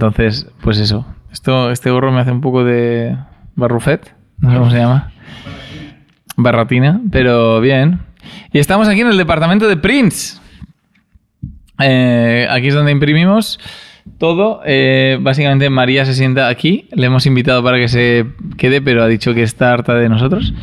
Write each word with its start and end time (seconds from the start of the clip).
Entonces, 0.00 0.46
pues 0.62 0.78
eso. 0.78 1.04
Esto, 1.30 1.70
este 1.70 1.90
gorro 1.90 2.10
me 2.10 2.20
hace 2.22 2.32
un 2.32 2.40
poco 2.40 2.64
de 2.64 3.18
barrufet, 3.54 4.14
no 4.38 4.50
sé 4.50 4.56
cómo 4.56 4.70
se 4.70 4.78
llama. 4.78 5.12
Barratina, 6.38 7.02
pero 7.12 7.60
bien. 7.60 8.00
Y 8.50 8.60
estamos 8.60 8.88
aquí 8.88 9.02
en 9.02 9.08
el 9.08 9.18
departamento 9.18 9.68
de 9.68 9.76
Prince. 9.76 10.38
Eh, 11.82 12.48
aquí 12.50 12.68
es 12.68 12.74
donde 12.74 12.92
imprimimos 12.92 13.60
todo. 14.16 14.62
Eh, 14.64 15.18
básicamente 15.20 15.68
María 15.68 16.06
se 16.06 16.14
sienta 16.14 16.48
aquí. 16.48 16.88
Le 16.92 17.04
hemos 17.04 17.26
invitado 17.26 17.62
para 17.62 17.76
que 17.76 17.88
se 17.88 18.24
quede, 18.56 18.80
pero 18.80 19.02
ha 19.02 19.06
dicho 19.06 19.34
que 19.34 19.42
está 19.42 19.70
harta 19.70 19.92
de 19.96 20.08
nosotros 20.08 20.54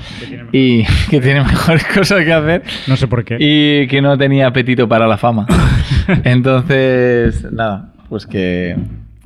y 0.51 0.83
que 1.11 1.21
tiene 1.21 1.43
mejores 1.43 1.85
cosas 1.93 2.25
que 2.25 2.33
hacer 2.33 2.63
No 2.87 2.97
sé 2.97 3.05
por 3.05 3.23
qué. 3.23 3.37
y 3.39 3.87
que 3.87 4.01
no 4.01 4.17
tenía 4.17 4.47
apetito 4.47 4.89
para 4.89 5.05
la 5.05 5.19
fama. 5.19 5.45
Entonces, 6.23 7.45
nada, 7.51 7.93
pues 8.09 8.25
que 8.25 8.75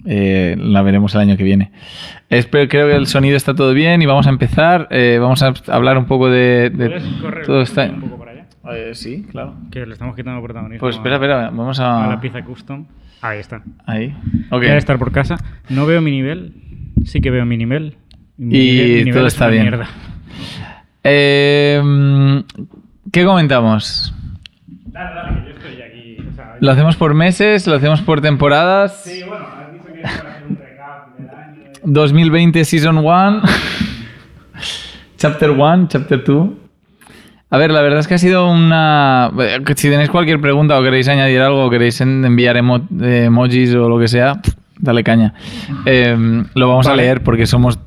eh, 0.05 0.55
la 0.57 0.81
veremos 0.81 1.13
el 1.15 1.21
año 1.21 1.37
que 1.37 1.43
viene. 1.43 1.71
Espero, 2.29 2.67
creo 2.69 2.87
que 2.87 2.95
el 2.95 3.07
sonido 3.07 3.35
está 3.37 3.53
todo 3.53 3.73
bien 3.73 4.01
y 4.01 4.05
vamos 4.05 4.27
a 4.27 4.29
empezar. 4.29 4.87
Eh, 4.91 5.17
vamos 5.21 5.41
a 5.43 5.53
hablar 5.67 5.97
un 5.97 6.05
poco 6.05 6.29
de, 6.29 6.69
de 6.69 6.89
¿Puedes 6.89 7.03
correr 7.21 7.45
todo 7.45 7.61
está. 7.61 7.85
un 7.85 8.01
poco 8.01 8.17
para 8.17 8.31
allá? 8.31 8.45
Eh, 8.73 8.91
sí, 8.93 9.25
claro. 9.31 9.55
Que 9.71 9.85
le 9.85 9.93
estamos 9.93 10.15
quitando 10.15 10.41
protagonismo 10.41 10.79
Pues 10.79 10.95
espera, 10.95 11.15
espera, 11.15 11.49
vamos 11.49 11.79
a 11.79 12.07
la 12.07 12.13
a. 12.13 12.21
pieza 12.21 12.43
custom. 12.43 12.85
Ahí 13.21 13.39
está. 13.39 13.61
Ahí. 13.85 14.15
Ok. 14.49 14.59
Voy 14.61 14.67
a 14.67 14.77
estar 14.77 14.97
por 14.97 15.11
casa. 15.11 15.37
No 15.69 15.85
veo 15.85 16.01
mi 16.01 16.11
nivel. 16.11 16.53
Sí 17.05 17.21
que 17.21 17.29
veo 17.31 17.45
mi 17.45 17.57
nivel. 17.57 17.95
Mi 18.37 18.57
Y 18.57 19.03
nivel- 19.03 19.13
todo 19.13 19.27
es 19.27 19.33
está 19.33 19.47
bien. 19.47 19.63
mierda. 19.63 19.87
Eh, 21.03 22.43
¿Qué 23.11 23.25
comentamos? 23.25 24.13
Dale, 24.87 25.15
dale, 25.15 25.41
yo 25.45 25.51
estoy 25.55 25.81
aquí. 25.81 26.17
O 26.31 26.35
sea, 26.35 26.55
¿Lo 26.59 26.71
hacemos 26.71 26.95
por 26.95 27.13
meses? 27.13 27.67
¿Lo 27.67 27.75
hacemos 27.75 28.01
por 28.01 28.21
temporadas? 28.21 29.01
Sí, 29.03 29.23
bueno, 29.27 29.45
2020 31.83 32.65
Season 32.65 32.97
1, 32.97 33.41
Chapter 35.17 35.51
1, 35.51 35.87
Chapter 35.87 36.23
2. 36.23 36.49
A 37.53 37.57
ver, 37.57 37.71
la 37.71 37.81
verdad 37.81 37.99
es 37.99 38.07
que 38.07 38.13
ha 38.13 38.17
sido 38.17 38.49
una... 38.49 39.29
Si 39.75 39.89
tenéis 39.89 40.09
cualquier 40.09 40.39
pregunta 40.39 40.79
o 40.79 40.83
queréis 40.83 41.09
añadir 41.09 41.41
algo 41.41 41.65
o 41.65 41.69
queréis 41.69 41.99
en- 41.99 42.23
enviar 42.23 42.55
emo- 42.55 42.87
eh, 43.01 43.25
emojis 43.25 43.73
o 43.75 43.89
lo 43.89 43.99
que 43.99 44.07
sea, 44.07 44.39
dale 44.79 45.03
caña. 45.03 45.33
Eh, 45.85 46.15
lo 46.55 46.67
vamos 46.69 46.87
a 46.87 46.91
Vale. 46.91 47.03
leer 47.03 47.23
porque 47.23 47.45
somos 47.45 47.77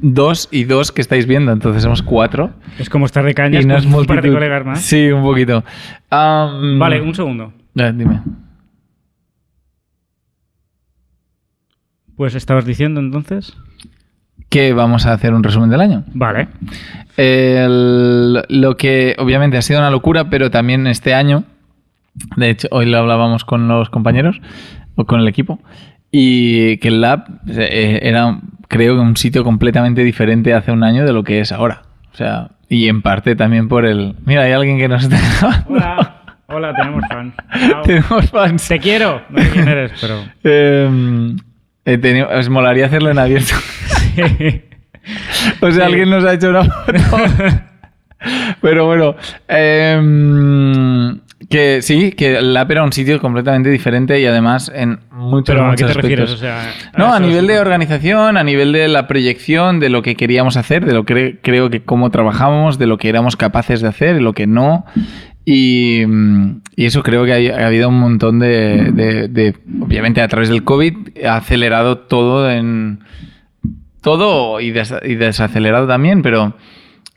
dos 0.00 0.48
y 0.50 0.64
dos 0.64 0.90
que 0.90 1.02
estáis 1.02 1.26
viendo, 1.26 1.52
entonces 1.52 1.82
somos 1.82 2.02
cuatro. 2.02 2.50
Es 2.78 2.88
como 2.88 3.04
estar 3.04 3.22
de 3.24 3.34
cañas 3.34 3.64
y 3.64 3.66
no 3.66 3.76
es 3.76 3.84
un 3.84 3.92
par 3.92 4.00
de 4.06 4.06
multitud. 4.14 4.34
colegas 4.34 4.64
más. 4.64 4.80
Sí, 4.80 5.10
un 5.10 5.22
poquito. 5.22 5.64
Am, 6.08 6.78
Vale, 6.78 7.02
un 7.02 7.14
segundo. 7.14 7.52
eh, 7.76 7.92
dime. 7.94 8.22
Pues 12.20 12.34
estabas 12.34 12.66
diciendo 12.66 13.00
entonces. 13.00 13.56
Que 14.50 14.74
vamos 14.74 15.06
a 15.06 15.14
hacer 15.14 15.32
un 15.32 15.42
resumen 15.42 15.70
del 15.70 15.80
año. 15.80 16.04
Vale. 16.12 16.48
El- 17.16 18.42
lo 18.46 18.76
que 18.76 19.16
obviamente 19.16 19.56
ha 19.56 19.62
sido 19.62 19.78
una 19.80 19.90
locura, 19.90 20.28
pero 20.28 20.50
también 20.50 20.86
este 20.86 21.14
año, 21.14 21.44
de 22.36 22.50
hecho, 22.50 22.68
hoy 22.72 22.84
lo 22.84 22.98
hablábamos 22.98 23.46
con 23.46 23.68
los 23.68 23.88
compañeros 23.88 24.38
o 24.96 25.06
con 25.06 25.18
el 25.20 25.28
equipo, 25.28 25.60
y 26.12 26.76
que 26.76 26.88
el 26.88 27.00
lab 27.00 27.24
eh, 27.48 28.00
era, 28.02 28.38
creo 28.68 28.96
que 28.96 29.00
un 29.00 29.16
sitio 29.16 29.42
completamente 29.42 30.04
diferente 30.04 30.52
hace 30.52 30.72
un 30.72 30.84
año 30.84 31.06
de 31.06 31.14
lo 31.14 31.24
que 31.24 31.40
es 31.40 31.52
ahora. 31.52 31.84
O 32.12 32.16
sea, 32.18 32.50
y 32.68 32.88
en 32.88 33.00
parte 33.00 33.34
también 33.34 33.66
por 33.66 33.86
el. 33.86 34.14
Mira, 34.26 34.42
hay 34.42 34.52
alguien 34.52 34.76
que 34.76 34.88
nos 34.88 35.04
está 35.04 35.18
grabando. 35.40 35.70
Hola. 35.70 36.16
Hola, 36.48 36.74
tenemos 36.74 37.02
fan. 37.08 37.32
Tenemos 37.84 38.30
fans. 38.30 38.68
Te 38.68 38.78
quiero. 38.78 39.22
No 39.30 39.40
sé 39.42 39.50
quién 39.52 39.68
eres, 39.68 39.92
pero. 39.98 40.16
Eh, 40.44 41.34
he 41.38 41.49
tenido- 41.84 42.28
os 42.28 42.48
molaría 42.48 42.86
hacerlo 42.86 43.10
en 43.10 43.18
abierto. 43.18 43.54
O 45.62 45.70
sea, 45.70 45.86
Sí. 45.86 45.92
alguien 45.92 46.10
nos 46.10 46.24
ha 46.24 46.34
hecho 46.34 46.50
una 46.50 46.64
foto. 46.64 46.92
Pero 48.60 48.84
bueno, 48.84 49.16
em, 49.48 51.20
que 51.48 51.80
sí, 51.82 52.12
que 52.12 52.36
el 52.36 52.54
app 52.56 52.70
era 52.70 52.84
un 52.84 52.92
sitio 52.92 53.18
completamente 53.20 53.70
diferente 53.70 54.20
y 54.20 54.26
además 54.26 54.70
en 54.74 55.00
muchos, 55.10 55.54
pero 55.56 55.70
¿a 55.70 55.74
qué 55.74 55.84
te 55.84 55.92
refieres? 55.94 56.30
O 56.30 56.34
aspectos. 56.34 56.40
sea, 56.82 56.90
No, 56.98 57.12
a 57.14 57.18
nivel 57.18 57.46
de 57.46 57.58
organización, 57.58 58.36
a 58.36 58.44
nivel 58.44 58.72
de 58.72 58.88
la 58.88 59.06
proyección, 59.08 59.80
de 59.80 59.88
lo 59.88 60.02
que 60.02 60.16
queríamos 60.16 60.56
hacer, 60.58 60.84
de 60.84 60.92
lo 60.92 61.04
que 61.04 61.38
creo 61.42 61.70
que 61.70 61.82
cómo 61.82 62.10
trabajábamos, 62.10 62.78
de 62.78 62.86
lo 62.86 62.98
que 62.98 63.08
éramos 63.08 63.36
capaces 63.36 63.80
de 63.80 63.88
hacer 63.88 64.16
y 64.16 64.20
lo 64.20 64.34
que 64.34 64.46
no. 64.46 64.84
Y, 65.52 66.02
y 66.76 66.84
eso 66.84 67.02
creo 67.02 67.24
que 67.24 67.52
ha, 67.52 67.66
habido 67.66 67.88
un 67.88 67.98
montón 67.98 68.38
de, 68.38 68.92
de- 68.92 69.26
de- 69.28 69.54
Obviamente 69.80 70.20
a 70.22 70.28
través 70.28 70.48
del 70.48 70.62
COVID 70.62 70.94
ha 71.26 71.36
acelerado 71.36 71.98
todo 71.98 72.48
en... 72.50 73.00
Todo 74.00 74.60
y, 74.60 74.70
des- 74.70 74.94
y 75.04 75.16
desacelerado 75.16 75.86
también, 75.88 76.22
pero 76.22 76.54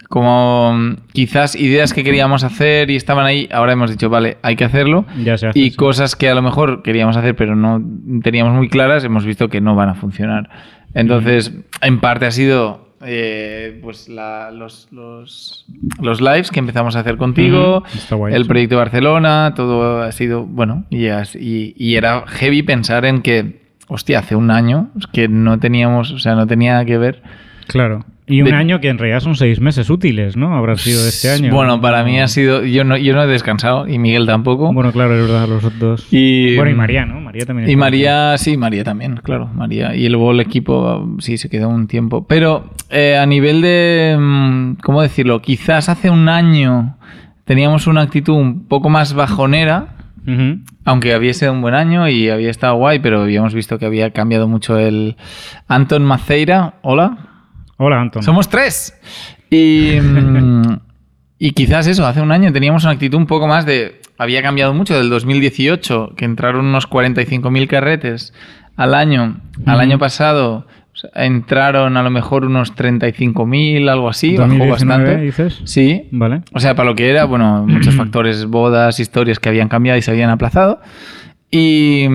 como 0.09 0.95
quizás 1.11 1.55
ideas 1.55 1.93
que 1.93 2.03
queríamos 2.03 2.43
hacer 2.43 2.89
y 2.89 2.95
estaban 2.95 3.25
ahí, 3.25 3.47
ahora 3.51 3.73
hemos 3.73 3.89
dicho, 3.91 4.09
vale, 4.09 4.37
hay 4.41 4.55
que 4.55 4.63
hacerlo. 4.65 5.05
Ya 5.23 5.37
se 5.37 5.47
hace, 5.47 5.59
Y 5.59 5.71
sí. 5.71 5.75
cosas 5.77 6.15
que 6.15 6.29
a 6.29 6.35
lo 6.35 6.41
mejor 6.41 6.81
queríamos 6.83 7.15
hacer, 7.17 7.35
pero 7.35 7.55
no 7.55 7.81
teníamos 8.23 8.53
muy 8.53 8.67
claras, 8.67 9.03
hemos 9.03 9.25
visto 9.25 9.47
que 9.49 9.61
no 9.61 9.75
van 9.75 9.89
a 9.89 9.95
funcionar. 9.95 10.49
Entonces, 10.93 11.53
en 11.81 11.99
parte 11.99 12.25
ha 12.25 12.31
sido 12.31 12.82
eh, 13.05 13.79
pues 13.81 14.09
la- 14.09 14.51
los, 14.51 14.87
los, 14.91 15.65
los 16.01 16.21
lives 16.21 16.51
que 16.51 16.59
empezamos 16.59 16.95
a 16.95 16.99
hacer 17.01 17.17
contigo, 17.17 17.83
está 17.93 18.15
guay 18.15 18.33
el 18.33 18.45
proyecto 18.45 18.77
Barcelona, 18.77 19.53
todo 19.55 20.01
ha 20.01 20.11
sido, 20.11 20.43
bueno, 20.45 20.85
y, 20.89 21.07
y, 21.07 21.73
y 21.77 21.95
era 21.95 22.23
heavy 22.27 22.63
pensar 22.63 23.05
en 23.05 23.21
que, 23.21 23.61
hostia, 23.87 24.19
hace 24.19 24.35
un 24.35 24.51
año 24.51 24.89
que 25.11 25.27
no 25.27 25.59
teníamos, 25.59 26.11
o 26.11 26.19
sea, 26.19 26.35
no 26.35 26.47
tenía 26.47 26.83
que 26.85 26.97
ver. 26.97 27.21
Claro. 27.67 28.05
Y 28.25 28.41
un 28.41 28.49
De- 28.49 28.53
año 28.55 28.79
que 28.79 28.87
en 28.87 28.97
realidad 28.97 29.19
son 29.19 29.35
seis 29.35 29.59
meses 29.59 29.89
útiles, 29.89 30.37
¿no? 30.37 30.55
Habrá 30.55 30.77
sido 30.77 31.05
este 31.05 31.29
año. 31.29 31.53
Bueno, 31.53 31.81
para 31.81 32.03
mí 32.05 32.19
ha 32.21 32.27
sido, 32.29 32.63
yo 32.63 32.85
no, 32.85 32.95
yo 32.95 33.13
no 33.13 33.23
he 33.23 33.27
descansado 33.27 33.85
y 33.87 33.99
Miguel 33.99 34.25
tampoco. 34.25 34.71
Bueno, 34.71 34.93
claro, 34.93 35.13
es 35.15 35.21
verdad, 35.27 35.47
los 35.49 35.77
dos. 35.79 36.07
Y- 36.09 36.55
bueno, 36.55 36.71
y 36.71 36.73
María, 36.75 37.05
¿no? 37.05 37.19
María 37.19 37.45
también. 37.45 37.69
Y 37.69 37.75
María, 37.75 38.37
sí, 38.37 38.55
María 38.55 38.83
también, 38.85 39.17
claro, 39.23 39.47
María. 39.53 39.93
Y 39.95 40.07
luego 40.07 40.31
el 40.31 40.39
equipo, 40.39 41.05
sí, 41.19 41.37
se 41.37 41.49
quedó 41.49 41.67
un 41.67 41.87
tiempo. 41.87 42.25
Pero 42.25 42.69
eh, 42.89 43.17
a 43.17 43.25
nivel 43.25 43.61
de, 43.61 44.15
mm, 44.17 44.75
¿cómo 44.81 45.01
decirlo? 45.01 45.41
Quizás 45.41 45.89
hace 45.89 46.09
un 46.09 46.29
año 46.29 46.95
teníamos 47.43 47.87
una 47.87 48.01
actitud 48.01 48.35
un 48.35 48.67
poco 48.69 48.89
más 48.89 49.13
bajonera, 49.15 49.95
aunque 50.85 51.13
había 51.13 51.33
sido 51.33 51.51
un 51.51 51.61
buen 51.61 51.73
año 51.75 52.07
y 52.07 52.29
había 52.29 52.49
estado 52.49 52.75
guay, 52.75 52.99
pero 52.99 53.23
habíamos 53.23 53.53
visto 53.53 53.77
que 53.77 53.85
había 53.85 54.11
cambiado 54.11 54.47
mucho 54.47 54.79
el... 54.79 55.17
Anton 55.67 56.03
Maceira, 56.05 56.75
hola. 56.83 57.17
Hola, 57.77 57.99
Anton. 58.01 58.23
Somos 58.23 58.49
tres. 58.49 58.93
Y, 59.49 59.97
mm, 60.01 60.79
y 61.39 61.51
quizás 61.51 61.87
eso, 61.87 62.05
hace 62.05 62.21
un 62.21 62.31
año 62.31 62.51
teníamos 62.53 62.83
una 62.83 62.93
actitud 62.93 63.17
un 63.17 63.27
poco 63.27 63.47
más 63.47 63.65
de... 63.65 63.99
Había 64.17 64.41
cambiado 64.43 64.73
mucho 64.73 64.95
del 64.95 65.09
2018, 65.09 66.13
que 66.15 66.25
entraron 66.25 66.65
unos 66.67 66.87
45.000 66.89 67.67
carretes 67.67 68.33
al 68.75 68.93
año. 68.93 69.41
Al 69.65 69.73
Ujú. 69.75 69.81
año 69.81 69.99
pasado 69.99 70.67
entraron 71.15 71.97
a 71.97 72.03
lo 72.03 72.11
mejor 72.11 72.45
unos 72.45 72.75
35.000, 72.75 73.89
algo 73.89 74.07
así, 74.09 74.37
bajó 74.37 74.49
2019, 74.49 74.69
bastante. 75.03 75.25
dices. 75.25 75.61
Sí. 75.65 76.07
Vale. 76.11 76.43
O 76.53 76.59
sea, 76.59 76.75
para 76.75 76.87
lo 76.89 76.95
que 76.95 77.09
era, 77.09 77.25
bueno, 77.25 77.65
muchos 77.67 77.95
factores, 77.97 78.45
bodas, 78.45 78.99
historias 78.99 79.39
que 79.39 79.49
habían 79.49 79.67
cambiado 79.67 79.97
y 79.97 80.01
se 80.03 80.11
habían 80.11 80.29
aplazado. 80.29 80.79
Y... 81.49 82.05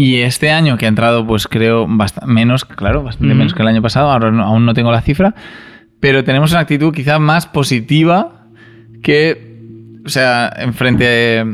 Y 0.00 0.20
este 0.20 0.52
año 0.52 0.76
que 0.78 0.84
ha 0.86 0.88
entrado, 0.88 1.26
pues 1.26 1.48
creo, 1.48 1.88
menos, 2.24 2.64
claro, 2.64 3.02
bastante 3.02 3.34
menos 3.34 3.52
que 3.52 3.62
el 3.62 3.68
año 3.68 3.82
pasado, 3.82 4.12
ahora 4.12 4.30
no- 4.30 4.44
aún 4.44 4.64
no 4.64 4.72
tengo 4.72 4.92
la 4.92 5.00
cifra, 5.00 5.34
pero 5.98 6.22
tenemos 6.22 6.52
una 6.52 6.60
actitud 6.60 6.94
quizá 6.94 7.18
más 7.18 7.46
positiva 7.48 8.46
que, 9.02 9.58
o 10.06 10.08
sea, 10.08 10.52
en 10.56 10.72
frente 10.74 11.44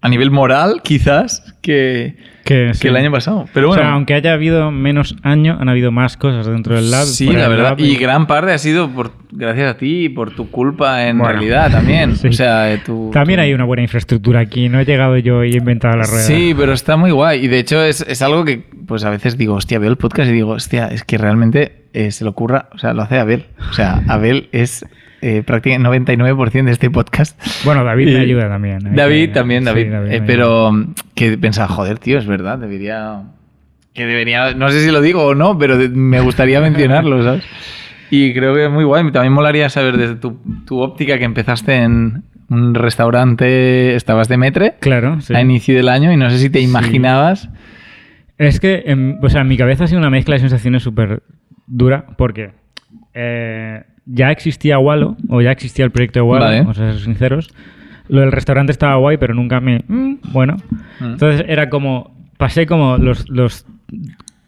a 0.00 0.08
nivel 0.08 0.30
moral, 0.30 0.80
quizás, 0.84 1.42
que, 1.60 2.16
Que, 2.46 2.70
el 2.88 2.96
año 2.96 3.10
pasado. 3.10 3.46
Pero 3.52 3.66
O 3.66 3.68
bueno, 3.70 3.82
sea, 3.82 3.92
aunque 3.92 4.14
haya 4.14 4.32
habido 4.32 4.70
menos 4.70 5.16
año, 5.22 5.58
han 5.60 5.68
habido 5.68 5.90
más 5.90 6.16
cosas 6.16 6.46
dentro 6.46 6.76
del 6.76 6.90
lab. 6.90 7.04
sí, 7.04 7.26
la 7.30 7.48
verdad, 7.48 7.70
lab, 7.70 7.80
y 7.80 7.96
gran 7.96 8.26
parte 8.26 8.52
ha 8.52 8.58
sido 8.58 8.88
por, 8.88 9.12
gracias 9.32 9.68
a 9.74 9.76
ti 9.76 10.04
y 10.04 10.08
por 10.08 10.30
tu 10.34 10.50
culpa 10.50 11.06
en 11.08 11.18
Bueno, 11.18 11.32
realidad 11.32 11.70
también. 11.70 12.16
sí. 12.16 12.28
O 12.28 12.32
sea, 12.32 12.80
tu, 12.84 13.10
También 13.12 13.38
tu- 13.38 13.42
hay 13.42 13.52
una 13.52 13.64
buena 13.64 13.82
infraestructura 13.82 14.40
aquí. 14.40 14.68
No 14.68 14.78
he 14.80 14.84
llegado 14.84 15.16
yo 15.18 15.44
y 15.44 15.52
he 15.52 15.56
inventado 15.58 15.96
la 15.96 16.04
rueda. 16.04 16.22
Sí, 16.22 16.54
pero 16.56 16.72
está 16.72 16.96
muy 16.96 17.10
guay. 17.10 17.44
Y 17.44 17.48
de 17.48 17.58
hecho 17.58 17.82
es, 17.82 18.00
es 18.08 18.22
algo 18.22 18.44
que 18.44 18.62
pues 18.86 19.04
a 19.04 19.10
veces 19.10 19.36
digo, 19.36 19.54
hostia, 19.54 19.78
veo 19.80 19.90
el 19.90 19.96
podcast 19.96 20.30
y 20.30 20.32
digo, 20.32 20.50
hostia, 20.52 20.86
es 20.86 21.02
que 21.02 21.18
realmente 21.18 21.86
eh, 21.92 22.12
se 22.12 22.22
le 22.22 22.30
ocurra, 22.30 22.68
o 22.72 22.78
sea, 22.78 22.94
lo 22.94 23.02
hace 23.02 23.18
Abel. 23.18 23.46
O 23.70 23.72
sea, 23.72 24.02
Abel 24.06 24.48
es 24.52 24.86
eh, 25.20 25.42
prácticamente 25.44 26.16
99% 26.16 26.64
de 26.64 26.72
este 26.72 26.90
podcast. 26.90 27.40
Bueno, 27.64 27.84
David 27.84 28.08
me 28.14 28.20
ayuda 28.20 28.48
también. 28.48 28.86
hay 28.86 28.94
David 28.94 29.32
también, 29.32 29.62
sí, 29.62 29.66
David. 29.66 29.92
Eh, 30.12 30.22
pero 30.26 30.72
mm, 30.72 30.94
que 31.14 31.38
pensaba, 31.38 31.68
joder, 31.68 31.98
tío, 31.98 32.18
es 32.18 32.26
verdad, 32.26 32.58
debería... 32.58 33.22
Que 33.94 34.04
debería, 34.04 34.52
no 34.52 34.68
sé 34.68 34.84
si 34.84 34.90
lo 34.90 35.00
digo 35.00 35.24
o 35.24 35.34
no, 35.34 35.56
pero 35.56 35.76
me 35.90 36.20
gustaría 36.20 36.60
mencionarlo, 36.60 37.22
¿sabes? 37.22 37.44
Y 38.10 38.34
creo 38.34 38.54
que 38.54 38.66
es 38.66 38.70
muy 38.70 38.84
guay. 38.84 39.10
También 39.10 39.32
molaría 39.32 39.68
saber 39.68 39.96
desde 39.96 40.14
tu, 40.14 40.38
tu 40.64 40.80
óptica 40.80 41.18
que 41.18 41.24
empezaste 41.24 41.74
en 41.74 42.22
un 42.48 42.74
restaurante, 42.74 43.96
estabas 43.96 44.28
de 44.28 44.36
metre 44.36 44.74
Claro, 44.80 45.20
sí. 45.20 45.34
a 45.34 45.40
inicio 45.40 45.74
del 45.74 45.88
año 45.88 46.12
y 46.12 46.16
no 46.16 46.30
sé 46.30 46.38
si 46.38 46.50
te 46.50 46.60
imaginabas. 46.60 47.48
Es 48.38 48.60
que, 48.60 48.84
en, 48.86 49.18
o 49.22 49.28
sea, 49.28 49.40
en 49.40 49.48
mi 49.48 49.56
cabeza 49.56 49.84
ha 49.84 49.86
sido 49.86 49.98
una 49.98 50.10
mezcla 50.10 50.34
de 50.34 50.40
sensaciones 50.40 50.82
súper 50.82 51.22
dura 51.66 52.06
porque 52.16 52.52
eh, 53.16 53.82
ya 54.04 54.30
existía 54.30 54.78
Wallo, 54.78 55.16
o 55.28 55.40
ya 55.40 55.50
existía 55.50 55.84
el 55.84 55.90
proyecto 55.90 56.20
de 56.20 56.22
Wallo, 56.22 56.44
Vale. 56.44 56.60
vamos 56.60 56.78
a 56.78 56.92
ser 56.92 57.00
sinceros. 57.00 57.50
Lo 58.08 58.20
del 58.20 58.30
restaurante 58.30 58.70
estaba 58.70 58.94
guay, 58.96 59.16
pero 59.16 59.34
nunca 59.34 59.60
me... 59.60 59.82
mm, 59.88 60.16
bueno. 60.32 60.56
Mm. 61.00 61.04
Entonces 61.04 61.44
era 61.48 61.68
como... 61.68 62.14
Pasé 62.36 62.66
como 62.66 62.98
los, 62.98 63.28
los 63.30 63.64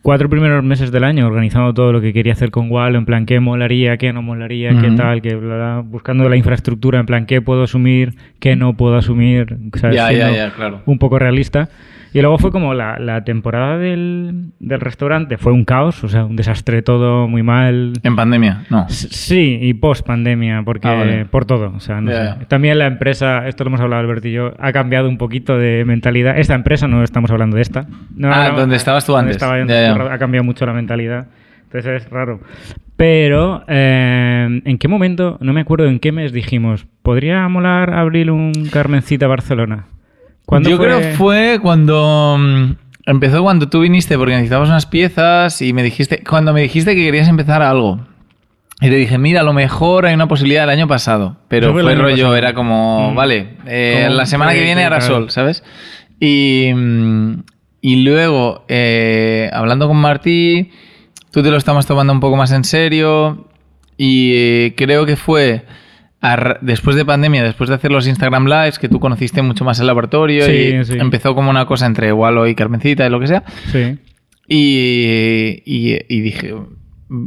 cuatro 0.02 0.28
primeros 0.28 0.62
meses 0.62 0.92
del 0.92 1.04
año 1.04 1.26
organizando 1.26 1.72
todo 1.74 1.92
lo 1.92 2.00
que 2.00 2.12
quería 2.12 2.34
hacer 2.34 2.50
con 2.50 2.70
Wallo, 2.70 2.98
en 2.98 3.06
plan 3.06 3.26
qué 3.26 3.40
molaría, 3.40 3.96
qué 3.96 4.12
no 4.12 4.22
molaría, 4.22 4.70
qué 4.78 4.90
tal, 4.92 5.22
qué 5.22 5.34
bla, 5.34 5.56
bla, 5.56 5.82
buscando 5.84 6.28
la 6.28 6.36
infraestructura, 6.36 7.00
en 7.00 7.06
plan 7.06 7.26
qué 7.26 7.40
puedo 7.40 7.62
asumir, 7.62 8.14
qué 8.40 8.56
no 8.56 8.74
puedo 8.74 8.96
asumir, 8.96 9.56
¿sabes? 9.74 9.96
Ya, 9.96 10.12
ya, 10.12 10.30
ya, 10.30 10.50
claro. 10.52 10.82
un 10.86 10.98
poco 10.98 11.18
realista. 11.18 11.68
Y 12.12 12.20
luego 12.22 12.38
fue 12.38 12.50
como 12.50 12.72
la, 12.74 12.98
la 12.98 13.22
temporada 13.24 13.76
del, 13.76 14.50
del 14.60 14.80
restaurante, 14.80 15.36
fue 15.36 15.52
un 15.52 15.64
caos, 15.64 16.02
o 16.04 16.08
sea, 16.08 16.24
un 16.24 16.36
desastre 16.36 16.80
todo 16.82 17.28
muy 17.28 17.42
mal. 17.42 17.92
En 18.02 18.16
pandemia, 18.16 18.64
no. 18.70 18.86
S- 18.88 19.08
Sí, 19.10 19.58
y 19.60 19.74
post 19.74 20.06
pandemia, 20.06 20.62
porque 20.64 20.88
Ah, 20.88 20.94
vale. 20.94 21.24
por 21.26 21.44
todo. 21.44 21.72
O 21.76 21.80
sea, 21.80 22.00
no 22.00 22.10
sé. 22.10 22.46
También 22.48 22.78
la 22.78 22.86
empresa, 22.86 23.46
esto 23.46 23.64
lo 23.64 23.68
hemos 23.68 23.80
hablado 23.80 24.00
Albert 24.00 24.24
y 24.24 24.32
yo, 24.32 24.54
ha 24.58 24.72
cambiado 24.72 25.08
un 25.08 25.18
poquito 25.18 25.58
de 25.58 25.84
mentalidad. 25.84 26.38
Esta 26.38 26.54
empresa, 26.54 26.88
no 26.88 27.02
estamos 27.04 27.30
hablando 27.30 27.56
de 27.56 27.62
esta. 27.62 27.86
No, 28.14 28.30
Ah, 28.32 28.50
no, 28.52 28.58
donde 28.60 28.76
estabas 28.76 29.04
tú 29.04 29.16
antes. 29.16 29.36
estaba. 29.36 29.56
Ha 29.56 30.18
cambiado 30.18 30.44
mucho 30.44 30.64
la 30.66 30.72
mentalidad. 30.72 31.26
Entonces 31.64 32.04
es 32.04 32.10
raro. 32.10 32.40
Pero, 32.96 33.62
eh, 33.68 34.60
¿en 34.64 34.78
qué 34.78 34.88
momento, 34.88 35.36
no 35.40 35.52
me 35.52 35.60
acuerdo 35.60 35.86
en 35.86 35.98
qué 36.00 36.10
mes 36.12 36.32
dijimos, 36.32 36.86
¿podría 37.02 37.46
molar 37.48 37.92
abrir 37.92 38.30
un 38.30 38.52
Carmencita 38.72 39.26
Barcelona? 39.26 39.84
¿Cuándo 40.48 40.70
Yo 40.70 40.78
creo 40.78 41.02
fue 41.14 41.58
cuando 41.60 42.38
mm, 42.38 42.70
empezó 43.04 43.42
cuando 43.42 43.68
tú 43.68 43.80
viniste 43.80 44.16
porque 44.16 44.32
necesitabas 44.32 44.70
unas 44.70 44.86
piezas 44.86 45.60
y 45.60 45.74
me 45.74 45.82
dijiste, 45.82 46.24
cuando 46.26 46.54
me 46.54 46.62
dijiste 46.62 46.94
que 46.94 47.04
querías 47.04 47.28
empezar 47.28 47.60
algo. 47.60 48.00
Y 48.80 48.88
te 48.88 48.96
dije, 48.96 49.18
mira, 49.18 49.42
a 49.42 49.44
lo 49.44 49.52
mejor 49.52 50.06
hay 50.06 50.14
una 50.14 50.26
posibilidad 50.26 50.64
el 50.64 50.70
año 50.70 50.88
pasado. 50.88 51.36
Pero 51.48 51.74
fue 51.74 51.82
fue 51.82 51.94
rollo, 51.96 52.14
pasado. 52.16 52.36
era 52.36 52.54
como, 52.54 53.10
Mm. 53.10 53.14
vale, 53.14 53.56
eh, 53.66 54.04
Como 54.06 54.16
la 54.16 54.24
semana 54.24 54.54
que 54.54 54.62
viene 54.62 54.84
hará 54.84 55.02
sol, 55.02 55.30
¿sabes? 55.30 55.62
Y, 56.18 56.70
mm, 56.74 57.42
y 57.82 57.96
luego, 58.04 58.64
eh, 58.68 59.50
hablando 59.52 59.86
con 59.86 59.98
Martí, 59.98 60.70
tú 61.30 61.42
te 61.42 61.50
lo 61.50 61.58
estabas 61.58 61.84
tomando 61.84 62.14
un 62.14 62.20
poco 62.20 62.36
más 62.38 62.52
en 62.52 62.64
serio. 62.64 63.48
Y 63.98 64.32
eh, 64.34 64.74
creo 64.78 65.04
que 65.04 65.16
fue 65.16 65.66
después 66.62 66.96
de 66.96 67.04
pandemia, 67.04 67.42
después 67.44 67.68
de 67.68 67.76
hacer 67.76 67.92
los 67.92 68.06
Instagram 68.06 68.46
Lives, 68.46 68.78
que 68.78 68.88
tú 68.88 68.98
conociste 69.00 69.40
mucho 69.42 69.64
más 69.64 69.78
el 69.80 69.86
laboratorio 69.86 70.44
Sí, 70.44 70.52
y 70.52 70.84
sí. 70.84 70.94
empezó 70.98 71.34
como 71.34 71.50
una 71.50 71.64
cosa 71.66 71.86
entre 71.86 72.12
Wallo 72.12 72.46
y 72.46 72.54
Carmencita 72.54 73.06
y 73.06 73.10
lo 73.10 73.20
que 73.20 73.26
sea. 73.28 73.44
Sí. 73.72 73.98
Y, 74.48 75.62
y- 75.64 75.98
y 76.08 76.20
dije, 76.20 76.54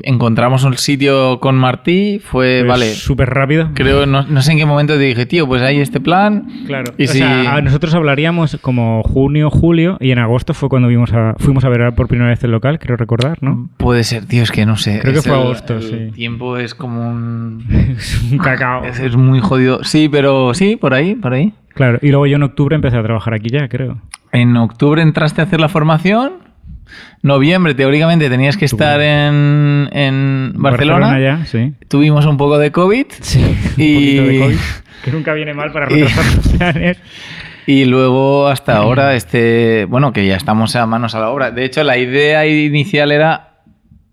encontramos 0.04 0.64
un 0.64 0.78
sitio 0.78 1.40
con 1.40 1.56
Martí, 1.56 2.20
fue, 2.24 2.60
Pues 2.62 2.68
vale, 2.68 2.86
Súper 2.94 3.30
rápido. 3.30 3.70
creo, 3.74 4.06
no, 4.06 4.24
no 4.24 4.42
sé 4.42 4.52
en 4.52 4.58
qué 4.60 4.66
momento 4.66 4.94
te 4.94 5.00
dije, 5.00 5.26
tío, 5.26 5.48
pues 5.48 5.62
hay 5.62 5.80
este 5.80 6.00
plan. 6.00 6.48
Claro. 6.68 6.94
Y 6.98 7.06
o 7.06 7.08
si- 7.08 7.18
sea, 7.20 7.60
nosotros 7.62 7.94
hablaríamos 7.96 8.58
como 8.62 9.02
junio, 9.04 9.50
julio, 9.50 9.98
y 10.00 10.12
en 10.12 10.20
agosto 10.20 10.54
fue 10.54 10.70
cuando 10.70 10.88
vimos 10.88 11.12
a, 11.14 11.34
fuimos 11.40 11.64
a 11.66 11.70
ver 11.70 11.94
por 11.96 12.08
primera 12.08 12.30
vez 12.30 12.44
el 12.44 12.52
local, 12.52 12.80
creo 12.80 12.96
recordar, 12.98 13.38
¿no? 13.42 13.70
Puede 13.78 14.04
ser, 14.04 14.26
tío, 14.26 14.44
es 14.44 14.52
que 14.52 14.66
no 14.66 14.78
sé. 14.78 15.00
Creo 15.00 15.14
que 15.16 15.22
fue 15.22 15.36
el- 15.36 15.42
agosto, 15.42 15.76
el 15.78 15.82
sí. 15.84 16.12
tiempo 16.14 16.58
es 16.58 16.76
como 16.76 17.10
un... 17.10 17.66
es 17.98 18.22
un 18.32 18.38
cacao. 18.38 18.84
Es, 18.92 19.00
es 19.00 19.16
muy 19.16 19.40
jodido. 19.40 19.84
Sí, 19.84 20.10
pero 20.12 20.54
sí, 20.54 20.76
por 20.76 20.94
ahí, 20.94 21.16
por 21.16 21.34
ahí. 21.34 21.54
Claro, 21.74 22.00
y 22.02 22.10
luego 22.10 22.28
yo 22.28 22.36
en 22.36 22.44
octubre 22.44 22.76
empecé 22.76 22.98
a 22.98 23.04
trabajar 23.04 23.34
aquí 23.34 23.50
ya, 23.50 23.68
creo. 23.70 23.98
En 24.34 24.56
octubre 24.58 25.02
entraste 25.02 25.42
a 25.42 25.46
hacer 25.46 25.60
la 25.62 25.70
formación. 25.70 26.34
Noviembre, 27.22 27.76
teóricamente, 27.76 28.30
tenías 28.30 28.58
que 28.58 28.66
estar 28.66 29.00
en, 29.02 29.90
en 29.92 30.54
Barcelona. 30.56 31.20
ya, 31.20 31.46
sí. 31.46 31.74
Tuvimos 31.88 32.26
un 32.26 32.38
poco 32.38 32.58
de 32.58 32.72
COVID. 32.72 33.06
Sí, 33.20 33.40
un 33.44 33.84
Y- 33.84 33.96
poquito 33.96 34.24
de 34.24 34.40
COVID, 34.40 34.58
que 35.04 35.12
nunca 35.12 35.34
viene 35.34 35.54
mal 35.54 35.72
para 35.72 35.86
retrasar 35.88 36.26
los 36.36 36.48
planes. 36.58 36.98
Y 37.68 37.86
luego 37.86 38.48
hasta 38.48 38.76
ahora, 38.78 39.14
este, 39.16 39.86
bueno, 39.86 40.14
que 40.14 40.26
ya 40.26 40.36
estamos 40.36 40.76
a 40.76 40.86
manos 40.88 41.14
a 41.14 41.20
la 41.20 41.30
obra. 41.30 41.52
De 41.52 41.64
hecho, 41.64 41.84
la 41.84 41.98
idea 42.00 42.46
inicial 42.48 43.12
era 43.12 43.51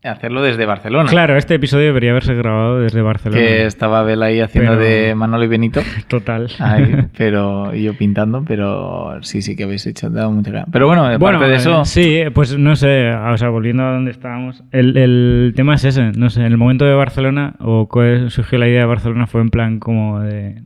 hacerlo 0.04 0.42
desde 0.42 0.64
Barcelona. 0.64 1.08
Claro, 1.10 1.36
este 1.36 1.54
episodio 1.56 1.86
debería 1.86 2.10
haberse 2.12 2.34
grabado 2.34 2.80
desde 2.80 3.02
Barcelona. 3.02 3.40
Que 3.40 3.66
estaba 3.66 4.02
Bel 4.04 4.22
ahí 4.22 4.40
haciendo 4.40 4.72
Pero- 4.72 4.82
de 4.84 5.14
Manolo 5.14 5.44
y 5.44 5.48
Benito. 5.48 5.80
Total. 6.08 6.48
Ahí, 6.60 6.94
pero 7.16 7.74
y 7.74 7.82
yo 7.82 7.94
pintando, 7.94 8.44
pero 8.46 9.18
sí, 9.22 9.42
sí 9.42 9.56
que 9.56 9.64
habéis 9.64 9.86
hecho, 9.86 10.08
dado 10.10 10.30
mucha 10.30 10.50
gana. 10.50 10.66
Pero 10.70 10.86
bueno, 10.86 11.02
aparte 11.02 11.18
Bueno, 11.18 11.40
de 11.40 11.52
eh, 11.52 11.56
eso, 11.56 11.84
sí, 11.84 12.20
pues 12.32 12.56
no 12.56 12.76
sé, 12.76 13.10
o 13.12 13.36
sea, 13.36 13.48
volviendo 13.48 13.82
a 13.84 13.92
donde 13.92 14.10
estábamos, 14.12 14.62
el, 14.72 14.96
el 14.96 15.52
tema 15.56 15.74
es 15.74 15.84
ese, 15.84 16.12
no 16.12 16.30
sé, 16.30 16.40
en 16.40 16.46
el 16.46 16.56
momento 16.58 16.84
de 16.84 16.94
Barcelona, 16.94 17.54
o 17.58 17.88
cuál 17.88 18.30
surgió 18.30 18.58
la 18.58 18.68
idea 18.68 18.80
de 18.80 18.86
Barcelona, 18.86 19.26
fue 19.26 19.40
en 19.40 19.50
plan 19.50 19.78
como 19.80 20.20
de, 20.20 20.62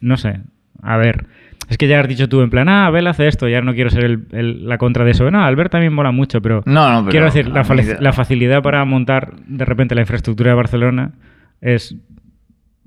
no 0.00 0.16
sé, 0.16 0.40
a 0.82 0.96
ver, 0.96 1.26
es 1.68 1.78
que 1.78 1.88
ya 1.88 2.00
has 2.00 2.08
dicho 2.08 2.28
tú 2.28 2.42
en 2.42 2.50
plan, 2.50 2.68
ah, 2.68 2.86
Abel 2.86 3.06
hace 3.06 3.26
esto, 3.28 3.48
ya 3.48 3.60
no 3.60 3.74
quiero 3.74 3.90
ser 3.90 4.04
el- 4.04 4.26
el- 4.32 4.68
la 4.68 4.78
contra 4.78 5.04
de 5.04 5.10
eso, 5.12 5.30
no, 5.30 5.42
Albert 5.44 5.72
también 5.72 5.92
mola 5.92 6.10
mucho, 6.12 6.40
pero, 6.40 6.62
no, 6.66 6.92
no, 6.92 6.98
pero 7.00 7.10
quiero 7.10 7.26
decir, 7.26 7.48
la, 7.48 7.62
mí- 7.64 7.82
la 8.00 8.12
facilidad 8.12 8.62
para 8.62 8.84
montar 8.84 9.34
de 9.46 9.64
repente 9.64 9.94
la 9.94 10.02
infraestructura 10.02 10.50
de 10.50 10.56
Barcelona 10.56 11.12
es 11.60 11.96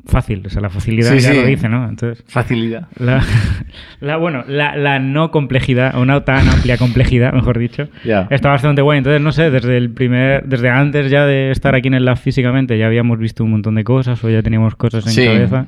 fácil, 0.05 0.43
o 0.45 0.49
sea, 0.49 0.61
la 0.61 0.69
facilidad 0.69 1.11
Sí, 1.11 1.19
ya 1.19 1.31
sí. 1.31 1.35
lo 1.41 1.45
dice, 1.45 1.67
¿no? 1.69 1.87
Entonces... 1.87 2.23
facilidad. 2.27 2.87
La, 2.97 3.21
la- 3.99 4.17
bueno, 4.17 4.43
la, 4.47 4.75
la 4.77 4.97
no 4.97 5.29
complejidad, 5.29 5.95
o 5.95 6.01
una 6.01 6.23
tan 6.23 6.47
amplia 6.47 6.77
complejidad, 6.77 7.33
mejor 7.33 7.59
dicho, 7.59 7.89
Ya. 8.05 8.25
está 8.31 8.49
bastante 8.49 8.81
guay. 8.81 8.99
Entonces, 8.99 9.21
no 9.21 9.31
sé, 9.33 9.51
desde 9.51 9.77
el 9.77 9.91
primer, 9.91 10.45
desde 10.45 10.69
antes 10.69 11.11
ya 11.11 11.25
de 11.25 11.51
estar 11.51 11.75
aquí 11.75 11.89
en 11.89 11.95
el 11.95 12.05
lab 12.05 12.17
físicamente, 12.17 12.77
ya 12.77 12.87
habíamos 12.87 13.19
visto 13.19 13.43
un 13.43 13.51
montón 13.51 13.75
de 13.75 13.83
cosas, 13.83 14.23
o 14.23 14.29
ya 14.29 14.41
teníamos 14.41 14.75
cosas 14.75 15.05
en 15.05 15.11
Sí. 15.11 15.25
cabeza. 15.25 15.65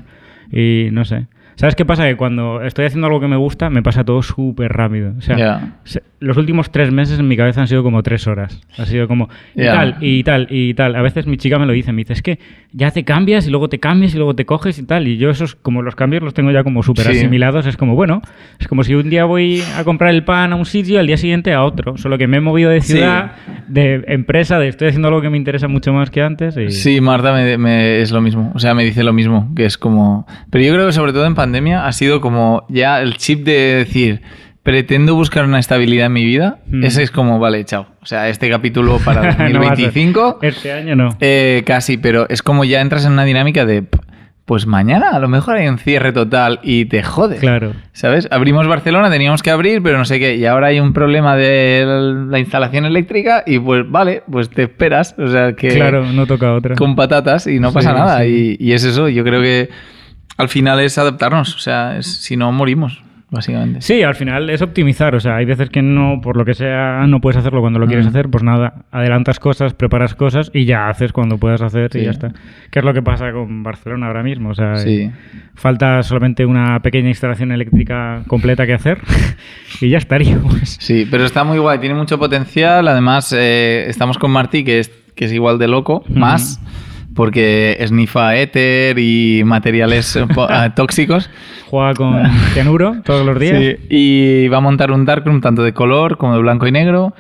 Y 0.51 0.87
no 0.91 1.03
sé. 1.05 1.27
¿Sabes 1.61 1.75
qué 1.75 1.85
pasa? 1.85 2.03
Que 2.05 2.17
cuando 2.17 2.61
estoy 2.63 2.85
haciendo 2.85 3.07
algo 3.07 3.19
que 3.21 3.27
me 3.27 3.37
gusta, 3.37 3.69
me 3.69 3.81
pasa 3.81 4.03
todo 4.03 4.21
súper 4.21 4.73
rápido. 4.73 5.13
O 5.17 5.21
sea, 5.21 5.37
se- 5.85 6.03
los 6.21 6.37
últimos 6.37 6.71
tres 6.71 6.92
meses 6.92 7.19
en 7.19 7.28
mi 7.28 7.35
cabeza 7.35 7.61
han 7.61 7.68
sido 7.68 7.83
como 7.83 8.01
tres 8.04 8.28
horas. 8.28 8.61
Ha 8.78 8.85
sido 8.85 9.07
como 9.07 9.28
y 9.56 9.63
tal, 9.66 9.97
y 9.99 10.23
tal, 10.23 10.47
y 10.49 10.73
tal. 10.75 10.95
A 10.95 11.01
veces 11.01 11.25
mi 11.28 11.35
chica 11.37 11.57
me 11.59 11.66
lo 11.66 11.73
dice, 11.73 11.92
me 11.92 12.04
dice, 12.04 12.13
es 12.13 12.21
que 12.21 12.37
ya 12.71 12.92
te 12.92 13.04
cambias 13.04 13.47
y 13.47 13.49
luego 13.49 13.68
te 13.69 13.80
cambias 13.80 14.13
y 14.13 14.18
luego 14.18 14.35
te 14.35 14.45
coges 14.45 14.78
y 14.80 14.83
tal. 14.85 15.07
Y 15.07 15.18
yo 15.18 15.30
esos, 15.31 15.56
como 15.56 15.81
los 15.81 15.95
cambios 15.95 16.21
los 16.23 16.33
tengo 16.33 16.51
ya 16.51 16.63
como 16.63 16.83
súper 16.83 17.06
Sí. 17.07 17.18
asimilados. 17.18 17.66
Es 17.66 17.75
como, 17.75 17.95
bueno, 17.95 18.21
es 18.59 18.68
como 18.68 18.83
si 18.83 18.94
un 18.94 19.09
día 19.09 19.25
voy 19.25 19.61
a 19.75 19.83
comprar 19.83 20.13
el 20.13 20.23
pan 20.23 20.54
a 20.54 20.56
un 20.56 20.66
sitio 20.66 20.94
y 20.94 20.97
al 20.99 21.07
día 21.07 21.18
siguiente 21.18 21.54
a 21.54 21.63
otro. 21.63 21.97
Solo 21.97 22.18
que 22.19 22.28
me 22.28 22.37
he 22.37 22.42
movido 22.42 22.69
de 22.69 22.81
Sí. 22.81 22.94
ciudad, 22.94 23.33
de 23.68 24.04
empresa, 24.07 24.59
de 24.59 24.68
estoy 24.68 24.90
haciendo 24.90 25.07
algo 25.07 25.21
que 25.21 25.30
me 25.31 25.37
interesa 25.37 25.68
mucho 25.68 25.92
más 25.92 26.11
que 26.11 26.21
antes. 26.21 26.56
Y... 26.56 26.69
Sí, 26.71 27.01
Marta 27.01 27.33
me, 27.33 27.57
me- 27.57 27.99
es 27.99 28.11
lo 28.11 28.21
mismo. 28.21 28.51
O 28.54 28.59
sea, 28.59 28.75
me 28.75 28.83
dice 28.83 29.04
lo 29.04 29.11
mismo, 29.11 29.51
que 29.56 29.66
es 29.66 29.78
como... 29.78 30.28
Pero 30.51 30.63
yo 30.63 30.71
creo 30.73 30.85
que 30.85 30.94
sobre 30.94 31.13
todo 31.13 31.25
en 31.25 31.33
pandemia 31.35 31.87
ha 31.87 31.92
sido 31.92 32.21
como 32.21 32.66
ya 32.69 33.01
el 33.01 33.18
chip 33.18 33.44
de 33.44 33.75
decir, 33.75 34.21
pretendo 34.63 35.15
buscar 35.15 35.45
una 35.45 35.59
estabilidad 35.59 36.06
en 36.07 36.13
mi 36.13 36.25
vida. 36.25 36.59
Mm. 36.68 36.83
Ese 36.83 37.03
es 37.03 37.11
como, 37.11 37.39
vale, 37.39 37.63
chao. 37.65 37.87
O 38.01 38.06
sea, 38.06 38.30
este 38.30 38.49
capítulo 38.49 38.99
para 39.03 39.21
No 39.23 39.27
va 39.27 39.31
a 39.31 39.37
ser. 39.37 39.53
2025... 39.53 40.39
Este 40.41 40.71
año 40.71 40.95
no. 40.95 41.18
eh, 41.19 41.63
casi, 41.65 41.97
pero 41.97 42.27
es 42.30 42.41
como 42.44 42.63
ya 42.63 42.81
entras 42.81 43.06
en 43.06 43.13
una 43.13 43.23
dinámica 43.25 43.65
de... 43.65 43.85
Pues 44.44 44.65
mañana 44.65 45.11
a 45.11 45.19
lo 45.19 45.30
mejor 45.30 45.56
hay 45.56 45.68
un 45.68 45.77
cierre 45.77 46.11
total 46.11 46.59
y 46.61 46.85
te 46.85 47.03
jodes. 47.03 47.39
Claro. 47.39 47.73
¿Sabes? 47.94 48.27
Abrimos 48.31 48.68
Barcelona, 48.68 49.09
teníamos 49.09 49.41
que 49.44 49.49
abrir, 49.51 49.81
pero 49.81 49.97
no 49.97 50.03
sé 50.03 50.19
qué. 50.19 50.35
Y 50.35 50.45
ahora 50.45 50.68
hay 50.68 50.80
un 50.81 50.91
problema 50.91 51.37
de 51.37 51.85
la 52.27 52.37
instalación 52.39 52.83
eléctrica 52.85 53.44
y 53.45 53.59
pues 53.59 53.89
vale, 53.89 54.23
pues 54.30 54.49
te 54.49 54.63
esperas. 54.63 55.15
O 55.18 55.27
sea 55.27 55.53
que 55.53 55.69
Claro, 55.69 56.06
no 56.06 56.25
toca 56.25 56.53
otra. 56.53 56.75
con 56.75 56.95
patatas 56.97 57.47
y 57.47 57.59
no 57.61 57.69
Sí, 57.69 57.75
pasa 57.75 57.94
nada. 57.94 58.23
sí. 58.23 58.57
Y, 58.59 58.68
y 58.69 58.73
es 58.73 58.83
eso, 58.83 59.07
yo 59.07 59.23
creo 59.23 59.41
que 59.41 59.69
al 60.37 60.49
final 60.49 60.81
es 60.81 60.97
adaptarnos. 60.97 61.56
O 61.56 61.59
sea, 61.59 61.97
es- 61.97 62.07
si 62.21 62.35
no 62.35 62.51
morimos, 62.51 63.01
básicamente. 63.31 63.81
Sí, 63.81 64.04
al 64.04 64.14
final 64.14 64.50
es 64.52 64.61
optimizar. 64.61 65.16
O 65.16 65.19
sea, 65.19 65.38
hay 65.38 65.45
veces 65.45 65.69
que 65.71 65.81
no, 65.81 66.19
por 66.21 66.38
lo 66.38 66.45
que 66.45 66.54
sea, 66.54 67.06
no 67.07 67.19
puedes 67.21 67.38
hacerlo 67.38 67.61
cuando 67.61 67.80
lo 67.80 67.88
quieres 67.88 68.06
hacer. 68.06 68.30
Pues 68.30 68.44
nada, 68.44 68.83
adelantas 68.92 69.40
cosas, 69.40 69.73
preparas 69.73 70.14
cosas 70.14 70.52
y 70.54 70.66
ya 70.66 70.90
haces 70.90 71.11
cuando 71.11 71.38
puedas 71.40 71.61
hacer 71.61 71.90
y 71.95 72.04
ya 72.04 72.11
está. 72.11 72.31
¿Qué 72.69 72.80
es 72.80 72.85
lo 72.85 72.94
que 72.94 73.02
pasa 73.02 73.31
con 73.31 73.64
Barcelona 73.64 74.07
ahora 74.07 74.21
mismo? 74.21 74.50
O 74.50 74.54
sea, 74.54 74.76
Sí. 74.76 75.09
falta 75.56 76.04
solamente 76.04 76.45
una 76.45 76.80
pequeña 76.81 77.07
instalación 77.09 77.52
eléctrica 77.52 78.23
completa 78.28 78.66
que 78.68 78.73
hacer 78.73 79.00
y 79.81 79.90
ya 79.90 79.97
estaríamos. 79.97 80.78
Sí, 80.80 81.07
pero 81.09 81.23
está 81.26 81.44
muy 81.44 81.57
guay, 81.57 81.80
tiene 81.80 81.95
mucho 81.95 82.19
potencial. 82.19 82.88
Además, 82.88 83.33
eh, 83.35 83.85
estamos 83.88 84.18
con 84.18 84.31
Martí, 84.31 84.64
que 84.64 84.80
es, 84.80 84.92
que 85.16 85.26
es 85.26 85.33
igual 85.33 85.57
de 85.57 85.68
loco, 85.68 86.04
más, 86.09 86.60
porque 87.15 87.77
esnifa 87.80 88.35
éter 88.35 88.97
y 88.99 89.44
materiales 89.45 90.15
eh, 90.15 90.25
ah, 90.49 90.73
tóxicos. 90.75 91.30
Juega 91.69 91.94
con 91.94 92.23
cianuro 92.53 93.01
todos 93.03 93.25
los 93.25 93.39
días. 93.39 93.57
Sí, 93.57 93.75
y 93.89 94.47
va 94.49 94.57
a 94.57 94.61
montar 94.61 94.91
un 94.91 95.06
darkroom 95.06 95.41
tanto 95.41 95.63
de 95.63 95.73
color 95.73 96.18
como 96.18 96.35
de 96.35 96.41
blanco 96.41 96.68
y 96.68 96.71
negro. 96.71 97.13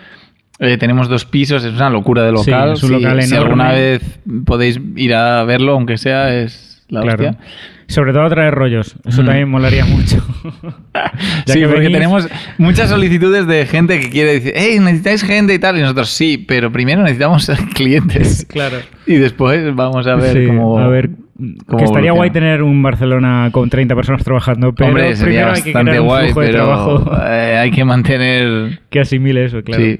Eh, 0.59 0.77
tenemos 0.77 1.09
dos 1.09 1.25
pisos, 1.25 1.63
es 1.63 1.73
una 1.73 1.89
locura 1.89 2.21
de 2.23 2.29
Sí, 2.37 2.51
local. 2.51 2.73
es 2.73 2.83
un 2.83 2.89
Si- 2.89 2.95
local 2.95 3.21
si 3.23 3.33
enorme. 3.33 3.45
alguna 3.49 3.71
vez 3.71 4.19
podéis 4.45 4.79
ir 4.95 5.15
a 5.15 5.43
verlo, 5.43 5.71
aunque 5.73 5.97
sea, 5.97 6.35
es 6.35 6.70
la 6.91 7.01
Claro. 7.01 7.29
hostia. 7.29 7.45
Sobre 7.87 8.13
todo 8.13 8.29
traer 8.29 8.53
rollos. 8.53 8.95
Eso 9.05 9.23
Mm. 9.23 9.25
también 9.25 9.49
molaría 9.49 9.83
mucho. 9.85 10.17
Sí, 11.45 11.59
que 11.59 11.67
porque 11.67 11.87
venís- 11.87 11.93
tenemos 11.93 12.29
muchas 12.57 12.89
solicitudes 12.89 13.47
de 13.47 13.65
gente 13.65 13.99
que 13.99 14.09
quiere 14.09 14.33
decir, 14.33 14.53
hey, 14.55 14.77
necesitáis 14.79 15.23
gente 15.23 15.53
y 15.53 15.59
tal, 15.59 15.77
y 15.77 15.81
nosotros 15.81 16.09
sí, 16.09 16.37
pero 16.37 16.71
primero 16.71 17.01
necesitamos 17.01 17.51
clientes. 17.73 18.45
Claro. 18.49 18.77
Y 19.07 19.15
después 19.15 19.73
vamos 19.75 20.05
a 20.07 20.15
ver 20.15 20.33
Sí, 20.37 20.47
cómo. 20.47 20.79
a 20.79 20.87
ver, 20.87 21.09
cómo 21.65 21.77
que 21.79 21.83
estaría 21.85 22.11
guay 22.11 22.29
tener 22.31 22.61
un 22.63 22.81
Barcelona 22.83 23.49
con 23.51 23.69
30 23.69 23.95
personas 23.95 24.23
trabajando, 24.23 24.73
pero 24.73 24.89
Hombre, 24.89 25.15
sería 25.15 25.23
primero 25.25 25.47
hay 25.47 25.61
que 25.61 25.69
bastante 25.73 25.89
crear 25.91 26.01
un 26.01 26.07
guay, 26.07 26.25
flujo 26.27 26.41
de 26.41 26.47
pero 26.47 26.57
trabajo 26.65 27.11
eh, 27.27 27.57
hay 27.57 27.71
que 27.71 27.83
mantener. 27.85 28.79
que 28.89 28.99
asimile 29.01 29.45
eso, 29.45 29.63
claro. 29.63 29.83
Sí. 29.83 29.99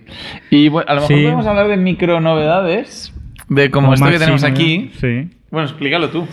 Y 0.50 0.70
bueno, 0.70 0.90
a 0.90 0.94
lo 0.96 1.02
mejor 1.02 1.16
Sí. 1.18 1.24
podemos 1.24 1.46
hablar 1.48 1.68
de 1.68 1.78
micro 1.78 2.22
novedades, 2.22 3.14
de 3.50 3.70
como 3.72 3.88
Como 3.88 3.94
esto 3.96 4.10
que 4.10 4.20
tenemos 4.20 4.44
aquí. 4.44 4.92
Sí. 5.00 5.30
Bueno, 5.50 5.68
explícalo 5.68 6.10
tú. 6.10 6.26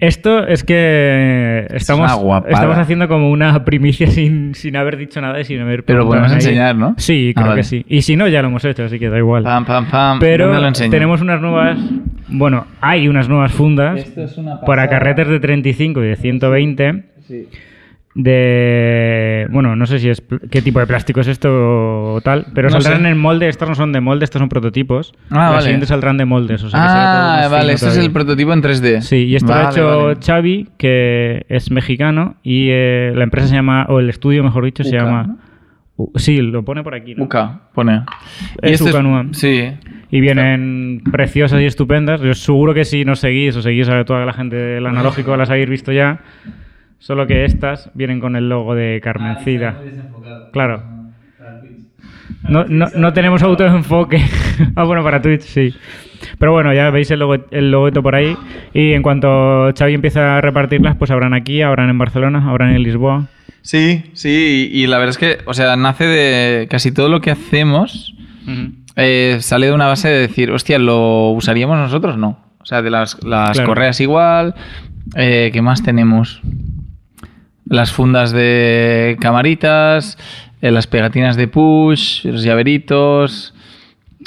Esto 0.00 0.46
es 0.46 0.64
que 0.64 1.66
estamos, 1.74 2.10
estamos 2.48 2.78
haciendo 2.78 3.06
como 3.06 3.30
una 3.30 3.64
primicia 3.64 4.06
sin, 4.06 4.54
sin 4.54 4.76
haber 4.76 4.96
dicho 4.96 5.20
nada 5.20 5.38
y 5.40 5.44
sin 5.44 5.60
haber 5.60 5.84
Pero 5.84 6.06
podemos 6.06 6.32
enseñar, 6.32 6.74
¿no? 6.74 6.94
Sí, 6.96 7.32
Ah, 7.36 7.40
creo 7.40 7.48
vale. 7.48 7.60
que 7.60 7.64
sí. 7.64 7.84
Y 7.86 8.02
si 8.02 8.16
no, 8.16 8.26
ya 8.26 8.40
lo 8.40 8.48
hemos 8.48 8.64
hecho, 8.64 8.84
así 8.84 8.98
que 8.98 9.10
da 9.10 9.18
igual. 9.18 9.42
Pam, 9.44 9.64
pam, 9.66 9.86
pam. 9.90 10.18
Pero 10.18 10.50
tenemos 10.90 11.20
unas 11.20 11.40
nuevas... 11.40 11.78
Bueno, 12.28 12.66
hay 12.80 13.08
unas 13.08 13.28
nuevas 13.28 13.50
fundas 13.52 13.98
Esto 14.00 14.22
es 14.22 14.38
una 14.38 14.60
para 14.60 14.88
carretes 14.88 15.28
de 15.28 15.40
35 15.40 16.02
y 16.04 16.08
de 16.08 16.16
120 16.16 17.02
Sí. 17.26 17.48
De... 18.14 19.46
Bueno, 19.50 19.76
no 19.76 19.86
sé 19.86 19.98
si 19.98 20.08
es... 20.08 20.22
qué 20.50 20.62
tipo 20.62 20.80
de 20.80 20.86
plástico 20.86 21.20
es 21.20 21.28
esto 21.28 22.14
o 22.14 22.20
tal, 22.20 22.46
pero 22.54 22.68
No 22.68 22.80
saldrán 22.80 23.02
sé. 23.02 23.08
en 23.10 23.18
molde. 23.18 23.48
Estos 23.48 23.68
no 23.68 23.74
son 23.74 23.92
de 23.92 24.00
molde, 24.00 24.24
estos 24.24 24.40
son 24.40 24.48
prototipos. 24.48 25.12
Ah, 25.30 25.46
Los 25.46 25.50
vale. 25.50 25.62
siguientes 25.62 25.88
saldrán 25.88 26.16
de 26.16 26.24
moldes. 26.24 26.62
O 26.64 26.70
sea, 26.70 26.82
que 26.82 26.88
será 26.88 27.02
todo 27.02 27.22
Ah, 27.22 27.48
vale, 27.50 27.72
este 27.74 27.88
es 27.88 27.96
el 27.96 28.10
prototipo 28.10 28.52
en 28.52 28.62
3D. 28.62 29.00
Sí, 29.00 29.26
y 29.26 29.36
esto 29.36 29.48
lo 29.48 29.54
ha 29.54 29.70
hecho 29.70 30.02
vale. 30.04 30.18
Xavi, 30.24 30.68
que 30.78 31.46
es 31.48 31.70
mexicano, 31.70 32.36
y 32.42 32.68
eh, 32.70 33.12
la 33.14 33.24
empresa 33.24 33.48
se 33.48 33.54
llama, 33.54 33.86
o 33.88 34.00
el 34.00 34.10
estudio, 34.10 34.42
mejor 34.42 34.64
dicho, 34.64 34.84
se 34.84 34.92
llama... 34.96 35.24
¿no? 35.24 35.38
U- 35.96 36.12
sí, 36.16 36.40
lo 36.40 36.64
pone 36.64 36.82
por 36.82 36.94
aquí, 36.94 37.14
¿no? 37.14 37.24
Uca, 37.24 37.60
pone. 37.74 38.02
Es 38.62 38.80
esto 38.80 38.88
Ucanua. 38.90 39.26
Sí. 39.32 39.70
Y 40.10 40.20
vienen 40.20 41.02
preciosas 41.12 41.60
y 41.60 41.66
estupendas. 41.66 42.22
Yo 42.22 42.32
seguro 42.34 42.72
que 42.72 42.84
si 42.86 43.04
nos 43.04 43.20
seguís 43.20 43.54
o 43.56 43.62
seguís 43.62 43.86
a 43.90 44.02
toda 44.04 44.24
la 44.24 44.32
gente 44.32 44.56
del 44.56 44.86
analógico 44.86 45.36
las 45.36 45.50
habéis 45.50 45.68
visto 45.68 45.92
ya. 45.92 46.20
Solo 47.00 47.26
que 47.26 47.44
estas 47.44 47.90
vienen 47.94 48.20
con 48.20 48.36
el 48.36 48.48
logo 48.48 48.74
de 48.76 49.00
Carmencida. 49.02 49.76
Claro. 50.52 50.82
No, 52.48 52.64
no, 52.64 52.86
no 52.94 53.12
tenemos 53.12 53.42
autoenfoque. 53.42 54.20
ah, 54.76 54.84
bueno, 54.84 55.02
para 55.02 55.20
Twitch 55.20 55.42
sí. 55.42 55.74
Pero 56.38 56.52
bueno, 56.52 56.72
ya 56.72 56.90
veis 56.90 57.10
el, 57.10 57.18
logo, 57.20 57.36
el 57.50 57.70
logoto 57.70 58.02
por 58.02 58.14
ahí. 58.14 58.36
Y 58.72 58.92
en 58.92 59.02
cuanto 59.02 59.72
Xavi 59.76 59.94
empiece 59.94 60.20
a 60.20 60.40
repartirlas, 60.40 60.96
pues 60.96 61.10
habrán 61.10 61.34
aquí, 61.34 61.62
habrán 61.62 61.90
en 61.90 61.98
Barcelona, 61.98 62.48
habrán 62.48 62.70
en 62.74 62.82
Lisboa. 62.82 63.26
Sí, 63.62 64.04
sí, 64.14 64.70
y, 64.72 64.82
y 64.82 64.86
la 64.86 64.98
verdad 64.98 65.10
es 65.10 65.18
que, 65.18 65.38
o 65.44 65.52
sea, 65.54 65.76
nace 65.76 66.04
de 66.04 66.66
casi 66.68 66.92
todo 66.92 67.08
lo 67.10 67.20
que 67.20 67.30
hacemos, 67.30 68.14
eh, 68.96 69.36
sale 69.40 69.66
de 69.66 69.72
una 69.72 69.86
base 69.86 70.08
de 70.08 70.18
decir, 70.20 70.50
hostia, 70.50 70.78
¿lo 70.78 71.30
usaríamos 71.30 71.76
nosotros? 71.78 72.16
No. 72.16 72.38
O 72.58 72.64
sea, 72.64 72.80
de 72.82 72.90
las, 72.90 73.22
las 73.22 73.52
Claro. 73.52 73.68
correas 73.68 74.00
igual, 74.00 74.54
eh, 75.14 75.50
¿qué 75.52 75.60
más 75.62 75.82
tenemos? 75.82 76.40
Las 77.70 77.90
fundas 77.92 78.32
de 78.32 79.16
camaritas, 79.20 80.18
eh, 80.60 80.70
las 80.70 80.86
pegatinas 80.86 81.36
de 81.36 81.48
push, 81.48 82.26
los 82.26 82.42
llaveritos. 82.42 83.54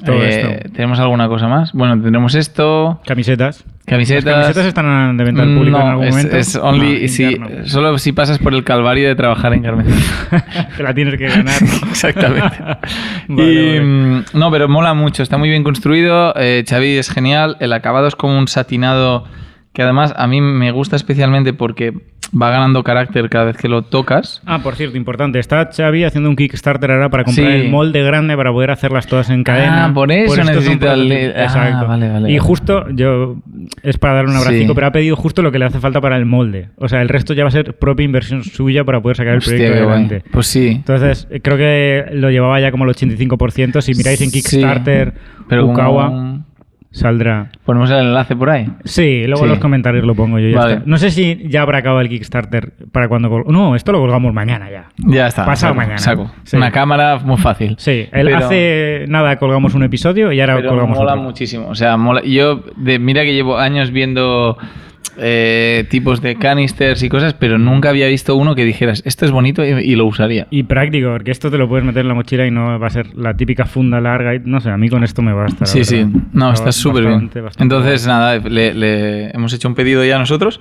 Todo 0.04 0.24
eh, 0.24 0.30
esto. 0.64 0.70
¿Tenemos 0.74 1.00
alguna 1.00 1.28
cosa 1.28 1.48
más? 1.48 1.72
Bueno, 1.74 1.94
tendremos 2.02 2.34
esto, 2.34 3.00
Camisetas. 3.06 3.64
camisetas. 3.86 4.26
¿Las 4.26 4.34
camisetas 4.46 4.66
están 4.66 5.16
de 5.18 5.24
venta 5.24 5.44
al 5.44 5.54
público 5.56 5.78
en 5.80 5.88
algún 5.88 6.06
es, 6.08 6.16
momento? 6.16 6.36
es 6.38 6.56
only 6.56 7.08
si- 7.10 7.38
solo 7.66 7.98
si 8.00 8.12
pasas 8.12 8.40
por 8.40 8.56
el 8.56 8.64
calvario 8.64 9.08
de 9.08 9.16
trabajar 9.16 9.54
en 9.54 9.62
Carmencita. 9.62 10.70
Te 10.78 10.82
la 10.84 10.94
tienes 10.96 11.16
que 11.18 11.28
ganar. 11.28 11.62
Exactamente. 11.92 12.58
Vale, 13.28 13.54
y, 13.54 13.56
vale. 13.78 13.82
mm, 13.82 14.24
No, 14.34 14.50
pero 14.52 14.68
mola 14.68 14.94
mucho, 14.96 15.22
está 15.22 15.38
muy 15.38 15.50
bien 15.50 15.64
construido. 15.64 16.34
eh, 16.38 16.64
Xavi 16.68 16.98
es 16.98 17.12
genial. 17.12 17.58
El 17.60 17.72
acabado 17.74 18.08
es 18.08 18.16
como 18.16 18.38
un 18.38 18.48
satinado 18.48 19.26
que 19.74 19.84
además 19.84 20.14
a 20.18 20.26
mí 20.28 20.42
me 20.42 20.72
gusta 20.72 20.96
especialmente 20.96 21.54
porque 21.54 21.94
va 22.40 22.50
ganando 22.50 22.84
carácter 22.84 23.30
cada 23.30 23.46
vez 23.46 23.58
que 23.58 23.68
lo 23.68 23.84
tocas. 23.84 24.42
Ah, 24.46 24.60
por 24.60 24.76
cierto, 24.76 24.98
importante. 24.98 25.40
Está 25.40 25.70
Xavi 25.72 26.04
haciendo 26.04 26.30
un 26.30 26.36
Kickstarter 26.36 26.92
ahora 26.92 27.10
para 27.10 27.24
comprar 27.24 27.48
Sí. 27.48 27.54
el 27.54 27.70
molde 27.70 28.02
grande 28.04 28.36
para 28.36 28.52
poder 28.52 28.72
hacerlas 28.72 29.06
todas 29.08 29.30
en 29.30 29.44
cadena. 29.44 29.86
Ah, 29.86 29.94
por 29.94 30.12
eso 30.12 30.44
necesita 30.44 30.94
el- 30.94 31.12
ah, 31.36 31.44
Exacto. 31.44 31.88
vale, 31.88 32.10
vale, 32.10 32.32
y 32.32 32.38
justo, 32.40 32.90
yo 32.90 33.38
es 33.84 33.98
para 33.98 34.16
darle 34.16 34.32
un 34.32 34.38
abracico, 34.38 34.70
Sí. 34.70 34.76
pero 34.76 34.88
ha 34.88 34.92
pedido 34.92 35.16
justo 35.16 35.42
lo 35.42 35.52
que 35.52 35.60
le 35.60 35.66
hace 35.66 35.80
falta 35.80 36.02
para 36.02 36.18
el 36.18 36.26
molde. 36.26 36.70
O 36.78 36.88
sea, 36.90 37.02
el 37.02 37.10
resto 37.10 37.34
ya 37.34 37.44
va 37.44 37.50
a 37.50 37.52
ser 37.52 37.76
propia 37.78 38.04
inversión 38.04 38.44
suya 38.44 38.84
para 38.84 39.02
poder 39.02 39.18
sacar 39.18 39.36
el 39.36 39.42
proyecto 39.42 39.72
guay. 39.74 39.84
adelante. 39.88 40.24
Pues 40.32 40.48
sí. 40.48 40.68
Entonces, 40.70 41.28
creo 41.44 41.58
que 41.58 42.06
lo 42.14 42.32
llevaba 42.32 42.60
ya 42.60 42.72
como 42.72 42.86
el 42.86 42.90
85%. 42.92 43.82
Si 43.82 43.94
miráis 43.94 44.22
en 44.22 44.30
Sí. 44.32 44.42
Kickstarter, 44.42 45.14
Pero 45.50 45.66
Ukawa, 45.68 46.08
como- 46.08 46.46
saldrá. 46.94 47.50
Ponemos 47.66 47.90
el 47.92 47.98
enlace 47.98 48.36
por 48.36 48.50
ahí. 48.52 48.68
Sí, 48.86 49.24
luego 49.28 49.44
Sí. 49.44 49.50
los 49.50 49.60
comentarios 49.60 50.06
lo 50.06 50.14
pongo 50.16 50.38
yo. 50.40 50.48
Ya 50.50 50.58
Vale. 50.58 50.74
está. 50.76 50.84
No 50.86 50.98
sé 50.98 51.10
si 51.12 51.48
ya 51.50 51.64
habrá 51.64 51.80
acabado 51.80 52.00
el 52.02 52.08
Kickstarter 52.08 52.72
para 52.92 53.08
cuando... 53.10 53.30
col- 53.30 53.46
No, 53.48 53.76
esto 53.76 53.92
lo 53.92 54.00
colgamos 54.00 54.34
mañana 54.34 54.70
ya. 54.70 54.86
Ya 54.98 55.28
está. 55.28 55.44
Pasado 55.46 55.74
saco, 55.74 55.76
mañana. 55.82 55.98
Saco. 55.98 56.32
Sí. 56.44 56.56
Una 56.56 56.72
cámara 56.72 57.18
muy 57.26 57.38
fácil. 57.38 57.76
Sí, 57.80 58.08
él 58.12 58.28
Pero- 58.28 58.38
hace 58.38 59.06
nada 59.10 59.38
colgamos 59.38 59.74
un 59.74 59.84
episodio 59.84 60.32
y 60.32 60.40
ahora 60.40 60.56
Pero 60.58 60.70
colgamos 60.70 60.98
mola 60.98 61.14
otro. 61.14 61.24
muchísimo. 61.24 61.68
O 61.68 61.76
sea, 61.76 61.98
mola. 61.98 62.22
Yo, 62.24 62.64
de, 62.78 63.00
mira 63.00 63.24
que 63.24 63.34
llevo 63.34 63.58
años 63.58 63.92
viendo 63.92 64.58
eh, 65.18 65.86
tipos 65.90 66.22
de 66.22 66.36
canisters 66.36 67.04
y 67.04 67.10
cosas, 67.10 67.34
pero 67.34 67.58
nunca 67.58 67.90
había 67.90 68.08
visto 68.08 68.36
uno 68.36 68.56
que 68.56 68.66
dijeras, 68.66 69.04
esto 69.06 69.26
es 69.26 69.32
bonito 69.32 69.64
y, 69.66 69.70
y 69.70 69.96
lo 69.96 70.06
usaría. 70.06 70.48
Y 70.50 70.64
práctico, 70.64 71.10
porque 71.12 71.32
esto 71.32 71.52
te 71.52 71.58
lo 71.58 71.68
puedes 71.68 71.86
meter 71.86 72.02
en 72.02 72.08
la 72.08 72.14
mochila 72.14 72.48
y 72.48 72.52
no 72.52 72.80
va 72.80 72.88
a 72.88 72.90
ser 72.90 73.16
la 73.16 73.36
típica 73.36 73.66
funda 73.66 74.02
larga. 74.02 74.36
Y, 74.36 74.40
no 74.40 74.60
sé, 74.60 74.70
a 74.70 74.78
mí 74.78 74.90
con 74.90 75.04
esto 75.04 75.22
me 75.22 75.34
basta. 75.34 75.66
Sí, 75.66 75.84
sí. 75.84 76.06
No, 76.32 76.52
está 76.52 76.72
súper 76.72 77.06
bien. 77.06 77.30
bastante, 77.30 77.62
Entonces, 77.62 78.08
nada, 78.08 78.38
le, 78.38 78.74
le 78.74 79.30
hemos 79.32 79.54
hecho 79.54 79.68
un 79.68 79.76
pedido 79.76 80.04
ya 80.04 80.18
nosotros, 80.18 80.60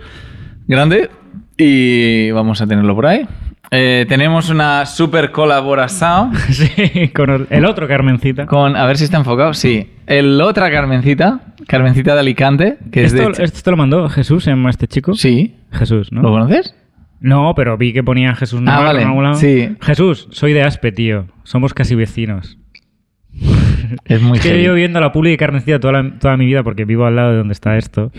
grande, 0.66 1.10
y 1.56 2.30
vamos 2.30 2.60
a 2.60 2.66
tenerlo 2.66 2.94
por 2.94 3.06
ahí. 3.06 3.26
Eh, 3.74 4.04
tenemos 4.06 4.50
una 4.50 4.84
super 4.84 5.30
colaboración 5.32 6.34
Sí, 6.50 7.08
con 7.14 7.46
el- 7.48 7.64
otro 7.64 7.88
Carmencita. 7.88 8.44
con, 8.44 8.76
a 8.76 8.84
ver 8.84 8.98
si 8.98 9.04
está 9.04 9.16
enfocado, 9.16 9.54
sí, 9.54 9.88
el 10.06 10.38
otra 10.42 10.70
Carmencita, 10.70 11.54
Carmencita 11.66 12.12
de 12.12 12.20
Alicante, 12.20 12.76
que 12.92 13.04
es 13.04 13.14
Esto, 13.14 13.30
de... 13.32 13.44
esto 13.44 13.60
te 13.64 13.70
lo 13.70 13.78
mandó 13.78 14.06
Jesús, 14.10 14.44
llama 14.44 14.68
este 14.68 14.86
chico. 14.88 15.14
Sí, 15.14 15.56
Jesús, 15.72 16.12
¿no? 16.12 16.20
¿lo 16.20 16.30
conoces? 16.32 16.74
No, 17.20 17.54
pero 17.56 17.78
vi 17.78 17.94
que 17.94 18.02
ponía 18.02 18.34
Jesús 18.34 18.60
Navarro 18.60 18.88
vale, 18.88 19.02
en 19.02 19.08
algún 19.08 19.22
lado. 19.24 19.36
sí. 19.36 19.74
Jesús, 19.80 20.28
soy 20.32 20.52
de 20.52 20.62
Aspe, 20.64 20.92
tío. 20.92 21.28
Somos 21.44 21.72
casi 21.72 21.94
vecinos. 21.94 22.58
Es 24.04 24.20
muy 24.20 24.36
Es 24.38 24.42
que 24.42 24.48
heavy. 24.50 24.62
llevo 24.62 24.74
viendo 24.74 25.00
la 25.00 25.12
publi 25.12 25.30
de 25.30 25.36
Carmencita 25.38 25.80
toda, 25.80 26.02
la- 26.02 26.18
toda 26.18 26.36
mi 26.36 26.44
vida 26.46 26.62
porque 26.62 26.84
vivo 26.84 27.06
al 27.06 27.16
lado 27.16 27.30
de 27.30 27.38
donde 27.38 27.52
está 27.52 27.78
esto. 27.78 28.12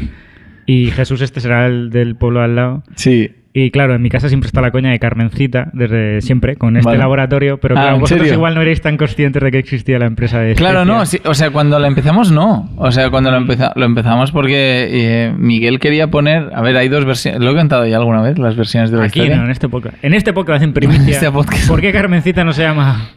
Y 0.65 0.89
Jesús 0.91 1.21
este 1.21 1.41
será 1.41 1.67
el 1.67 1.89
del 1.91 2.15
pueblo 2.15 2.41
al 2.41 2.55
lado. 2.55 2.83
Sí. 2.95 3.31
Y 3.55 3.69
claro, 3.69 3.93
en 3.93 4.01
mi 4.01 4.09
casa 4.09 4.29
siempre 4.29 4.47
está 4.47 4.61
la 4.61 4.71
coña 4.71 4.89
de 4.89 4.97
Carmencita, 4.97 5.69
desde 5.73 6.21
siempre, 6.21 6.55
con 6.55 6.75
este 6.75 6.87
Vale. 6.87 6.97
laboratorio, 6.97 7.59
pero 7.59 7.75
Ah, 7.77 7.81
claro, 7.81 7.95
¿en 7.95 8.01
vosotros 8.01 8.25
serio? 8.25 8.33
igual 8.39 8.55
no 8.55 8.61
eréis 8.61 8.81
tan 8.81 8.97
conscientes 8.97 9.43
de 9.43 9.51
que 9.51 9.59
existía 9.59 9.99
la 9.99 10.07
empresa 10.07 10.39
de... 10.39 10.55
Claro, 10.55 10.85
no, 10.85 11.05
sí, 11.05 11.19
o 11.23 11.35
sea, 11.35 11.51
cuando 11.51 11.77
lo 11.79 11.85
empezamos 11.85 12.31
no. 12.31 12.71
O 12.77 12.91
sea, 12.91 13.11
cuando 13.11 13.29
lo, 13.29 13.37
empeza- 13.37 13.71
lo 13.75 13.85
empezamos 13.85 14.31
porque 14.31 14.87
eh, 14.89 15.33
Miguel 15.37 15.79
quería 15.79 16.07
poner, 16.07 16.49
a 16.51 16.61
ver, 16.61 16.75
hay 16.77 16.87
dos 16.89 17.05
versiones, 17.05 17.41
lo 17.41 17.51
he 17.51 17.55
contado 17.55 17.85
ya 17.85 17.97
alguna 17.97 18.23
vez, 18.23 18.39
las 18.39 18.55
versiones 18.55 18.89
de 18.89 18.97
la 18.97 19.03
Aquí 19.03 19.19
historia. 19.19 19.37
no, 19.37 19.45
en 19.45 19.51
este 19.51 19.69
podcast. 19.69 20.03
En 20.03 20.15
este 20.15 20.33
podcast 20.33 20.63
en 20.63 20.73
primicia. 20.73 21.03
En 21.03 21.09
este 21.09 21.31
podcast. 21.31 21.67
¿Por 21.67 21.79
qué 21.79 21.91
Carmencita 21.91 22.43
no 22.43 22.53
se 22.53 22.63
llama 22.63 23.09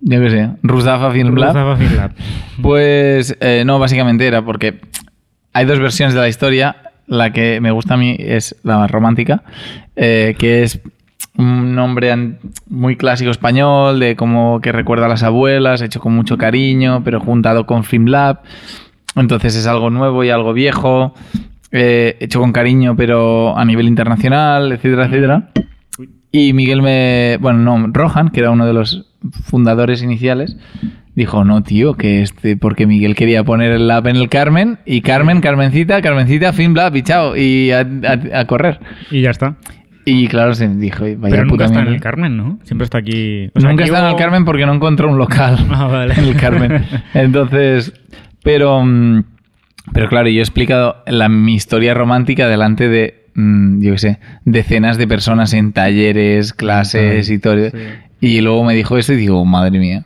Yo 0.00 0.20
qué 0.22 0.30
sé, 0.30 0.48
Ruzafa 0.62 1.10
Film 1.10 1.34
Lab. 1.36 1.48
Ruzafa 1.54 1.76
Film 1.76 1.96
Lab? 1.96 2.12
Pues 2.62 3.36
eh, 3.40 3.64
no, 3.66 3.78
básicamente 3.78 4.26
era 4.26 4.40
porque 4.42 4.80
hay 5.52 5.66
dos 5.66 5.78
versiones 5.80 6.14
de 6.14 6.20
la 6.20 6.28
historia. 6.28 6.76
La 7.10 7.32
que 7.32 7.60
me 7.60 7.72
gusta 7.72 7.94
a 7.94 7.96
mí 7.96 8.14
es 8.20 8.54
la 8.62 8.78
más 8.78 8.90
romántica, 8.90 9.42
eh, 9.96 10.36
que 10.38 10.62
es 10.62 10.80
un 11.36 11.74
nombre 11.74 12.36
muy 12.68 12.94
clásico 12.94 13.32
español, 13.32 13.98
de 13.98 14.14
como 14.14 14.60
que 14.60 14.70
recuerda 14.70 15.06
a 15.06 15.08
las 15.08 15.24
abuelas, 15.24 15.82
hecho 15.82 15.98
con 15.98 16.14
mucho 16.14 16.38
cariño, 16.38 17.02
pero 17.02 17.18
juntado 17.18 17.66
con 17.66 17.82
FilmLab. 17.82 18.42
Entonces 19.16 19.56
es 19.56 19.66
algo 19.66 19.90
nuevo 19.90 20.22
y 20.22 20.30
algo 20.30 20.52
viejo, 20.52 21.12
eh, 21.72 22.16
hecho 22.20 22.38
con 22.38 22.52
cariño, 22.52 22.94
pero 22.94 23.58
a 23.58 23.64
nivel 23.64 23.88
internacional, 23.88 24.70
etcétera, 24.70 25.06
etcétera. 25.06 25.50
Y 26.30 26.52
Miguel 26.52 26.80
me. 26.80 27.38
Bueno, 27.40 27.58
no, 27.58 27.88
Rohan, 27.92 28.28
que 28.28 28.38
era 28.38 28.52
uno 28.52 28.66
de 28.66 28.72
los 28.72 29.10
fundadores 29.46 30.00
iniciales, 30.04 30.56
dijo: 31.14 31.44
No, 31.44 31.62
tío, 31.62 31.94
que 31.94 32.22
este. 32.22 32.56
Porque 32.56 32.86
Miguel 32.86 33.14
quería 33.14 33.44
poner 33.44 33.72
el 33.72 33.88
lab 33.88 34.06
en 34.08 34.16
el 34.16 34.28
Carmen, 34.28 34.78
y 34.86 35.00
Carmen, 35.02 35.40
Carmencita, 35.40 36.00
Carmencita, 36.02 36.52
fin, 36.52 36.72
bla, 36.74 36.90
y 36.94 37.02
chao, 37.02 37.36
y 37.36 37.70
a, 37.72 37.80
a- 37.80 38.40
a 38.40 38.44
correr. 38.46 38.80
Y 39.10 39.22
ya 39.22 39.30
está. 39.30 39.56
Y 40.06 40.28
claro, 40.28 40.54
se 40.54 40.66
dijo: 40.68 41.04
Vaya 41.04 41.18
Pero 41.20 41.44
nunca 41.44 41.50
puta 41.50 41.64
está 41.66 41.78
en 41.80 41.84
mierda". 41.84 41.96
el 41.96 42.02
Carmen, 42.02 42.36
¿no? 42.36 42.58
Siempre 42.64 42.84
está 42.84 42.98
aquí. 42.98 43.50
o 43.54 43.60
sea, 43.60 43.70
Nunca 43.70 43.82
aquí 43.84 43.90
está 43.92 44.04
en 44.04 44.10
el 44.10 44.16
Carmen 44.16 44.44
porque 44.44 44.66
no 44.66 44.74
encontró 44.74 45.08
un 45.10 45.18
local 45.18 45.58
Ah, 45.70 45.86
vale. 45.86 46.14
en 46.14 46.24
el 46.24 46.36
Carmen. 46.36 46.84
Entonces, 47.14 47.92
pero. 48.42 48.82
mm, 48.84 49.24
Pero 49.92 50.08
claro, 50.08 50.28
yo 50.28 50.38
he 50.38 50.42
explicado 50.42 51.02
la, 51.06 51.28
mi 51.28 51.54
historia 51.54 51.94
romántica 51.94 52.48
delante 52.48 52.88
de, 52.88 53.26
mm, 53.34 53.82
yo 53.82 53.92
qué 53.92 53.98
sé, 53.98 54.18
decenas 54.44 54.96
de 54.98 55.06
personas 55.06 55.52
en 55.52 55.72
talleres, 55.72 56.52
clases 56.54 57.28
y 57.30 57.38
todo. 57.38 57.70
Sí. 57.70 57.76
Y 58.20 58.40
luego 58.42 58.64
me 58.64 58.74
dijo 58.74 58.96
esto 58.98 59.12
y 59.14 59.16
digo, 59.16 59.44
madre 59.44 59.78
mía, 59.78 60.04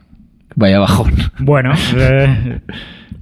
vaya 0.54 0.78
bajón. 0.78 1.12
Bueno, 1.38 1.72
eh, 1.96 2.60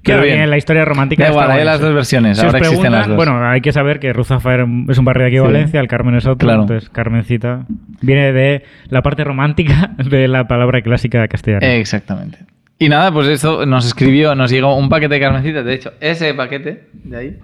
claro, 0.03 0.23
bien. 0.23 0.49
la 0.51 0.57
historia 0.57 0.85
romántica. 0.85 1.25
Da 1.25 1.31
igual, 1.31 1.51
hay 1.51 1.65
las 1.65 1.81
dos 1.81 1.95
versiones, 1.95 2.39
Si 2.39 2.45
ahora 2.47 2.59
existen 2.59 2.93
las 2.93 3.09
dos. 3.09 3.17
Bueno, 3.17 3.45
hay 3.47 3.61
que 3.61 3.73
saber 3.73 4.01
que 4.01 4.13
Ruzafa 4.13 4.55
es 4.89 4.99
un 4.99 5.05
barrio 5.05 5.25
de 5.25 5.29
aquí 5.29 5.37
de 5.37 5.43
Sí. 5.43 5.47
Valencia, 5.53 5.81
el 5.81 5.89
Carmen 5.89 6.15
es 6.17 6.27
otro. 6.27 6.47
Claro. 6.47 6.63
Entonces, 6.63 6.91
Carmencita 6.91 7.67
viene 8.01 8.33
de 8.33 8.65
la 8.89 9.03
parte 9.03 9.25
romántica 9.25 9.93
de 9.99 10.29
la 10.29 10.47
palabra 10.47 10.83
clásica 10.83 11.27
castellana. 11.29 11.75
Exactamente. 11.75 12.39
Y 12.79 12.89
nada, 12.89 13.13
pues 13.13 13.29
eso 13.29 13.65
nos 13.65 13.87
escribió, 13.87 14.35
nos 14.35 14.51
llegó 14.51 14.77
un 14.77 14.89
paquete 14.89 15.15
de 15.15 15.21
carmencitas, 15.21 15.65
de 15.65 15.75
hecho, 15.75 15.93
ese 16.01 16.35
paquete 16.35 16.89
de 17.05 17.17
ahí. 17.17 17.37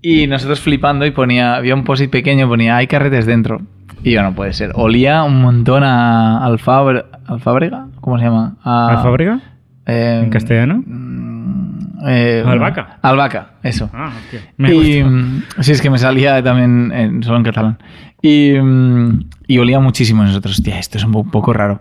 Y 0.00 0.26
nosotros 0.26 0.60
flipando 0.60 1.04
y 1.04 1.10
ponía, 1.10 1.54
había 1.56 1.74
un 1.74 1.84
post 1.84 2.06
pequeño, 2.08 2.48
ponía, 2.48 2.76
hay 2.76 2.86
carretes 2.86 3.26
dentro. 3.26 3.60
Y 4.04 4.12
yo, 4.12 4.22
no 4.22 4.32
puede 4.34 4.52
ser. 4.52 4.72
Olía 4.74 5.22
un 5.24 5.40
montón 5.42 5.82
a 5.84 6.44
alfabre, 6.44 7.04
alfabrega, 7.26 7.86
¿cómo 8.00 8.18
se 8.18 8.24
llama? 8.24 8.56
A, 8.64 8.88
eh, 9.86 10.20
¿En 10.24 10.30
castellano? 10.30 10.82
mm, 10.86 11.98
eh, 12.06 12.44
Albahaca. 12.46 12.98
Albahaca, 13.02 13.50
eso. 13.62 13.90
Ah. 13.92 14.10
Me 14.56 14.72
y, 14.74 15.02
mm, 15.02 15.42
sí, 15.60 15.72
es 15.72 15.82
que 15.82 15.90
me 15.90 15.98
salía 15.98 16.42
también 16.42 16.92
en- 16.92 17.22
solo 17.22 17.38
en 17.38 17.44
catalán. 17.44 17.78
Y, 18.22 18.52
mm, 18.60 19.24
y 19.48 19.58
olía 19.58 19.80
muchísimo 19.80 20.22
nosotros. 20.22 20.58
Hostia, 20.58 20.78
esto 20.78 20.98
es 20.98 21.04
un 21.04 21.12
po- 21.12 21.24
poco 21.24 21.52
raro. 21.52 21.80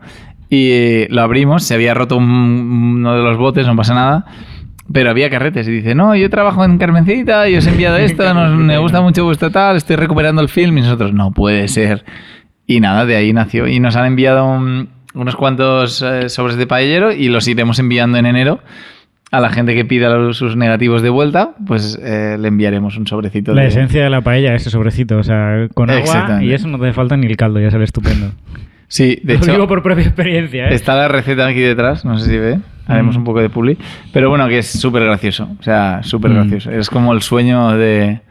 Y 0.49 0.69
eh, 0.71 1.07
lo 1.11 1.21
abrimos, 1.21 1.63
se 1.63 1.73
había 1.75 1.93
roto 1.93 2.17
un- 2.17 2.95
uno 2.99 3.13
de 3.15 3.21
los 3.23 3.37
botes, 3.37 3.67
no 3.67 3.75
pasa 3.75 3.93
nada. 3.93 4.25
Pero 4.93 5.09
había 5.09 5.29
carretes 5.29 5.67
y 5.67 5.71
dice, 5.71 5.95
no, 5.95 6.15
yo 6.15 6.29
trabajo 6.29 6.63
en 6.63 6.77
Carmencita 6.77 7.49
y 7.49 7.55
os 7.57 7.67
he 7.67 7.69
enviado 7.71 7.97
esto, 7.97 8.23
nos- 8.33 8.57
me 8.57 8.77
gusta 8.77 9.01
mucho 9.01 9.25
vuestro 9.25 9.49
tal, 9.51 9.75
estoy 9.77 9.95
recuperando 9.97 10.41
el 10.41 10.49
film 10.49 10.77
y 10.77 10.81
nosotros, 10.81 11.13
no 11.13 11.31
puede 11.31 11.67
ser. 11.67 12.05
Y 12.65 12.79
nada, 12.79 13.05
de 13.05 13.15
ahí 13.15 13.33
nació. 13.33 13.67
Y 13.67 13.79
nos 13.79 13.95
han 13.95 14.05
enviado 14.05 14.45
un- 14.47 14.89
unos 15.13 15.35
cuantos 15.35 16.01
eh, 16.01 16.29
sobres 16.29 16.57
de 16.57 16.67
paellero 16.67 17.11
y 17.11 17.29
los 17.29 17.47
iremos 17.47 17.79
enviando 17.79 18.17
en 18.17 18.25
enero. 18.25 18.59
A 19.29 19.41
la 19.41 19.49
gente 19.49 19.75
que 19.75 19.83
pida 19.83 20.09
los- 20.09 20.37
sus 20.37 20.55
negativos 20.55 21.01
de 21.01 21.09
vuelta, 21.09 21.51
pues 21.67 21.99
eh, 22.01 22.37
le 22.39 22.47
enviaremos 22.47 22.95
un 22.97 23.07
sobrecito. 23.07 23.53
La 23.53 23.63
de- 23.63 23.67
esencia 23.67 24.01
de 24.03 24.09
la 24.09 24.21
paella, 24.21 24.55
ese 24.55 24.69
sobrecito. 24.69 25.17
O 25.17 25.23
sea, 25.23 25.67
con 25.73 25.89
agua 25.89 26.39
y 26.41 26.53
eso 26.53 26.69
no 26.69 26.79
te 26.79 26.93
falta 26.93 27.17
ni 27.17 27.27
el 27.27 27.35
caldo, 27.35 27.59
ya 27.59 27.69
sale 27.71 27.83
estupendo. 27.83 28.31
Sí, 28.87 29.19
de 29.23 29.33
Lo 29.33 29.39
hecho, 29.41 29.51
digo 29.51 29.67
por 29.67 29.83
propia 29.83 30.05
experiencia, 30.05 30.69
¿eh? 30.69 30.73
está 30.73 30.95
la 30.95 31.09
receta 31.09 31.45
aquí 31.45 31.59
detrás, 31.59 32.05
no 32.05 32.17
sé 32.17 32.29
si 32.29 32.37
ve. 32.37 32.59
Haremos 32.87 33.15
Mm. 33.15 33.19
un 33.19 33.23
poco 33.25 33.41
de 33.41 33.49
publi. 33.49 33.77
Pero 34.13 34.29
bueno, 34.29 34.47
que 34.47 34.59
es 34.59 34.67
súper 34.67 35.03
gracioso. 35.03 35.49
O 35.59 35.63
sea, 35.63 36.01
súper 36.03 36.31
Mm. 36.31 36.35
gracioso. 36.35 36.71
Es 36.71 36.89
como 36.89 37.13
el 37.13 37.21
sueño 37.21 37.71
de... 37.77 38.21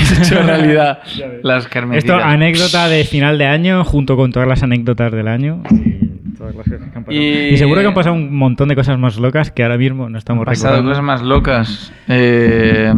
Es 0.00 0.18
hecho 0.32 0.42
realidad 0.46 1.00
las 1.42 1.64
Esto, 1.64 1.72
carmecitas. 1.72 2.22
anécdota 2.24 2.88
de 2.88 3.04
final 3.04 3.38
de 3.38 3.46
año, 3.46 3.84
junto 3.84 4.16
con 4.16 4.32
todas 4.32 4.48
las 4.48 4.62
anécdotas 4.62 5.12
del 5.12 5.28
año. 5.28 5.62
Y, 5.70 6.34
todas 6.38 6.54
las 6.54 6.64
cosas 6.64 6.80
que 6.92 6.98
han 6.98 7.04
pasado. 7.04 7.12
Y- 7.22 7.48
Y 7.54 7.56
seguro 7.56 7.80
que 7.80 7.86
han 7.88 7.94
pasado 7.94 8.14
un 8.14 8.36
montón 8.36 8.68
de 8.68 8.76
cosas 8.76 8.98
más 8.98 9.18
locas 9.18 9.50
que 9.50 9.62
ahora 9.64 9.76
mismo 9.78 10.08
no 10.08 10.16
estamos 10.18 10.42
Han 10.42 10.52
pasado 10.52 10.76
recordando. 10.76 10.90
cosas 10.90 11.04
más 11.04 11.22
locas. 11.22 11.92
Eh, 12.08 12.92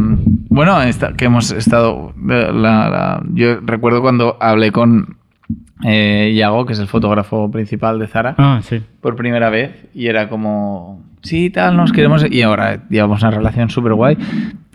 bueno, 0.49 0.81
esta- 0.83 1.13
que 1.13 1.25
hemos 1.25 1.51
estado. 1.51 2.13
eh, 2.29 2.49
la- 2.53 2.89
la- 2.89 3.23
yo 3.33 3.59
recuerdo 3.61 4.01
cuando 4.01 4.37
hablé 4.39 4.71
con 4.71 5.17
eh, 5.83 6.31
Iago, 6.35 6.65
que 6.65 6.73
es 6.73 6.79
el 6.79 6.87
fotógrafo 6.87 7.49
principal 7.51 7.99
de 7.99 8.07
Zara, 8.07 8.35
Ah, 8.37 8.59
sí. 8.63 8.81
por 9.01 9.15
primera 9.15 9.49
vez, 9.49 9.85
y 9.93 10.07
era 10.07 10.29
como. 10.29 11.03
Sí, 11.23 11.49
tal, 11.51 11.77
nos 11.77 11.91
queremos. 11.91 12.25
Y 12.29 12.41
ahora 12.41 12.83
llevamos 12.89 13.21
una 13.21 13.31
relación 13.31 13.69
súper 13.69 13.93
guay. 13.93 14.17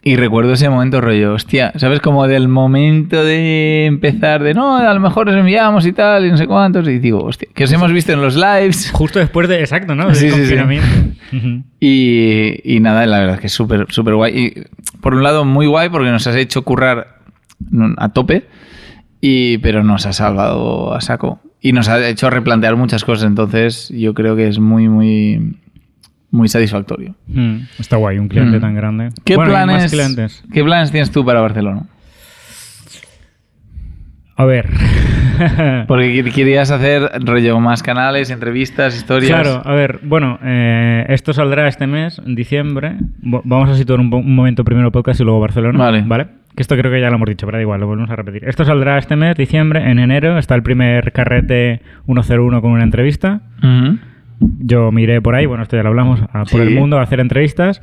Y 0.04 0.14
recuerdo 0.14 0.52
ese 0.52 0.68
momento, 0.68 1.00
rollo, 1.00 1.34
hostia, 1.34 1.72
¿sabes? 1.74 1.98
Como 1.98 2.28
del 2.28 2.46
momento 2.46 3.24
de 3.24 3.86
empezar, 3.86 4.40
de 4.44 4.54
no, 4.54 4.76
a 4.76 4.94
lo 4.94 5.00
mejor 5.00 5.28
os 5.28 5.34
enviamos 5.34 5.84
y 5.84 5.92
tal, 5.92 6.24
y 6.24 6.30
no 6.30 6.36
sé 6.36 6.46
cuántos. 6.46 6.86
Y 6.86 7.00
digo, 7.00 7.24
hostia, 7.24 7.48
que 7.52 7.64
os 7.64 7.72
hemos 7.72 7.90
visto 7.92 8.12
en 8.12 8.22
los 8.22 8.36
lives. 8.36 8.92
Justo 8.92 9.18
después 9.18 9.48
de. 9.48 9.58
Exacto, 9.58 9.96
¿no? 9.96 10.06
Del 10.06 10.14
Sí, 10.14 10.30
sí, 10.30 10.46
sí. 10.46 10.54
Y, 11.80 12.76
y 12.76 12.80
nada, 12.80 13.04
la 13.06 13.18
verdad 13.18 13.34
es 13.34 13.40
que 13.40 13.46
es 13.48 13.52
súper, 13.52 13.86
súper 13.90 14.14
guay. 14.14 14.36
Y 14.38 14.98
por 15.00 15.14
un 15.14 15.24
lado, 15.24 15.44
muy 15.44 15.66
guay 15.66 15.88
porque 15.88 16.10
nos 16.10 16.24
has 16.28 16.36
hecho 16.36 16.62
currar 16.62 17.16
a 17.98 18.08
tope, 18.10 18.44
y, 19.20 19.58
pero 19.58 19.82
nos 19.84 20.06
ha 20.06 20.12
salvado 20.12 20.94
a 20.94 21.00
saco. 21.00 21.40
Y 21.60 21.72
nos 21.72 21.88
ha 21.88 22.06
hecho 22.08 22.30
replantear 22.30 22.76
muchas 22.76 23.04
cosas. 23.04 23.26
Entonces, 23.26 23.88
yo 23.90 24.14
creo 24.14 24.36
que 24.36 24.46
es 24.46 24.58
muy, 24.58 24.88
muy, 24.88 25.56
muy 26.30 26.48
satisfactorio. 26.48 27.14
Mm, 27.26 27.56
Está 27.78 27.96
guay, 27.96 28.18
un 28.18 28.28
cliente 28.28 28.58
Mm. 28.58 28.60
tan 28.60 28.74
grande. 28.74 29.08
¿Qué, 29.24 29.36
Bueno, 29.36 29.50
planes, 29.50 29.90
clientes. 29.90 30.44
¿Qué 30.52 30.62
planes 30.62 30.90
tienes 30.92 31.10
tú 31.10 31.24
para 31.24 31.40
Barcelona? 31.40 31.82
A 34.36 34.44
ver. 34.44 34.68
Porque 35.88 36.22
qu- 36.24 36.32
querías 36.32 36.70
hacer 36.70 37.10
rollo 37.24 37.58
más 37.60 37.82
canales, 37.82 38.30
entrevistas, 38.30 38.94
historias. 38.96 39.30
Claro, 39.40 39.62
a 39.64 39.72
ver, 39.74 40.00
bueno, 40.02 40.38
eh, 40.42 41.04
esto 41.08 41.32
saldrá 41.32 41.68
este 41.68 41.86
mes, 41.86 42.20
en 42.24 42.34
diciembre. 42.34 42.96
Vamos 43.22 43.70
a 43.70 43.76
situar 43.76 43.98
un, 44.00 44.12
un 44.12 44.34
momento 44.34 44.62
primero 44.64 44.92
podcast 44.92 45.20
y 45.20 45.24
luego 45.24 45.40
Barcelona. 45.40 45.78
Vale. 45.78 46.04
Que 46.56 46.62
esto 46.62 46.76
creo 46.76 46.90
que 46.90 47.00
ya 47.00 47.10
lo 47.10 47.16
hemos 47.16 47.28
dicho, 47.28 47.44
pero 47.46 47.58
da 47.58 47.62
igual, 47.62 47.80
lo 47.80 47.86
volvemos 47.86 48.10
a 48.10 48.16
repetir. 48.16 48.42
Esto 48.48 48.64
saldrá 48.64 48.96
este 48.98 49.14
mes, 49.14 49.36
diciembre. 49.36 49.90
En 49.90 49.98
enero 49.98 50.38
está 50.38 50.54
el 50.54 50.62
primer 50.62 51.12
carrete 51.12 51.82
101 52.06 52.62
con 52.62 52.72
una 52.72 52.82
entrevista. 52.82 53.42
Ujú. 53.62 53.98
Yo 54.60 54.90
miré 54.90 55.20
por 55.20 55.34
ahí, 55.34 55.46
bueno, 55.46 55.62
esto 55.62 55.76
ya 55.76 55.82
lo 55.82 55.90
hablamos, 55.90 56.22
a 56.32 56.40
por 56.44 56.48
Sí. 56.48 56.58
el 56.60 56.74
mundo 56.74 56.98
a 56.98 57.02
hacer 57.02 57.20
entrevistas. 57.20 57.80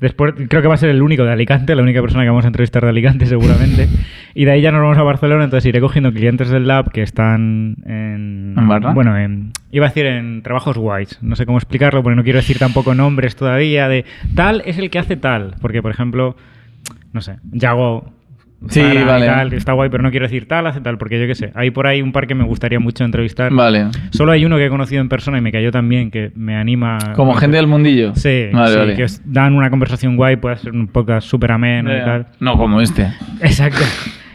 Después, 0.00 0.34
creo 0.48 0.62
que 0.62 0.68
va 0.68 0.74
a 0.74 0.78
ser 0.78 0.90
el 0.90 1.00
único 1.00 1.24
de 1.24 1.30
Alicante, 1.32 1.76
la 1.76 1.82
única 1.82 2.00
persona 2.00 2.24
que 2.24 2.28
vamos 2.30 2.44
a 2.44 2.48
entrevistar 2.48 2.82
de 2.82 2.88
Alicante, 2.88 3.24
seguramente. 3.26 3.88
y 4.34 4.44
de 4.44 4.50
ahí 4.50 4.60
ya 4.60 4.72
nos 4.72 4.82
vamos 4.82 4.98
a 4.98 5.02
Barcelona, 5.04 5.44
entonces 5.44 5.66
iré 5.68 5.80
cogiendo 5.80 6.12
clientes 6.12 6.48
del 6.50 6.66
lab 6.66 6.90
que 6.90 7.02
están 7.02 7.76
en. 7.86 8.54
¿En? 8.58 8.94
Bueno, 8.94 9.16
en, 9.16 9.52
iba 9.70 9.86
a 9.86 9.88
decir 9.90 10.06
en 10.06 10.42
trabajos 10.42 10.76
guays. 10.76 11.18
No 11.22 11.36
sé 11.36 11.46
cómo 11.46 11.56
explicarlo, 11.58 12.02
porque 12.02 12.16
no 12.16 12.24
quiero 12.24 12.38
decir 12.40 12.58
tampoco 12.58 12.94
nombres 12.94 13.36
todavía 13.36 13.88
de 13.88 14.04
tal 14.34 14.62
es 14.66 14.76
el 14.78 14.90
que 14.90 14.98
hace 14.98 15.16
tal. 15.16 15.54
Porque, 15.60 15.80
por 15.82 15.92
ejemplo, 15.92 16.36
no 17.12 17.20
sé, 17.20 17.36
Yago. 17.52 18.12
Sí, 18.68 18.80
vale. 18.80 19.26
tal, 19.26 19.52
está 19.54 19.72
guay, 19.72 19.90
pero 19.90 20.04
no 20.04 20.12
quiero 20.12 20.26
decir 20.26 20.46
tal, 20.46 20.68
hace 20.68 20.80
tal, 20.80 20.96
porque 20.96 21.20
yo 21.20 21.26
qué 21.26 21.34
sé. 21.34 21.50
Hay 21.56 21.72
por 21.72 21.88
ahí 21.88 22.00
un 22.00 22.12
par 22.12 22.28
que 22.28 22.36
me 22.36 22.44
gustaría 22.44 22.78
mucho 22.78 23.02
entrevistar. 23.04 23.52
Vale. 23.52 23.86
Solo 24.10 24.30
hay 24.30 24.44
uno 24.44 24.56
que 24.56 24.66
he 24.66 24.68
conocido 24.68 25.00
en 25.00 25.08
persona 25.08 25.38
y 25.38 25.40
me 25.40 25.50
cayó 25.50 25.72
también, 25.72 26.12
que 26.12 26.30
me 26.36 26.54
anima. 26.54 26.96
Como 27.16 27.34
gente 27.34 27.56
del 27.56 27.66
mundillo. 27.66 28.14
Sí, 28.14 28.46
Vale, 28.52 28.70
sí, 28.72 28.78
vale. 28.78 28.94
que 28.94 29.06
dan 29.24 29.54
una 29.54 29.68
conversación 29.68 30.14
guay, 30.14 30.36
puede 30.36 30.58
ser 30.58 30.70
un 30.70 30.86
podcast 30.86 31.26
súper 31.26 31.50
ameno 31.50 31.92
y 31.92 31.98
Ya. 31.98 32.04
tal. 32.04 32.26
No 32.38 32.56
como 32.56 32.80
este. 32.80 33.08
Exacto. 33.40 33.80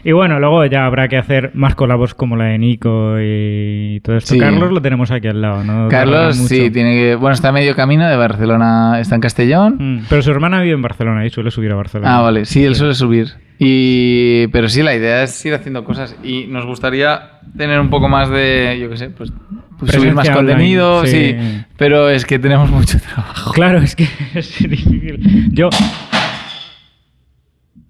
Y 0.04 0.12
bueno, 0.12 0.38
luego 0.38 0.64
ya 0.66 0.86
habrá 0.86 1.08
que 1.08 1.16
hacer 1.16 1.50
más 1.54 1.74
colabos 1.74 2.14
como 2.14 2.36
la 2.36 2.46
de 2.46 2.58
Nico 2.58 3.16
y 3.20 4.00
todo 4.00 4.16
esto. 4.16 4.34
Sí. 4.34 4.40
Carlos 4.40 4.70
lo 4.70 4.80
tenemos 4.80 5.10
aquí 5.10 5.28
al 5.28 5.40
lado, 5.40 5.64
¿no? 5.64 5.88
Carlos, 5.88 6.36
sí, 6.36 6.70
tiene 6.70 6.94
que. 6.94 7.14
Bueno, 7.16 7.34
está 7.34 7.48
a 7.48 7.52
medio 7.52 7.74
camino 7.74 8.08
de 8.08 8.16
Barcelona, 8.16 9.00
está 9.00 9.16
en 9.16 9.20
Castellón. 9.20 9.76
Mm, 9.78 10.04
Pero 10.08 10.22
su 10.22 10.30
hermana 10.30 10.62
vive 10.62 10.74
en 10.74 10.82
Barcelona 10.82 11.26
y 11.26 11.30
suele 11.30 11.50
subir 11.50 11.72
a 11.72 11.74
Barcelona. 11.74 12.18
Ah, 12.18 12.22
vale, 12.22 12.44
sí, 12.44 12.64
él 12.64 12.74
suele 12.74 12.94
subir. 12.94 13.34
Y, 13.58 14.46
pero 14.48 14.68
sí, 14.68 14.82
la 14.82 14.94
idea 14.94 15.24
es 15.24 15.44
ir 15.44 15.52
haciendo 15.52 15.82
cosas 15.82 16.16
y 16.22 16.46
nos 16.46 16.64
gustaría 16.64 17.40
tener 17.56 17.80
un 17.80 17.90
poco 17.90 18.08
más 18.08 18.30
de, 18.30 18.78
yo 18.80 18.88
qué 18.88 18.96
sé, 18.96 19.10
pues, 19.10 19.32
pues 19.78 19.90
subir 19.90 20.14
más 20.14 20.30
contenido, 20.30 21.04
sí. 21.04 21.34
sí. 21.36 21.64
Pero 21.76 22.08
es 22.08 22.24
que 22.24 22.38
tenemos 22.38 22.70
mucho 22.70 23.00
trabajo. 23.00 23.52
Claro, 23.52 23.78
es 23.78 23.96
que 23.96 24.06
es 24.34 24.58
difícil. 24.58 25.48
Yo. 25.52 25.70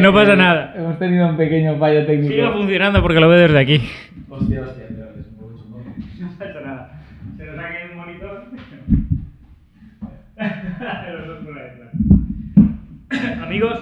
no 0.00 0.12
pasa 0.12 0.36
nada. 0.36 0.74
Hemos 0.76 0.98
tenido 0.98 1.26
un 1.28 1.36
pequeño 1.36 1.78
fallo 1.78 2.04
Sigue 2.06 2.50
funcionando 2.52 3.02
porque 3.02 3.20
lo 3.20 3.28
veo 3.28 3.40
desde 3.40 3.58
aquí. 3.58 3.82
Hostia, 4.28 4.60
hostia, 4.62 4.86
No 6.20 6.28
pasa 6.38 6.60
nada. 6.60 7.00
Se 7.36 7.44
nos 7.44 7.58
ha 7.58 7.68
caído 7.68 7.92
un 7.92 7.98
monitor. 7.98 8.44
Amigos, 13.42 13.78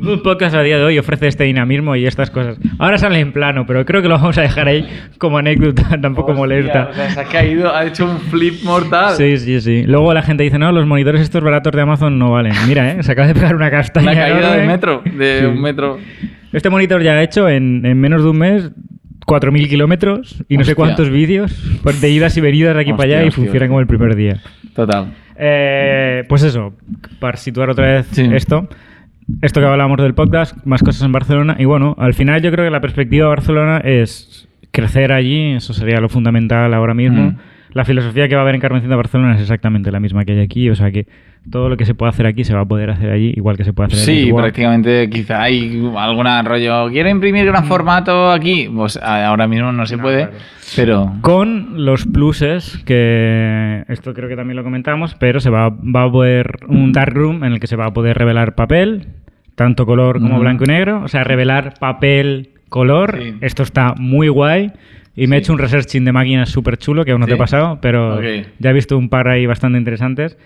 ningún 0.00 0.22
podcast 0.22 0.54
a 0.54 0.62
día 0.62 0.78
de 0.78 0.84
hoy 0.84 0.98
ofrece 0.98 1.26
este 1.28 1.44
dinamismo 1.44 1.94
y 1.96 2.06
estas 2.06 2.30
cosas. 2.30 2.58
Ahora 2.78 2.98
sale 2.98 3.18
en 3.20 3.32
plano, 3.32 3.64
pero 3.66 3.84
creo 3.84 4.02
que 4.02 4.08
lo 4.08 4.14
vamos 4.16 4.36
a 4.38 4.42
dejar 4.42 4.68
ahí 4.68 4.86
como 5.18 5.38
anécdota, 5.38 5.98
tampoco 6.00 6.32
molesta. 6.34 6.88
O 6.90 6.94
sea, 6.94 7.10
se 7.10 7.20
ha 7.20 7.24
caído, 7.24 7.74
ha 7.74 7.84
hecho 7.84 8.04
un 8.10 8.18
flip 8.18 8.62
mortal. 8.64 9.14
Sí, 9.16 9.36
sí, 9.38 9.60
sí. 9.60 9.82
Luego 9.84 10.12
la 10.14 10.22
gente 10.22 10.42
dice, 10.42 10.58
no, 10.58 10.72
los 10.72 10.86
monitores 10.86 11.20
estos 11.20 11.42
baratos 11.42 11.72
de 11.72 11.80
Amazon 11.82 12.18
no 12.18 12.30
valen. 12.30 12.52
Mira, 12.66 12.92
¿eh? 12.92 13.02
se 13.02 13.12
acaba 13.12 13.28
de 13.28 13.34
pegar 13.34 13.54
una 13.54 13.70
castaña. 13.70 14.10
Una 14.12 14.20
caída 14.20 14.56
de 14.56 14.66
metro, 14.66 15.02
de 15.04 15.38
Sí. 15.40 15.44
un 15.46 15.60
metro. 15.60 15.98
Este 16.52 16.70
monitor 16.70 17.02
ya 17.02 17.12
ha 17.12 17.22
hecho 17.22 17.48
en, 17.48 17.84
en 17.86 17.98
menos 18.00 18.22
de 18.24 18.30
un 18.30 18.38
mes 18.38 18.70
4.000 19.26 19.68
kilómetros 19.68 20.42
y 20.48 20.56
no 20.56 20.64
sé 20.64 20.72
Hostia. 20.72 20.74
cuántos 20.74 21.10
vídeos 21.10 21.80
de 22.00 22.10
idas 22.10 22.36
y 22.36 22.40
venidas 22.40 22.74
de 22.74 22.80
aquí 22.80 22.90
para 22.92 23.02
Hostia, 23.04 23.16
allá 23.18 23.24
y 23.24 23.28
hostia, 23.28 23.36
funciona 23.36 23.56
hostia. 23.58 23.68
como 23.68 23.80
el 23.80 23.86
primer 23.86 24.16
día. 24.16 24.36
Total. 24.74 25.12
Eh, 25.36 26.24
pues 26.28 26.42
eso, 26.42 26.74
para 27.20 27.36
situar 27.36 27.70
otra 27.70 27.86
vez 27.92 28.06
Sí. 28.10 28.28
esto. 28.34 28.68
Esto 29.42 29.60
que 29.60 29.66
hablábamos 29.66 29.98
del 29.98 30.14
podcast, 30.14 30.56
más 30.64 30.82
cosas 30.82 31.02
en 31.02 31.12
Barcelona. 31.12 31.56
Y 31.58 31.64
bueno, 31.64 31.94
al 31.98 32.14
final 32.14 32.42
yo 32.42 32.50
creo 32.50 32.64
que 32.64 32.70
la 32.70 32.80
perspectiva 32.80 33.24
de 33.24 33.28
Barcelona 33.30 33.78
es 33.78 34.48
crecer 34.70 35.12
allí, 35.12 35.52
eso 35.52 35.72
sería 35.72 36.00
lo 36.00 36.08
fundamental 36.08 36.72
ahora 36.74 36.94
mismo. 36.94 37.30
Mm. 37.30 37.36
La 37.72 37.84
filosofía 37.84 38.28
que 38.28 38.34
va 38.34 38.40
a 38.40 38.42
haber 38.42 38.54
en 38.56 38.60
Carmencita 38.60 38.96
Barcelona 38.96 39.34
es 39.36 39.40
exactamente 39.42 39.90
la 39.92 40.00
misma 40.00 40.24
que 40.24 40.32
hay 40.32 40.40
aquí, 40.40 40.68
o 40.70 40.74
sea 40.74 40.90
que 40.90 41.06
todo 41.50 41.68
lo 41.68 41.76
que 41.76 41.84
se 41.86 41.94
puede 41.94 42.10
hacer 42.10 42.26
aquí 42.26 42.44
se 42.44 42.52
va 42.52 42.60
a 42.62 42.64
poder 42.64 42.90
hacer 42.90 43.10
allí, 43.10 43.32
igual 43.36 43.56
que 43.56 43.64
se 43.64 43.72
puede 43.72 43.86
hacer 43.86 43.98
en 44.00 44.04
Sí, 44.04 44.24
Lisboa. 44.24 44.42
prácticamente 44.42 45.08
quizá 45.08 45.42
hay 45.42 45.80
alguna 45.96 46.42
rollo. 46.42 46.88
Quiero 46.90 47.08
imprimir 47.08 47.46
gran 47.46 47.64
formato 47.64 48.30
aquí. 48.30 48.68
Pues 48.74 48.96
ahora 49.02 49.46
mismo 49.46 49.72
no 49.72 49.86
se 49.86 49.96
No, 49.96 50.02
puede, 50.02 50.24
claro. 50.26 50.36
pero. 50.76 51.12
Con 51.22 51.84
los 51.86 52.06
pluses, 52.06 52.76
que 52.84 53.84
esto 53.88 54.12
creo 54.14 54.28
que 54.28 54.36
también 54.36 54.56
lo 54.56 54.64
comentamos, 54.64 55.14
pero 55.14 55.40
se 55.40 55.48
va, 55.50 55.70
va 55.70 56.00
a 56.02 56.04
haber 56.04 56.58
un 56.68 56.92
darkroom 56.92 57.44
en 57.44 57.52
el 57.54 57.60
que 57.60 57.66
se 57.68 57.76
va 57.76 57.86
a 57.86 57.92
poder 57.94 58.18
revelar 58.18 58.54
papel, 58.54 59.06
tanto 59.54 59.86
color 59.86 60.20
como 60.20 60.38
blanco 60.40 60.64
y 60.64 60.68
negro. 60.70 61.02
O 61.04 61.08
sea, 61.08 61.24
revelar 61.24 61.74
papel, 61.80 62.50
color. 62.68 63.16
Sí. 63.18 63.34
Esto 63.40 63.62
está 63.62 63.94
muy 63.96 64.28
guay. 64.28 64.72
Y 65.16 65.26
me 65.26 65.36
he 65.36 65.38
hecho 65.40 65.52
un 65.52 65.58
researching 65.58 66.04
de 66.04 66.12
máquinas 66.12 66.48
súper 66.50 66.76
chulo, 66.78 67.04
que 67.04 67.10
aún 67.12 67.20
no 67.20 67.26
te 67.26 67.32
Sí. 67.32 67.36
he 67.36 67.38
pasado, 67.38 67.78
pero 67.82 68.16
Ok. 68.16 68.24
ya 68.58 68.70
he 68.70 68.72
visto 68.72 68.96
un 68.96 69.08
par 69.08 69.28
ahí 69.28 69.44
bastante 69.46 69.76
interesantes. 69.78 70.38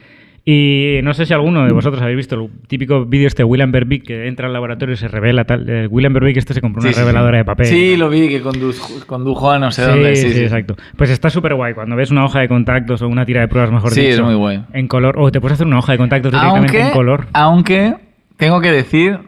Y 0.47 1.01
no 1.03 1.15
sé 1.15 1.25
si 1.25 1.33
alguno 1.33 1.65
de 1.65 1.73
vosotros 1.73 2.03
habéis 2.03 2.19
visto 2.19 2.35
el 2.35 2.51
típico 2.67 3.07
vídeo 3.07 3.27
este 3.27 3.41
de 3.43 3.45
Willem 3.45 3.73
Berbick 3.73 4.05
que 4.05 4.29
entra 4.29 4.47
al 4.47 4.53
laboratorio 4.53 4.93
y 4.93 4.97
se 4.99 5.09
revela 5.09 5.45
tal. 5.45 5.67
Eh, 5.69 5.87
Willem 5.87 6.13
Berbick 6.13 6.37
este 6.37 6.53
se 6.53 6.61
compró 6.61 6.81
una 6.83 6.89
Sí, 6.91 6.95
sí, 6.95 7.01
sí. 7.01 7.01
reveladora 7.01 7.39
de 7.39 7.45
papel. 7.47 7.65
Sí, 7.67 7.97
lo 7.97 8.11
vi 8.11 8.29
que 8.29 8.43
condujo, 8.43 9.07
condujo 9.07 9.51
a 9.51 9.59
no 9.59 9.71
sé 9.73 9.85
Sí, 9.85 9.91
dónde. 9.91 10.17
sí, 10.17 10.29
Sí, 10.29 10.35
sí. 10.35 10.43
exacto. 10.43 10.77
Pues 10.99 11.09
está 11.09 11.31
súper 11.31 11.55
guay. 11.55 11.73
Cuando 11.73 11.97
ves 11.97 12.11
una 12.11 12.27
hoja 12.27 12.41
de 12.41 12.49
contactos 12.49 13.01
o 13.01 13.09
una 13.09 13.25
tira 13.25 13.41
de 13.41 13.49
pruebas, 13.49 13.73
mejor 13.73 13.91
Sí, 13.93 14.03
dicho. 14.03 14.15
es 14.17 14.21
muy 14.21 14.35
guay. 14.35 14.65
En 14.75 14.87
color. 14.87 15.15
O 15.19 15.33
te 15.33 15.41
puedes 15.41 15.55
hacer 15.55 15.67
una 15.67 15.79
hoja 15.79 15.93
de 15.93 15.99
contactos 15.99 16.31
directamente 16.31 16.77
Aunque, 16.77 16.89
en 16.89 16.93
color. 16.93 17.27
aunque 17.33 17.95
tengo 18.37 18.61
que 18.61 18.71
decir 18.71 19.19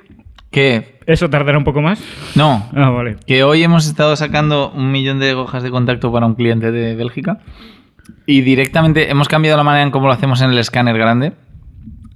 que 0.56 0.96
¿Eso 1.06 1.28
tardará 1.28 1.58
un 1.58 1.64
poco 1.64 1.82
más? 1.82 2.02
no, 2.34 2.66
Ah, 2.74 2.88
vale. 2.88 3.16
que 3.26 3.44
hoy 3.44 3.62
hemos 3.62 3.86
estado 3.86 4.16
sacando 4.16 4.70
un 4.70 4.90
millón 4.90 5.18
de 5.20 5.34
hojas 5.34 5.62
de 5.62 5.70
contacto 5.70 6.10
para 6.10 6.24
un 6.24 6.34
cliente 6.34 6.72
de 6.72 6.94
Bélgica 6.96 7.40
y 8.24 8.40
directamente 8.40 9.10
hemos 9.10 9.28
cambiado 9.28 9.58
la 9.58 9.64
manera 9.64 9.82
en 9.84 9.90
cómo 9.90 10.06
lo 10.06 10.14
hacemos 10.14 10.40
en 10.40 10.50
el 10.50 10.58
escáner 10.58 10.96
grande, 10.96 11.34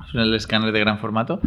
es 0.09 0.15
el 0.15 0.33
escáner 0.35 0.73
de 0.73 0.81
gran 0.81 0.97
formato 0.99 1.41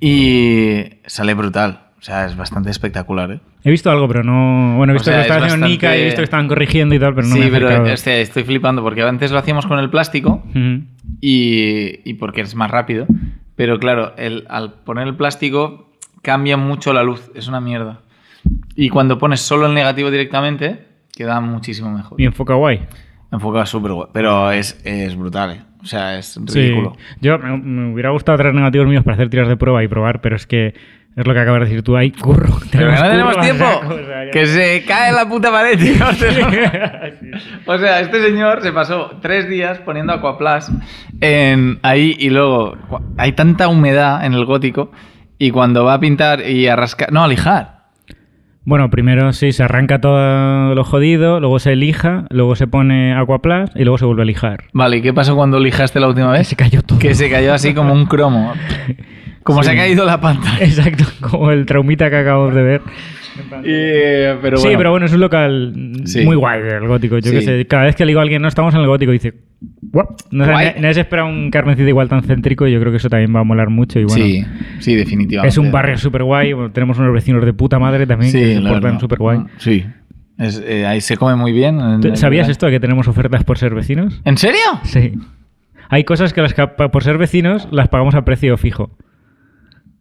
y 0.00 0.84
sale 1.06 1.34
brutal. 1.34 1.80
O 2.00 2.02
sea, 2.04 2.26
es 2.26 2.36
bastante 2.36 2.68
espectacular, 2.68 3.30
¿eh? 3.30 3.40
He 3.62 3.70
visto 3.70 3.90
algo, 3.90 4.06
pero 4.08 4.22
no. 4.24 4.76
Bueno, 4.76 4.92
he 4.92 4.94
visto 4.94 5.10
sea, 5.10 5.18
que 5.18 5.22
estaba 5.22 5.46
haciendo 5.46 5.64
bastante- 5.66 5.72
Nika 5.86 5.96
y 5.96 6.00
he 6.00 6.04
visto 6.04 6.18
que 6.20 6.24
estaban 6.24 6.48
corrigiendo 6.48 6.94
y 6.94 6.98
tal, 6.98 7.14
pero 7.14 7.28
no 7.28 7.34
me 7.36 7.40
sí, 7.42 7.48
he 7.48 7.50
pero 7.50 7.86
este, 7.86 8.20
estoy 8.20 8.42
flipando 8.44 8.82
porque 8.82 9.02
antes 9.02 9.30
lo 9.30 9.38
hacíamos 9.38 9.66
con 9.66 9.78
el 9.78 9.88
plástico 9.88 10.42
y, 11.20 12.00
y 12.10 12.14
porque 12.14 12.42
es 12.42 12.54
más 12.56 12.70
rápido. 12.70 13.06
Pero 13.56 13.78
claro, 13.78 14.12
el, 14.18 14.44
al 14.50 14.74
poner 14.84 15.06
el 15.06 15.14
plástico 15.16 15.93
cambia 16.24 16.56
mucho 16.56 16.92
la 16.92 17.02
luz, 17.04 17.30
es 17.34 17.46
una 17.46 17.60
mierda. 17.60 18.00
Y 18.74 18.88
cuando 18.88 19.18
pones 19.18 19.40
solo 19.40 19.66
el 19.66 19.74
negativo 19.74 20.10
directamente, 20.10 20.86
queda 21.14 21.40
muchísimo 21.40 21.90
mejor. 21.90 22.20
Y 22.20 22.24
enfoca 22.24 22.54
guay. 22.54 22.80
Enfocado 23.30 23.66
súper 23.66 23.92
guay. 23.92 24.08
Pero 24.12 24.50
es, 24.50 24.80
es 24.84 25.16
brutal, 25.16 25.50
¿eh? 25.52 25.60
O 25.82 25.86
sea, 25.86 26.18
es 26.18 26.40
Sí. 26.46 26.60
ridículo. 26.60 26.96
Yo 27.20 27.38
me, 27.38 27.56
me 27.58 27.92
hubiera 27.92 28.10
gustado 28.10 28.38
traer 28.38 28.54
negativos 28.54 28.86
míos 28.88 29.04
para 29.04 29.14
hacer 29.16 29.28
tiras 29.30 29.48
de 29.48 29.56
prueba 29.56 29.84
y 29.84 29.88
probar, 29.88 30.20
pero 30.22 30.34
es 30.36 30.46
que 30.46 30.74
es 31.16 31.26
lo 31.26 31.32
que 31.34 31.40
acabas 31.40 31.60
de 31.60 31.66
decir 31.66 31.82
tú. 31.82 31.96
Hay 31.96 32.10
curro. 32.10 32.48
Pero 32.72 32.90
no 32.90 33.00
tenemos 33.02 33.40
tiempo. 33.40 33.64
saco, 33.64 33.94
o 33.94 33.98
sea, 34.06 34.30
que 34.32 34.46
se 34.46 34.84
cae 34.86 35.12
la 35.12 35.28
puta 35.28 35.50
pared. 35.50 35.78
tío. 35.78 35.94
O 36.08 36.12
sea, 36.12 36.32
Sí, 37.20 37.26
sí. 37.30 37.30
O 37.66 37.78
sea, 37.78 38.00
este 38.00 38.22
señor 38.22 38.62
se 38.62 38.72
pasó 38.72 39.18
tres 39.22 39.48
días 39.48 39.78
poniendo 39.78 40.12
Aquaplas 40.12 40.72
en 41.20 41.78
ahí 41.82 42.16
y 42.18 42.30
luego 42.30 42.76
hay 43.18 43.32
tanta 43.32 43.68
humedad 43.68 44.24
en 44.24 44.32
el 44.34 44.44
gótico 44.44 44.90
y 45.38 45.50
cuando 45.50 45.84
va 45.84 45.94
a 45.94 46.00
pintar 46.00 46.48
y 46.48 46.66
a 46.68 46.76
rascar, 46.76 47.12
no, 47.12 47.24
a 47.24 47.28
lijar. 47.28 47.74
Bueno, 48.66 48.88
primero 48.88 49.32
sí, 49.34 49.52
se 49.52 49.62
arranca 49.62 50.00
todo 50.00 50.74
lo 50.74 50.84
jodido, 50.84 51.38
luego 51.38 51.58
se 51.58 51.76
lija, 51.76 52.24
luego 52.30 52.56
se 52.56 52.66
pone 52.66 53.14
Aquaplas 53.14 53.70
y 53.74 53.84
luego 53.84 53.98
se 53.98 54.06
vuelve 54.06 54.22
a 54.22 54.24
lijar. 54.24 54.64
Vale, 54.72 54.96
¿y 54.98 55.02
qué 55.02 55.12
pasó 55.12 55.36
cuando 55.36 55.60
lijaste 55.60 56.00
la 56.00 56.08
última 56.08 56.30
vez? 56.30 56.48
Se 56.48 56.56
cayó 56.56 56.80
todo. 56.82 56.98
Que 56.98 57.14
se 57.14 57.28
cayó 57.30 57.52
así 57.52 57.74
como 57.74 57.92
un 57.92 58.06
cromo. 58.06 58.52
Como 59.42 59.62
Sí. 59.62 59.68
se 59.68 59.74
ha 59.74 59.76
caído 59.76 60.06
la 60.06 60.18
pantalla. 60.22 60.64
Exacto, 60.64 61.04
como 61.20 61.50
el 61.50 61.66
traumita 61.66 62.08
que 62.08 62.16
acabamos 62.16 62.54
de 62.54 62.62
ver. 62.62 62.80
Y, 63.64 63.66
eh, 63.66 64.36
pero 64.40 64.56
sí, 64.58 64.68
pero 64.76 64.90
bueno, 64.90 65.06
es 65.06 65.12
un 65.12 65.20
local 65.20 65.72
Sí. 66.04 66.24
muy 66.24 66.36
guay 66.36 66.60
el 66.62 66.86
gótico. 66.86 67.18
Yo 67.18 67.30
Sí. 67.30 67.36
qué 67.36 67.42
sé, 67.42 67.66
cada 67.66 67.84
vez 67.84 67.96
que 67.96 68.04
le 68.04 68.10
digo 68.10 68.20
a 68.20 68.22
alguien, 68.22 68.40
no 68.42 68.48
estamos 68.48 68.74
en 68.74 68.80
el 68.80 68.86
gótico, 68.86 69.10
dice, 69.12 69.34
"Guau". 69.82 70.14
No, 70.30 70.44
sé, 70.44 70.52
nadie 70.80 70.94
se 70.94 71.00
espera 71.00 71.24
un 71.24 71.50
Carmencita 71.50 71.88
igual 71.88 72.08
tan 72.08 72.22
céntrico 72.22 72.66
y 72.66 72.72
yo 72.72 72.80
creo 72.80 72.92
que 72.92 72.98
eso 72.98 73.08
también 73.08 73.34
va 73.34 73.40
a 73.40 73.44
molar 73.44 73.70
mucho. 73.70 73.98
Y 73.98 74.04
bueno, 74.04 74.24
sí, 74.24 74.44
sí, 74.80 74.94
definitivamente. 74.94 75.48
es 75.48 75.58
un 75.58 75.72
barrio 75.72 75.96
súper 75.98 76.22
guay. 76.22 76.52
bueno, 76.52 76.70
tenemos 76.70 76.98
unos 76.98 77.12
vecinos 77.12 77.44
de 77.44 77.52
puta 77.52 77.78
madre 77.78 78.06
también 78.06 78.30
Sí, 78.32 78.38
que 78.38 78.54
se 78.56 78.60
portan 78.60 79.00
súper 79.00 79.18
guay. 79.18 79.40
Sí. 79.58 79.84
Es- 80.38 80.62
eh, 80.66 80.84
ahí 80.86 81.00
se 81.00 81.16
come 81.16 81.36
muy 81.36 81.52
bien. 81.52 81.78
en- 81.80 82.16
¿Sabías 82.16 82.46
en- 82.48 82.52
esto 82.52 82.66
de 82.66 82.72
que 82.72 82.80
tenemos 82.80 83.06
ofertas 83.08 83.44
por 83.44 83.56
ser 83.58 83.74
vecinos? 83.74 84.20
¿En 84.24 84.36
serio? 84.36 84.60
Sí. 84.82 85.12
Hay 85.90 86.04
cosas 86.04 86.32
que 86.32 86.40
las 86.42 86.54
que 86.54 86.66
por 86.66 87.02
ser 87.04 87.18
vecinos 87.18 87.68
las 87.70 87.88
pagamos 87.88 88.14
a 88.14 88.24
precio 88.24 88.56
fijo. 88.56 88.96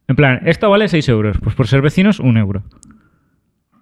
En 0.08 0.16
plan, 0.16 0.42
esto 0.46 0.70
vale 0.70 0.88
6 0.88 1.08
euros. 1.10 1.38
Pues 1.42 1.56
por 1.56 1.68
ser 1.68 1.82
vecinos, 1.82 2.20
un 2.20 2.38
euro. 2.38 2.64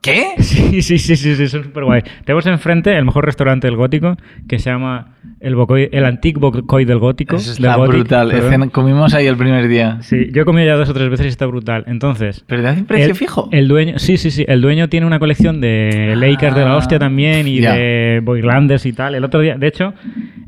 ¿Qué? 0.02 0.36
Sí, 0.42 0.82
sí, 0.82 0.98
sí, 0.98 1.16
sí, 1.16 1.36
sí, 1.36 1.48
son 1.48 1.64
súper 1.64 1.86
guay. 1.86 2.02
Tenemos 2.26 2.46
enfrente 2.48 2.98
el 2.98 3.06
mejor 3.06 3.26
restaurante 3.26 3.68
del 3.68 3.76
gótico, 3.76 4.18
que 4.48 4.60
se 4.60 4.70
llama 4.70 5.16
el, 5.42 5.56
Bocoi- 5.56 5.90
el 5.92 6.06
Antique 6.06 6.40
Bocoi 6.40 6.86
del 6.86 7.00
Gótico. 7.00 7.36
Eso 7.36 7.54
del 7.54 7.66
está 7.66 7.76
Gothic, 7.76 7.94
brutal. 7.96 8.72
Comimos 8.72 9.14
ahí 9.14 9.28
el 9.28 9.38
primer 9.38 9.68
día. 9.68 9.98
Sí, 10.02 10.30
yo 10.32 10.44
he 10.44 10.46
comido 10.46 10.68
ya 10.68 10.76
dos 10.76 10.90
o 10.90 10.94
tres 10.94 11.10
veces 11.10 11.26
y 11.26 11.30
está 11.30 11.46
brutal. 11.46 11.84
Entonces, 11.88 12.44
¿Pero 12.48 12.62
te 12.62 12.68
hacen 12.68 12.86
precio 12.86 13.08
el, 13.08 13.16
fijo? 13.16 13.50
El 13.52 13.68
dueño, 13.68 14.00
sí, 14.00 14.18
sí, 14.18 14.32
sí. 14.32 14.46
El 14.48 14.62
dueño 14.62 14.90
tiene 14.90 15.06
una 15.08 15.20
colección 15.20 15.60
de 15.62 16.14
Lakers 16.16 16.56
de 16.56 16.64
la 16.64 16.76
hostia 16.78 17.00
también 17.00 17.48
y 17.48 17.60
de 17.60 18.22
Boylanders 18.24 18.86
y 18.86 18.94
tal. 18.94 19.16
El 19.16 19.24
otro 19.24 19.40
día, 19.40 19.58
de 19.58 19.68
hecho, 19.68 19.94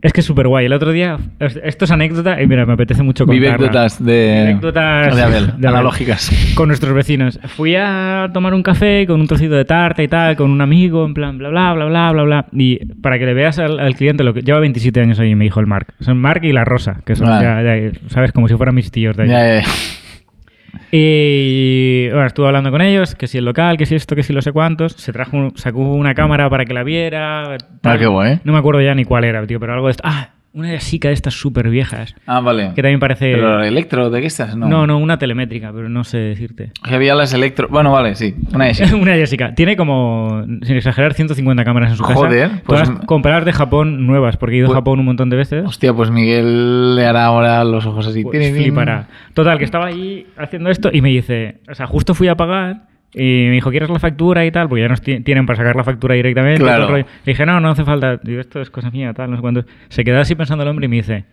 es 0.02 0.14
que 0.14 0.22
es 0.22 0.26
súper 0.26 0.48
guay. 0.48 0.66
El 0.66 0.74
otro 0.74 0.92
día, 0.92 1.18
esto 1.40 1.86
es 1.86 1.92
anécdota 1.92 2.42
y 2.42 2.48
mira, 2.48 2.66
me 2.66 2.74
apetece 2.74 3.04
mucho 3.04 3.26
contarla. 3.26 3.56
Vivécdotas 3.58 4.04
de, 4.04 4.42
Anécdotas 4.42 5.16
de 5.16 5.22
Abel, 5.22 5.54
de 5.58 5.68
analógicas. 5.68 6.54
Con 6.56 6.68
nuestros 6.68 6.94
vecinos. 6.94 7.40
Fui 7.56 7.76
a 7.76 8.30
tomar 8.34 8.54
un 8.54 8.64
café 8.64 9.06
con 9.08 9.20
un 9.22 9.28
trocito 9.28 9.56
de 9.56 9.66
tarta 9.66 10.04
y 10.04 10.08
tal, 10.08 10.36
con 10.36 10.52
un 10.52 10.62
amigo, 10.62 11.06
en 11.06 11.14
plan, 11.14 11.38
bla, 11.38 11.50
bla, 11.50 11.74
bla, 11.74 11.86
bla, 11.86 12.12
bla, 12.12 12.24
bla. 12.24 12.46
Y 12.52 12.86
para 13.02 13.18
que 13.18 13.26
le 13.26 13.34
veas 13.34 13.60
al, 13.60 13.80
al 13.80 13.96
cliente, 13.96 14.24
lo 14.24 14.34
que 14.34 14.42
lleva 14.42 14.60
27 14.84 15.00
años 15.02 15.20
ahí, 15.20 15.36
me 15.36 15.46
dijo 15.46 15.60
el 15.60 15.68
Mark. 15.68 15.94
Son 16.02 16.18
Mark 16.18 16.44
y 16.44 16.52
la 16.52 16.66
Rosa, 16.66 17.02
que 17.06 17.16
son 17.16 17.28
Vale. 17.28 17.44
ya, 17.44 17.92
ya, 17.92 18.10
¿sabes? 18.10 18.32
Como 18.32 18.48
si 18.48 18.56
fueran 18.56 18.76
mis 18.76 18.92
tíos 18.92 19.16
de. 19.16 19.28
Ya, 19.28 19.62
ya. 19.62 19.68
Y 20.92 22.08
bueno, 22.10 22.26
estuve 22.28 22.48
hablando 22.48 22.70
con 22.72 22.82
ellos, 22.82 23.16
que 23.16 23.28
si 23.28 23.38
el 23.38 23.46
local, 23.46 23.78
que 23.78 23.86
si 23.86 23.96
esto, 23.96 24.16
que 24.16 24.24
si 24.24 24.34
lo 24.34 24.42
sé 24.42 24.52
cuántos. 24.52 24.94
Se 24.94 25.12
trajo, 25.12 25.52
sacó 25.56 25.80
una 25.80 26.14
cámara 26.14 26.50
para 26.50 26.66
que 26.66 26.74
la 26.74 26.84
viera. 26.84 27.58
tal. 27.82 27.94
Ah, 27.96 27.98
qué 27.98 28.06
guay. 28.06 28.40
No 28.44 28.54
me 28.54 28.60
acuerdo 28.60 28.82
ya 28.82 28.94
ni 28.94 29.06
cuál 29.06 29.24
era, 29.24 29.46
tío, 29.48 29.60
pero 29.60 29.74
algo 29.74 29.88
de 29.88 29.92
esto. 29.92 30.04
Ah, 30.06 30.30
una 30.54 30.72
Yasica 30.72 31.08
de 31.08 31.16
estas 31.16 31.34
súper 31.34 31.70
viejas. 31.70 32.16
Ah, 32.28 32.40
vale. 32.40 32.72
Que 32.76 32.82
también 32.82 33.00
parece... 33.00 33.32
¿Pero 33.34 33.64
electro 33.64 34.10
de 34.10 34.22
qué 34.22 34.28
estás? 34.28 34.56
No. 34.56 34.68
No, 34.68 34.86
no, 34.88 34.98
una 35.00 35.18
telemétrica, 35.18 35.72
pero 35.74 35.90
no 35.90 36.04
sé 36.04 36.18
decirte. 36.20 36.72
Que 36.88 36.94
había 36.94 37.16
las 37.16 37.34
electro. 37.34 37.68
Bueno, 37.70 37.92
vale, 37.92 38.16
sí. 38.16 38.36
Una 38.54 38.70
esas. 38.70 38.94
una 38.94 39.14
Jessica. 39.14 39.56
Tiene 39.56 39.76
como, 39.76 40.44
sin 40.62 40.78
exagerar, 40.78 41.14
150 41.14 41.64
cámaras 41.64 41.92
en 41.92 41.98
su 41.98 42.04
casa. 42.04 42.16
Joder, 42.16 42.50
pues- 42.66 42.84
Todas 42.84 43.06
compradas 43.06 43.46
de 43.46 43.54
Japón 43.54 44.06
nuevas, 44.06 44.38
porque 44.38 44.56
he 44.56 44.60
ido 44.60 44.68
Pues- 44.68 44.76
a 44.76 44.80
Japón 44.80 45.00
un 45.00 45.06
montón 45.06 45.30
de 45.30 45.38
veces. 45.38 45.66
Hostia, 45.66 45.94
pues 45.94 46.12
Miguel 46.12 46.96
le 46.96 47.06
hará 47.06 47.26
ahora 47.26 47.64
los 47.64 47.86
ojos 47.86 48.06
así. 48.08 48.24
Pues 48.24 48.52
flipará. 48.56 49.08
Total, 49.34 49.58
que 49.58 49.66
estaba 49.66 49.88
allí 49.88 50.28
haciendo 50.38 50.70
esto 50.70 50.90
y 50.94 51.02
me 51.02 51.10
dice, 51.10 51.58
o 51.70 51.74
sea, 51.74 51.88
justo 51.88 52.14
fui 52.14 52.28
a 52.28 52.36
pagar 52.36 52.93
y 53.14 53.46
me 53.48 53.52
dijo, 53.54 53.70
¿quieres 53.72 53.90
la 53.90 54.00
factura 54.00 54.46
y 54.46 54.52
tal? 54.52 54.68
Porque 54.70 54.82
ya 54.82 54.88
nos 54.88 55.02
ti- 55.02 55.20
tienen 55.22 55.46
para 55.46 55.58
sacar 55.58 55.76
la 55.76 55.84
factura 55.84 56.16
directamente. 56.16 56.62
y 56.62 56.66
Claro. 56.66 56.88
rollo. 56.88 57.06
Le 57.26 57.32
dije, 57.34 57.46
no, 57.46 57.60
no 57.60 57.70
hace 57.70 57.84
falta. 57.84 58.18
Digo, 58.24 58.40
esto 58.42 58.62
es 58.62 58.70
cosa 58.70 58.90
mía, 58.92 59.14
tal, 59.14 59.30
no 59.30 59.36
sé 59.38 59.42
cuánto. 59.42 59.66
Se 59.90 60.04
quedó 60.04 60.20
así 60.20 60.36
pensando 60.36 60.64
el 60.64 60.70
hombre 60.70 60.86
y 60.86 60.90
me 60.90 60.96
dice, 60.98 61.26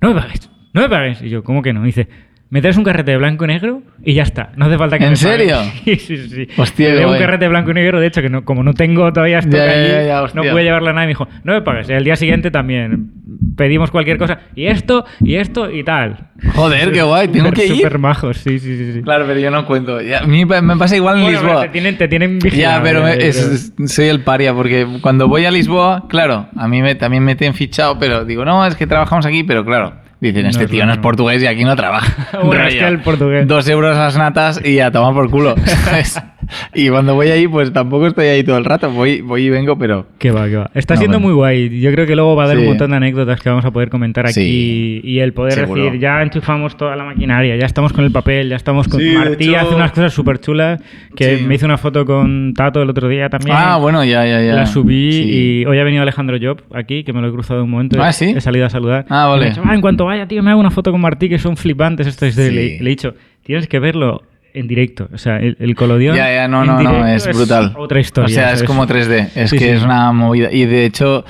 no 0.00 0.12
me 0.14 0.20
pagues, 0.20 0.50
no 0.74 0.80
me 0.82 0.88
pagues. 0.88 1.22
Y 1.22 1.28
yo, 1.28 1.42
¿cómo 1.44 1.62
que 1.62 1.72
no? 1.72 1.80
Me 1.80 1.86
dice, 1.86 2.08
me 2.50 2.60
traes 2.62 2.76
un 2.78 2.84
carrete 2.84 3.10
de 3.10 3.16
blanco 3.18 3.44
y 3.44 3.48
negro 3.48 3.82
y 4.02 4.14
ya 4.14 4.22
está. 4.22 4.52
No 4.56 4.66
hace 4.66 4.78
falta 4.78 4.98
que 4.98 5.04
¿En 5.04 5.10
me 5.12 5.16
pagues". 5.16 5.38
serio? 5.38 5.56
sí, 5.84 5.96
sí, 5.96 6.16
sí. 6.28 6.48
Hostia, 6.56 6.94
dio 6.96 7.10
un 7.10 7.18
carrete 7.18 7.44
de 7.44 7.48
blanco 7.50 7.70
y 7.72 7.74
negro, 7.74 8.00
de 8.00 8.06
hecho, 8.06 8.22
que 8.22 8.30
no, 8.30 8.44
como 8.44 8.62
no 8.62 8.72
tengo 8.74 9.12
todavía 9.12 9.38
stock 9.40 9.54
Ya, 9.54 9.66
ya, 9.66 9.72
allí, 9.72 9.88
ya, 9.88 10.02
ya, 10.02 10.22
no 10.34 10.42
pude 10.42 10.62
llevarla 10.64 10.90
a 10.90 10.92
nadie. 10.94 11.06
Me 11.06 11.10
dijo, 11.12 11.28
no 11.44 11.52
me 11.52 11.62
pagues. 11.62 11.90
Al 11.90 12.04
día 12.04 12.16
siguiente 12.16 12.50
también 12.50 13.10
pedimos 13.56 13.90
cualquier 13.90 14.16
cosa. 14.18 14.38
Y 14.54 14.66
esto, 14.66 15.04
y 15.20 15.34
esto, 15.34 15.70
y 15.70 15.84
tal. 15.84 16.28
Joder, 16.54 16.90
qué 16.92 17.02
guay. 17.02 17.28
Tengo 17.28 17.48
Súper- 17.48 17.54
que 17.54 17.66
ir. 17.66 17.76
Súper 17.76 17.98
majos, 17.98 18.38
sí, 18.38 18.58
sí, 18.58 18.76
sí. 18.78 18.92
sí. 18.94 19.02
Claro, 19.02 19.24
pero 19.26 19.40
yo 19.40 19.50
no 19.50 19.66
cuento. 19.66 20.00
Ya, 20.00 20.20
a 20.20 20.26
mí 20.26 20.44
me 20.44 20.76
pasa 20.76 20.96
igual 20.96 21.16
en 21.18 21.22
Bueno, 21.24 21.40
Lisboa. 21.42 21.62
te 21.62 21.68
tienen, 21.68 21.98
te 21.98 22.08
tienen 22.08 22.38
Ya, 22.40 22.44
vigilado, 22.44 22.82
pero 22.82 23.02
me- 23.02 23.14
es- 23.14 23.72
soy 23.86 24.06
el 24.06 24.20
paria, 24.20 24.54
porque 24.54 24.86
cuando 25.02 25.28
voy 25.28 25.44
a 25.44 25.50
Lisboa, 25.50 26.06
claro, 26.08 26.46
a 26.56 26.66
mí 26.68 26.80
me, 26.80 26.94
también 26.94 27.24
me 27.24 27.36
tienen 27.36 27.54
fichado, 27.54 27.98
pero 27.98 28.24
digo, 28.24 28.44
no, 28.44 28.64
es 28.64 28.74
que 28.76 28.86
trabajamos 28.86 29.26
aquí, 29.26 29.42
pero 29.44 29.64
claro, 29.64 29.94
dicen, 30.20 30.46
este 30.46 30.64
es 30.64 30.70
tío 30.70 30.86
no 30.86 30.92
es 30.92 30.98
portugués 30.98 31.42
y 31.42 31.46
aquí 31.46 31.64
no 31.64 31.76
trabaja. 31.76 32.28
Bueno, 32.42 32.66
es 32.66 32.74
Rollo, 32.74 32.86
que 32.86 32.88
el 32.88 33.00
portugués. 33.00 33.46
Dos 33.46 33.68
euros 33.68 33.96
las 33.96 34.16
natas 34.16 34.64
y 34.64 34.80
a 34.80 34.90
tomar 34.90 35.14
por 35.14 35.30
culo. 35.30 35.54
¿sabes? 35.64 36.20
y 36.74 36.88
cuando 36.88 37.14
voy 37.14 37.28
ahí, 37.28 37.46
pues 37.48 37.72
tampoco 37.72 38.06
estoy 38.06 38.26
ahí 38.26 38.42
todo 38.44 38.58
el 38.58 38.64
rato. 38.64 38.90
Voy, 38.90 39.20
voy 39.20 39.42
y 39.46 39.50
vengo, 39.50 39.78
pero. 39.78 40.06
Que 40.18 40.30
va, 40.30 40.48
que 40.48 40.56
va. 40.56 40.70
Está 40.74 40.94
No, 40.94 40.98
siendo 41.00 41.18
bueno. 41.18 41.28
muy 41.28 41.34
guay. 41.36 41.80
Yo 41.80 41.90
creo 41.92 42.06
que 42.06 42.14
luego 42.14 42.34
va 42.36 42.44
a 42.44 42.46
dar 42.48 42.56
Sí. 42.56 42.62
un 42.62 42.68
montón 42.68 42.90
de 42.90 42.96
anécdotas 42.96 43.40
que 43.40 43.48
vamos 43.48 43.64
a 43.64 43.70
poder 43.70 43.90
comentar 43.90 44.26
aquí. 44.26 44.34
Sí. 44.34 45.00
Y 45.04 45.18
el 45.20 45.32
poder 45.32 45.52
Seguro. 45.54 45.84
decir, 45.84 46.00
ya 46.00 46.22
enchufamos 46.22 46.76
toda 46.76 46.96
la 46.96 47.04
maquinaria, 47.04 47.56
ya 47.56 47.66
estamos 47.66 47.92
con 47.92 48.04
el 48.04 48.12
papel, 48.12 48.48
ya 48.48 48.56
estamos 48.56 48.88
con. 48.88 49.00
Sí, 49.00 49.06
de 49.06 49.18
Martí 49.18 49.48
hecho- 49.50 49.58
hace 49.58 49.74
unas 49.74 49.90
cosas 49.92 50.12
súper 50.12 50.38
chulas. 50.40 50.80
Que 51.16 51.38
Sí. 51.38 51.44
me 51.44 51.54
hizo 51.56 51.66
una 51.66 51.78
foto 51.78 52.04
con 52.04 52.54
Tato 52.54 52.82
el 52.82 52.90
otro 52.90 53.08
día 53.08 53.28
también. 53.28 53.56
Ah, 53.58 53.76
bueno, 53.78 54.04
ya, 54.04 54.24
ya, 54.26 54.42
ya. 54.42 54.54
La 54.54 54.66
subí 54.66 55.12
Sí. 55.12 55.22
y 55.62 55.64
hoy 55.66 55.78
ha 55.78 55.84
venido 55.84 56.02
Alejandro 56.02 56.36
Job 56.40 56.62
aquí, 56.74 57.04
que 57.04 57.12
me 57.12 57.20
lo 57.20 57.28
he 57.28 57.32
cruzado 57.32 57.64
un 57.64 57.70
momento. 57.70 58.02
Ah, 58.02 58.12
¿sí? 58.12 58.32
He 58.36 58.40
salido 58.40 58.66
a 58.66 58.70
saludar. 58.70 59.04
Ah, 59.08 59.26
vale. 59.26 59.48
dicho, 59.50 59.62
"Ah, 59.64 59.74
en 59.74 59.80
cuanto 59.80 60.04
vaya, 60.04 60.26
tío, 60.26 60.42
me 60.42 60.50
hago 60.50 60.60
una 60.60 60.70
foto 60.70 60.90
con 60.92 61.00
Martí, 61.00 61.28
que 61.28 61.38
son 61.38 61.56
flipantes 61.56 62.06
estos. 62.06 62.34
Sí. 62.34 62.40
Le, 62.50 62.52
le 62.52 62.76
he 62.78 62.88
dicho, 62.88 63.14
tienes 63.42 63.66
que 63.68 63.78
verlo 63.78 64.22
en 64.54 64.66
directo. 64.68 65.08
O 65.12 65.18
sea, 65.18 65.38
el, 65.38 65.56
el 65.60 65.74
colodión. 65.74 66.16
Ya, 66.16 66.32
ya, 66.32 66.48
no, 66.48 66.64
no, 66.64 66.80
no, 66.82 67.06
es 67.06 67.26
brutal. 67.26 67.74
Otra 67.76 68.00
historia. 68.00 68.26
O 68.26 68.28
sea, 68.34 68.52
es 68.52 68.62
como 68.62 68.86
3D. 68.86 69.30
Es 69.34 69.50
Sí, 69.50 69.58
que 69.58 69.64
sí. 69.66 69.70
es 69.70 69.82
una 69.82 70.12
movida. 70.12 70.50
Y 70.52 70.64
de 70.66 70.84
hecho, 70.84 71.24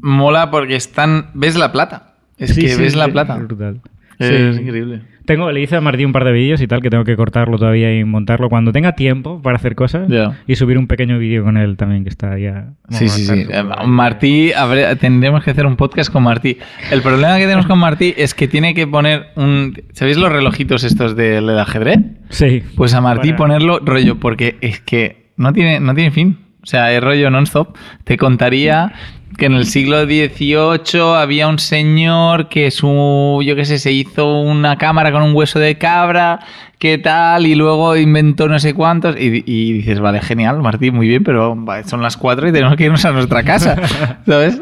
mola 0.00 0.50
porque 0.50 0.76
están. 0.76 1.30
¿Ves 1.34 1.56
la 1.56 1.72
plata? 1.72 2.14
Es 2.38 2.54
Sí, 2.54 2.62
que 2.66 2.76
ves 2.76 2.94
la 2.96 3.08
plata. 3.08 3.34
es 3.36 3.40
brutal. 3.46 3.80
Es 4.18 4.58
increíble. 4.58 5.02
Tengo, 5.26 5.50
le 5.50 5.60
hice 5.60 5.76
a 5.76 5.80
Martí 5.80 6.04
un 6.04 6.12
par 6.12 6.24
de 6.24 6.32
vídeos 6.32 6.60
y 6.60 6.66
tal, 6.66 6.80
que 6.80 6.88
tengo 6.88 7.04
que 7.04 7.16
cortarlo 7.16 7.58
todavía 7.58 7.96
y 7.98 8.04
montarlo 8.04 8.48
cuando 8.48 8.72
tenga 8.72 8.92
tiempo 8.92 9.42
para 9.42 9.56
hacer 9.56 9.74
cosas. 9.74 10.08
Y 10.46 10.54
subir 10.56 10.78
un 10.78 10.86
pequeño 10.86 11.18
vídeo 11.18 11.44
con 11.44 11.56
él 11.56 11.76
también, 11.76 12.04
que 12.04 12.10
está 12.10 12.38
ya... 12.38 12.70
Sí, 12.90 13.08
sí, 13.08 13.24
sí. 13.24 13.46
Eh, 13.50 13.64
Martí, 13.86 14.52
tendremos 15.00 15.42
que 15.42 15.50
hacer 15.50 15.66
un 15.66 15.76
podcast 15.76 16.12
con 16.12 16.22
Martí. 16.22 16.58
El 16.90 17.02
problema 17.02 17.36
que 17.36 17.42
tenemos 17.42 17.66
con 17.66 17.78
Martí 17.78 18.14
es 18.16 18.34
que 18.34 18.48
tiene 18.48 18.74
que 18.74 18.86
poner 18.86 19.26
un... 19.36 19.74
¿Sabéis 19.92 20.16
los 20.16 20.30
relojitos 20.30 20.84
estos 20.84 21.16
del 21.16 21.58
ajedrez? 21.58 21.98
Sí. 22.30 22.62
Pues 22.76 22.94
a 22.94 23.00
Martí 23.00 23.32
ponerlo 23.32 23.80
rollo, 23.80 24.18
porque 24.18 24.56
es 24.60 24.80
que 24.80 25.32
no 25.36 25.52
tiene, 25.52 25.80
no 25.80 25.94
tiene 25.94 26.10
fin. 26.12 26.38
O 26.62 26.66
sea, 26.66 26.92
es 26.92 27.02
rollo 27.02 27.30
non-stop. 27.30 27.76
Te 28.04 28.16
contaría 28.16 28.92
que 29.36 29.46
en 29.46 29.54
el 29.54 29.66
siglo 29.66 30.04
XVIII 30.04 31.00
había 31.16 31.48
un 31.48 31.58
señor 31.58 32.48
que 32.48 32.70
su, 32.70 33.42
yo 33.44 33.56
qué 33.56 33.64
sé, 33.64 33.78
se 33.78 33.92
hizo 33.92 34.40
una 34.40 34.76
cámara 34.76 35.12
con 35.12 35.22
un 35.22 35.34
hueso 35.34 35.58
de 35.58 35.76
cabra, 35.78 36.40
qué 36.78 36.98
tal, 36.98 37.46
y 37.46 37.54
luego 37.54 37.96
inventó 37.96 38.48
no 38.48 38.58
sé 38.58 38.74
cuántos. 38.74 39.16
Y, 39.18 39.42
y 39.46 39.72
dices, 39.72 40.00
vale, 40.00 40.20
genial, 40.20 40.60
Martí, 40.62 40.90
muy 40.90 41.08
bien, 41.08 41.24
pero 41.24 41.56
son 41.84 42.02
las 42.02 42.16
cuatro 42.16 42.48
y 42.48 42.52
tenemos 42.52 42.76
que 42.76 42.84
irnos 42.84 43.04
a 43.04 43.12
nuestra 43.12 43.42
casa, 43.42 43.76
¿sabes? 44.26 44.60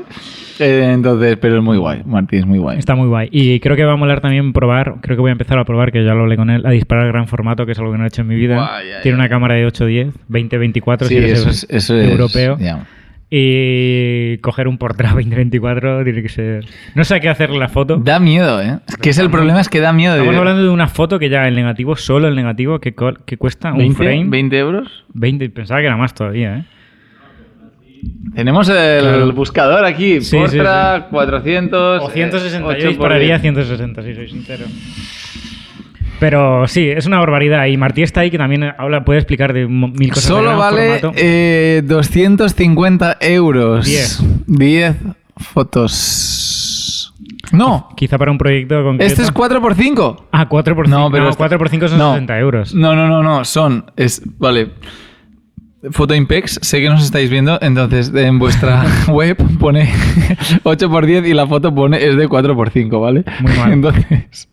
Eh, 0.60 0.90
entonces, 0.92 1.36
pero 1.40 1.58
es 1.58 1.62
muy 1.64 1.78
guay, 1.78 2.02
Martí 2.04 2.36
es 2.36 2.46
muy 2.46 2.58
guay. 2.58 2.78
Está 2.78 2.94
muy 2.94 3.08
guay. 3.08 3.28
Y 3.32 3.58
creo 3.60 3.76
que 3.76 3.84
va 3.84 3.94
a 3.94 3.96
molar 3.96 4.20
también 4.20 4.52
probar, 4.52 4.96
creo 5.00 5.16
que 5.16 5.20
voy 5.20 5.30
a 5.30 5.32
empezar 5.32 5.58
a 5.58 5.64
probar, 5.64 5.90
que 5.90 6.04
ya 6.04 6.14
lo 6.14 6.22
hablé 6.22 6.36
con 6.36 6.50
él, 6.50 6.64
a 6.64 6.70
disparar 6.70 7.08
gran 7.08 7.26
formato, 7.26 7.66
que 7.66 7.72
es 7.72 7.78
algo 7.78 7.92
que 7.92 7.98
no 7.98 8.04
he 8.04 8.08
hecho 8.08 8.22
en 8.22 8.28
mi 8.28 8.36
vida. 8.36 8.56
Guay, 8.56 8.88
ya, 8.88 9.00
Tiene 9.02 9.18
ya. 9.18 9.22
una 9.22 9.28
cámara 9.28 9.54
de 9.54 9.66
8-10, 9.66 10.12
20-24 10.30 10.98
Sí, 11.00 11.08
si 11.08 11.16
eres 11.16 11.40
eso 11.40 11.50
es, 11.50 11.66
eso 11.68 11.96
es 11.96 12.10
europeo. 12.10 12.56
Y 13.36 14.38
coger 14.38 14.68
un 14.68 14.78
Portra 14.78 15.08
2024 15.14 16.04
tiene 16.04 16.22
que 16.22 16.28
ser... 16.28 16.64
No 16.94 17.02
sé 17.02 17.16
a 17.16 17.20
qué 17.20 17.28
hacerle 17.28 17.58
la 17.58 17.68
foto. 17.68 17.96
Da 17.96 18.20
miedo, 18.20 18.62
¿eh? 18.62 18.78
Es 18.86 18.96
que 18.96 19.10
es 19.10 19.18
el 19.18 19.28
problema, 19.28 19.60
es 19.60 19.68
que 19.68 19.80
da 19.80 19.92
miedo. 19.92 20.14
de- 20.14 20.20
Estamos 20.20 20.38
hablando 20.38 20.62
de 20.62 20.68
una 20.68 20.86
foto 20.86 21.18
que 21.18 21.28
ya 21.28 21.48
el 21.48 21.56
negativo, 21.56 21.96
solo 21.96 22.28
el 22.28 22.36
negativo, 22.36 22.78
que, 22.78 22.94
que 23.26 23.36
cuesta 23.36 23.72
un 23.72 23.78
20, 23.78 23.96
frame. 23.96 24.24
20 24.28 24.58
euros. 24.58 25.04
20, 25.14 25.50
pensaba 25.50 25.80
que 25.80 25.86
era 25.86 25.96
más 25.96 26.14
todavía, 26.14 26.58
¿eh? 26.58 26.64
Tenemos 28.36 28.68
el 28.68 29.00
Claro. 29.00 29.32
buscador 29.32 29.84
aquí. 29.84 30.20
Sí, 30.20 30.36
Portra 30.36 31.08
400. 31.10 32.02
O 32.02 32.10
160, 32.10 32.56
eh, 32.56 32.60
yo 32.60 32.68
8 32.68 32.82
por 32.82 32.88
dispararía 32.90 33.38
10. 33.38 33.40
160, 33.42 34.02
si 34.02 34.14
soy 34.14 34.28
sincero. 34.28 34.64
Pero 36.20 36.66
sí, 36.68 36.88
es 36.88 37.06
una 37.06 37.18
barbaridad. 37.18 37.66
Y 37.66 37.76
Martí 37.76 38.02
está 38.02 38.20
ahí 38.20 38.30
que 38.30 38.38
también 38.38 38.64
habla, 38.78 39.04
puede 39.04 39.18
explicar 39.18 39.52
de 39.52 39.66
mil 39.66 40.08
cosas. 40.10 40.24
Solo 40.24 40.56
vale 40.56 40.98
formato. 41.00 41.12
eh, 41.16 41.82
250 41.84 43.16
euros. 43.20 43.84
10. 43.86 44.22
10 44.46 44.96
fotos. 45.36 47.12
No, 47.52 47.88
Quizá 47.96 48.18
para 48.18 48.30
un 48.30 48.38
proyecto 48.38 48.82
concreto. 48.82 49.04
este 49.06 49.22
es 49.22 49.32
4x5. 49.32 50.24
Ah, 50.32 50.48
4 50.48 50.74
por 50.74 50.86
5. 50.86 50.98
No, 50.98 51.10
pero 51.10 51.24
no, 51.24 51.30
este- 51.30 51.38
4 51.38 51.58
por 51.58 51.68
5 51.68 51.88
son 51.88 51.98
no. 51.98 52.12
60 52.12 52.38
euros. 52.38 52.74
No, 52.74 52.94
no, 52.96 53.06
no, 53.08 53.22
no. 53.22 53.44
Son. 53.44 53.84
Es, 53.96 54.22
vale. 54.38 54.70
Foto 55.90 56.14
Impex, 56.14 56.58
sé 56.62 56.80
que 56.80 56.88
nos 56.88 57.04
estáis 57.04 57.28
viendo, 57.28 57.58
entonces 57.60 58.10
en 58.14 58.38
vuestra 58.38 58.86
web 59.08 59.36
pone 59.58 59.92
8x10 60.64 61.28
y 61.28 61.34
la 61.34 61.46
foto 61.46 61.74
pone 61.74 62.02
es 62.02 62.16
de 62.16 62.26
4x5, 62.26 63.00
¿vale? 63.00 63.22
Muy 63.40 63.52
mal. 63.52 63.72
Entonces. 63.72 64.48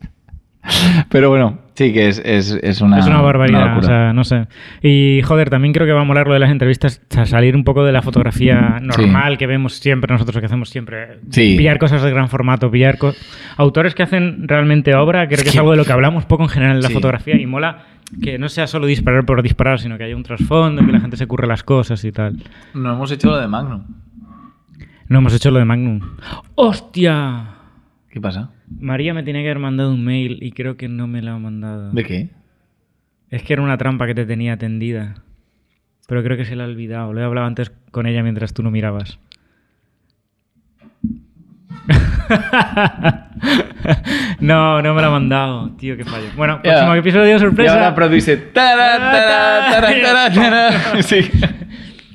Pero 1.08 1.28
bueno, 1.28 1.58
sí 1.74 1.92
que 1.92 2.08
es, 2.08 2.22
es, 2.24 2.52
es 2.62 2.80
una. 2.80 3.00
es 3.00 3.06
una 3.06 3.20
barbaridad, 3.20 3.74
locura. 3.74 3.78
o 3.78 3.82
sea, 3.82 4.12
no 4.12 4.22
sé. 4.24 4.46
Y 4.82 5.20
joder, 5.22 5.50
también 5.50 5.72
creo 5.74 5.86
que 5.86 5.92
va 5.92 6.02
a 6.02 6.04
molar 6.04 6.28
lo 6.28 6.34
de 6.34 6.38
las 6.38 6.50
entrevistas, 6.50 7.00
o 7.10 7.14
sea, 7.14 7.26
salir 7.26 7.56
un 7.56 7.64
poco 7.64 7.84
de 7.84 7.90
la 7.92 8.00
fotografía 8.02 8.78
normal 8.80 9.38
que 9.38 9.46
vemos 9.48 9.74
siempre, 9.74 10.12
nosotros 10.12 10.38
que 10.38 10.46
hacemos 10.46 10.68
siempre. 10.70 11.18
Sí. 11.30 11.56
Pillar 11.56 11.78
cosas 11.78 12.02
de 12.02 12.10
gran 12.10 12.28
formato, 12.28 12.70
pillar 12.70 12.96
co- 12.98 13.12
autores 13.56 13.94
que 13.96 14.04
hacen 14.04 14.46
realmente 14.46 14.94
obra, 14.94 15.26
creo 15.26 15.42
que 15.42 15.48
es 15.48 15.56
algo 15.56 15.72
de 15.72 15.76
lo 15.78 15.84
que 15.84 15.92
hablamos 15.92 16.26
poco 16.26 16.44
en 16.44 16.48
general 16.48 16.76
en 16.76 16.82
la 16.82 16.88
Sí. 16.88 16.94
fotografía 16.94 17.34
y 17.40 17.46
mola 17.46 17.86
que 18.22 18.38
no 18.38 18.48
sea 18.48 18.66
solo 18.66 18.86
disparar 18.86 19.24
por 19.24 19.42
disparar, 19.42 19.80
sino 19.80 19.96
que 19.98 20.04
haya 20.04 20.14
un 20.14 20.22
trasfondo, 20.22 20.84
que 20.86 20.92
la 20.92 21.00
gente 21.00 21.16
se 21.16 21.26
curre 21.26 21.46
las 21.48 21.62
cosas 21.64 22.04
y 22.04 22.12
tal. 22.12 22.36
No 22.74 22.92
hemos 22.92 23.10
hecho 23.10 23.30
lo 23.30 23.38
de 23.38 23.48
Magnum. 23.48 23.82
No 25.08 25.18
hemos 25.18 25.34
hecho 25.34 25.50
lo 25.50 25.58
de 25.58 25.64
Magnum. 25.64 26.00
¡Hostia! 26.54 27.46
¿Qué 28.10 28.20
pasa? 28.20 28.50
María 28.80 29.14
me 29.14 29.22
tenía 29.22 29.42
que 29.42 29.48
haber 29.48 29.58
mandado 29.58 29.92
un 29.92 30.04
mail 30.04 30.38
y 30.40 30.52
creo 30.52 30.76
que 30.76 30.88
no 30.88 31.06
me 31.06 31.22
lo 31.22 31.32
ha 31.32 31.38
mandado. 31.38 31.90
¿De 31.92 32.04
qué? 32.04 32.28
Es 33.30 33.42
que 33.42 33.52
era 33.54 33.62
una 33.62 33.78
trampa 33.78 34.06
que 34.06 34.14
te 34.14 34.26
tenía 34.26 34.56
tendida. 34.56 35.14
Pero 36.08 36.22
creo 36.22 36.36
que 36.36 36.44
se 36.44 36.56
la 36.56 36.64
ha 36.64 36.66
olvidado. 36.66 37.12
Lo 37.12 37.20
he 37.20 37.24
hablado 37.24 37.46
antes 37.46 37.72
con 37.90 38.06
ella 38.06 38.22
mientras 38.22 38.52
tú 38.52 38.62
no 38.62 38.70
mirabas. 38.70 39.18
no, 44.40 44.82
no 44.82 44.94
me 44.94 45.02
la 45.02 45.08
ha 45.08 45.10
mandado. 45.10 45.70
Tío, 45.76 45.96
qué 45.96 46.04
fallo. 46.04 46.26
Bueno, 46.36 46.60
próximo 46.62 46.94
episodio 46.94 47.36
Y 47.36 47.38
sorpresa. 47.38 47.72
ahora 47.74 47.94
produce. 47.94 48.36
tara. 48.36 48.92
Sí. 51.02 51.30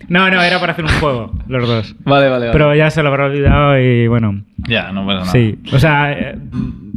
No, 0.09 0.29
no, 0.31 0.41
era 0.41 0.59
para 0.59 0.71
hacer 0.73 0.85
un 0.85 0.91
juego, 0.91 1.31
los 1.47 1.67
dos. 1.67 1.95
Vale, 2.05 2.29
vale, 2.29 2.47
vale. 2.47 2.51
Pero 2.51 2.73
ya 2.75 2.89
se 2.89 3.03
lo 3.03 3.09
habrá 3.09 3.25
olvidado 3.25 3.77
y 3.79 4.07
bueno. 4.07 4.43
Ya, 4.67 4.91
no 4.91 5.05
pasa 5.05 5.19
nada. 5.19 5.31
Sí. 5.31 5.59
O 5.73 5.79
sea, 5.79 6.11
eh, 6.13 6.35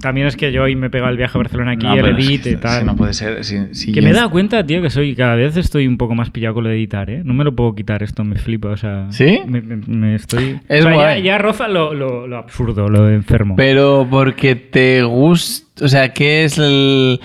también 0.00 0.26
es 0.26 0.36
que 0.36 0.50
yo 0.52 0.62
hoy 0.62 0.76
me 0.76 0.86
he 0.86 0.90
pegado 0.90 1.10
el 1.10 1.16
viaje 1.16 1.36
a 1.36 1.38
Barcelona 1.38 1.72
aquí, 1.72 1.86
No, 1.86 1.94
el 1.94 2.02
pero 2.02 2.16
es 2.16 2.26
edit 2.26 2.42
que 2.42 2.48
y 2.50 2.52
si 2.54 2.58
tal. 2.58 2.86
no 2.86 2.96
puede 2.96 3.12
ser. 3.12 3.44
si- 3.44 3.74
si 3.74 3.92
Que 3.92 4.00
me 4.00 4.10
he 4.10 4.12
dado 4.12 4.30
cuenta, 4.30 4.64
tío, 4.64 4.80
que 4.80 4.90
soy 4.90 5.14
cada 5.14 5.34
vez 5.34 5.56
estoy 5.56 5.86
un 5.86 5.98
poco 5.98 6.14
más 6.14 6.30
pillado 6.30 6.54
con 6.54 6.64
lo 6.64 6.70
de 6.70 6.76
editar, 6.76 7.10
¿eh? 7.10 7.22
No 7.24 7.34
me 7.34 7.44
lo 7.44 7.54
puedo 7.54 7.74
quitar 7.74 8.02
esto, 8.02 8.22
me 8.24 8.36
flipa, 8.36 8.68
o 8.68 8.76
sea... 8.76 9.06
¿Sí? 9.10 9.40
Me, 9.46 9.60
me- 9.60 9.76
me 9.86 10.14
estoy... 10.14 10.60
Es 10.68 10.80
o 10.84 10.88
sea, 10.88 10.92
ya, 10.92 10.96
guay. 10.96 11.22
ya 11.22 11.38
roza 11.38 11.68
lo, 11.68 11.92
lo- 11.94 12.26
lo 12.26 12.36
absurdo, 12.38 12.88
lo 12.88 13.04
de 13.06 13.14
enfermo. 13.16 13.56
Pero 13.56 14.06
porque 14.10 14.54
te 14.56 15.02
gusta. 15.02 15.84
O 15.84 15.88
sea, 15.88 16.12
¿qué 16.12 16.44
es 16.44 16.58
el. 16.58 17.20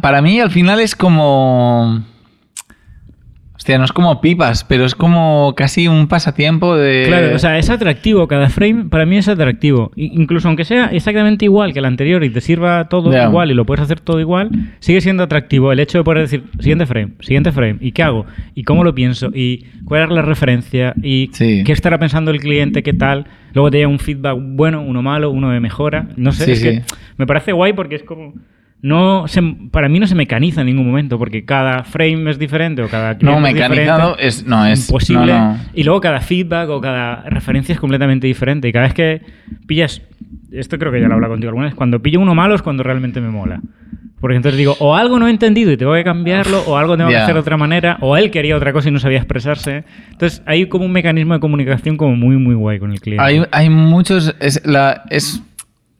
Para 0.00 0.20
mí, 0.22 0.38
al 0.40 0.50
final 0.50 0.80
es 0.80 0.94
como. 0.96 2.04
Hostia, 3.68 3.76
no 3.78 3.84
es 3.84 3.92
como 3.92 4.22
pipas, 4.22 4.64
pero 4.64 4.86
es 4.86 4.94
como 4.94 5.52
casi 5.54 5.88
un 5.88 6.08
pasatiempo 6.08 6.74
de. 6.74 7.04
Claro, 7.06 7.36
o 7.36 7.38
sea, 7.38 7.58
es 7.58 7.68
atractivo, 7.68 8.26
cada 8.26 8.48
frame 8.48 8.86
para 8.86 9.04
mí 9.04 9.18
es 9.18 9.28
atractivo. 9.28 9.90
Incluso 9.94 10.48
aunque 10.48 10.64
sea 10.64 10.86
exactamente 10.86 11.44
igual 11.44 11.74
que 11.74 11.80
el 11.80 11.84
anterior 11.84 12.24
y 12.24 12.30
te 12.30 12.40
sirva 12.40 12.88
todo 12.88 13.12
igual 13.14 13.50
y 13.50 13.54
lo 13.54 13.66
puedes 13.66 13.82
hacer 13.82 14.00
todo 14.00 14.20
igual, 14.20 14.48
sigue 14.78 15.02
siendo 15.02 15.22
atractivo 15.24 15.70
el 15.70 15.80
hecho 15.80 15.98
de 15.98 16.04
poder 16.04 16.22
decir 16.22 16.44
siguiente 16.58 16.86
frame, 16.86 17.12
siguiente 17.20 17.52
frame, 17.52 17.76
y 17.82 17.92
qué 17.92 18.02
hago, 18.04 18.24
y 18.54 18.64
cómo 18.64 18.84
lo 18.84 18.94
pienso, 18.94 19.28
y 19.34 19.66
cuál 19.84 20.04
es 20.04 20.08
la 20.12 20.22
referencia, 20.22 20.94
y 21.02 21.28
Sí. 21.34 21.62
qué 21.66 21.72
estará 21.72 21.98
pensando 21.98 22.30
el 22.30 22.40
cliente, 22.40 22.82
qué 22.82 22.94
tal. 22.94 23.26
Luego 23.52 23.70
te 23.70 23.76
llega 23.76 23.88
un 23.90 23.98
feedback 23.98 24.38
bueno, 24.40 24.80
uno 24.80 25.02
malo, 25.02 25.30
uno 25.30 25.50
de 25.50 25.60
mejora. 25.60 26.08
No 26.16 26.32
sé, 26.32 26.46
Sí, 26.46 26.50
es 26.52 26.58
sí. 26.60 26.64
que 26.64 26.82
me 27.18 27.26
parece 27.26 27.52
guay 27.52 27.74
porque 27.74 27.96
es 27.96 28.02
como. 28.02 28.32
No 28.80 29.26
se, 29.26 29.42
para 29.72 29.88
mí 29.88 29.98
no 29.98 30.06
se 30.06 30.14
mecaniza 30.14 30.60
en 30.60 30.68
ningún 30.68 30.86
momento 30.86 31.18
porque 31.18 31.44
cada 31.44 31.82
frame 31.82 32.30
es 32.30 32.38
diferente 32.38 32.82
o 32.82 32.88
cada 32.88 33.16
No, 33.20 33.34
es 33.36 33.40
mecanizado 33.40 34.16
es. 34.18 34.46
No, 34.46 34.64
es. 34.64 34.88
imposible. 34.88 35.32
no, 35.32 35.54
no. 35.54 35.58
Y 35.74 35.82
luego 35.82 36.00
cada 36.00 36.20
feedback 36.20 36.68
o 36.68 36.80
cada 36.80 37.22
referencia 37.22 37.72
es 37.72 37.80
completamente 37.80 38.26
diferente. 38.28 38.68
Y 38.68 38.72
cada 38.72 38.84
vez 38.84 38.94
que 38.94 39.22
pillas, 39.66 40.02
esto 40.52 40.78
creo 40.78 40.92
que 40.92 41.00
ya 41.00 41.06
lo 41.08 41.12
he 41.12 41.14
hablado 41.14 41.32
contigo 41.32 41.48
alguna 41.48 41.66
vez, 41.66 41.74
cuando 41.74 42.00
pillo 42.00 42.20
uno 42.20 42.34
malo 42.34 42.54
es 42.54 42.62
cuando 42.62 42.84
realmente 42.84 43.20
me 43.20 43.30
mola. 43.30 43.60
Porque 44.20 44.36
entonces 44.36 44.58
digo, 44.58 44.76
o 44.80 44.96
algo 44.96 45.18
no 45.18 45.28
he 45.28 45.30
entendido 45.30 45.70
y 45.70 45.76
tengo 45.76 45.94
que 45.94 46.02
cambiarlo, 46.02 46.62
o 46.66 46.76
algo 46.76 46.96
tengo 46.96 47.10
que 47.10 47.16
hacer 47.16 47.34
de 47.34 47.40
otra 47.40 47.56
manera, 47.56 47.98
o 48.00 48.16
él 48.16 48.30
quería 48.30 48.56
otra 48.56 48.72
cosa 48.72 48.88
y 48.88 48.92
no 48.92 48.98
sabía 48.98 49.18
expresarse. 49.18 49.84
Entonces 50.10 50.42
hay 50.44 50.66
como 50.66 50.84
un 50.86 50.92
mecanismo 50.92 51.34
de 51.34 51.40
comunicación 51.40 51.96
como 51.96 52.16
muy, 52.16 52.36
muy 52.36 52.54
guay 52.54 52.80
con 52.80 52.90
el 52.90 53.00
cliente. 53.00 53.24
Hay, 53.24 53.42
hay 53.52 53.70
muchos. 53.70 54.34
Es, 54.40 54.64
la, 54.66 55.04
es, 55.10 55.42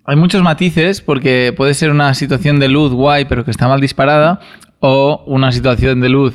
hay 0.08 0.16
muchos 0.16 0.42
matices 0.42 1.02
porque 1.02 1.52
puede 1.54 1.74
ser 1.74 1.90
una 1.90 2.14
situación 2.14 2.58
de 2.58 2.68
luz 2.68 2.92
guay, 2.92 3.26
pero 3.26 3.44
que 3.44 3.50
está 3.50 3.68
mal 3.68 3.80
disparada, 3.80 4.40
o 4.80 5.22
una 5.26 5.52
situación 5.52 6.00
de 6.00 6.08
luz 6.08 6.34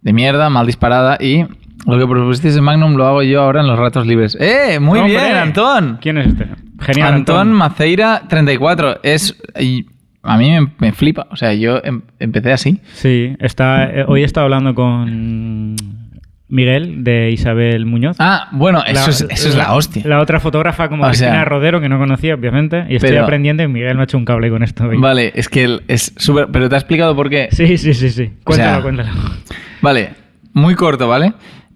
de 0.00 0.12
mierda, 0.12 0.50
mal 0.50 0.66
disparada, 0.66 1.16
y 1.20 1.44
lo 1.86 1.98
que 1.98 2.06
propusisteis 2.06 2.56
en 2.56 2.64
Magnum 2.64 2.94
lo 2.96 3.06
hago 3.06 3.22
yo 3.22 3.42
ahora 3.42 3.60
en 3.60 3.68
los 3.68 3.78
ratos 3.78 4.06
libres. 4.08 4.36
¡Eh! 4.40 4.80
Muy 4.80 4.98
¡Hombre! 4.98 5.16
bien, 5.16 5.36
Antón. 5.36 5.98
¿Quién 6.00 6.18
es 6.18 6.26
este? 6.28 6.48
Genial. 6.80 7.14
Antón 7.14 7.52
Maceira 7.52 8.22
34. 8.28 8.98
Es. 9.04 9.40
y 9.60 9.86
a 10.24 10.36
mí 10.36 10.50
me, 10.50 10.72
me 10.78 10.92
flipa. 10.92 11.28
O 11.30 11.36
sea, 11.36 11.54
yo 11.54 11.80
em- 11.84 12.02
empecé 12.18 12.52
así. 12.52 12.80
Sí, 12.94 13.36
está, 13.38 13.84
eh, 13.84 14.04
hoy 14.06 14.22
he 14.22 14.24
estado 14.24 14.44
hablando 14.44 14.74
con 14.74 15.76
Miguel 16.52 17.02
de 17.02 17.30
Isabel 17.30 17.86
Muñoz. 17.86 18.16
Ah, 18.18 18.48
bueno, 18.52 18.84
eso, 18.86 19.08
es, 19.10 19.22
eso 19.30 19.48
es 19.48 19.56
la 19.56 19.72
hostia. 19.74 20.02
La 20.04 20.20
otra 20.20 20.38
fotógrafa 20.38 20.88
como 20.90 21.04
O 21.04 21.08
Cristina 21.08 21.30
sea- 21.32 21.44
Rodero, 21.46 21.80
que 21.80 21.88
no 21.88 21.98
conocía, 21.98 22.34
obviamente. 22.34 22.84
Y 22.90 22.96
estoy 22.96 23.10
Pero- 23.10 23.22
aprendiendo 23.24 23.62
y 23.62 23.68
Miguel 23.68 23.94
me 23.96 24.02
ha 24.02 24.04
hecho 24.04 24.18
un 24.18 24.24
cable 24.26 24.50
con 24.50 24.62
esto. 24.62 24.84
hoy. 24.84 24.98
Vale, 24.98 25.32
es 25.34 25.48
que 25.48 25.80
es 25.88 26.12
súper... 26.16 26.48
Pero 26.52 26.68
te 26.68 26.74
ha 26.74 26.78
explicado 26.78 27.16
por 27.16 27.30
qué. 27.30 27.48
Sí, 27.52 27.78
sí, 27.78 27.94
sí, 27.94 28.10
sí. 28.10 28.30
O 28.44 28.52
sea- 28.52 28.80
Cuéntalo, 28.82 28.82
cuéntalo. 28.82 29.10
Vale, 29.80 30.10
muy 30.52 30.74
corto, 30.74 31.08
¿vale? 31.08 31.32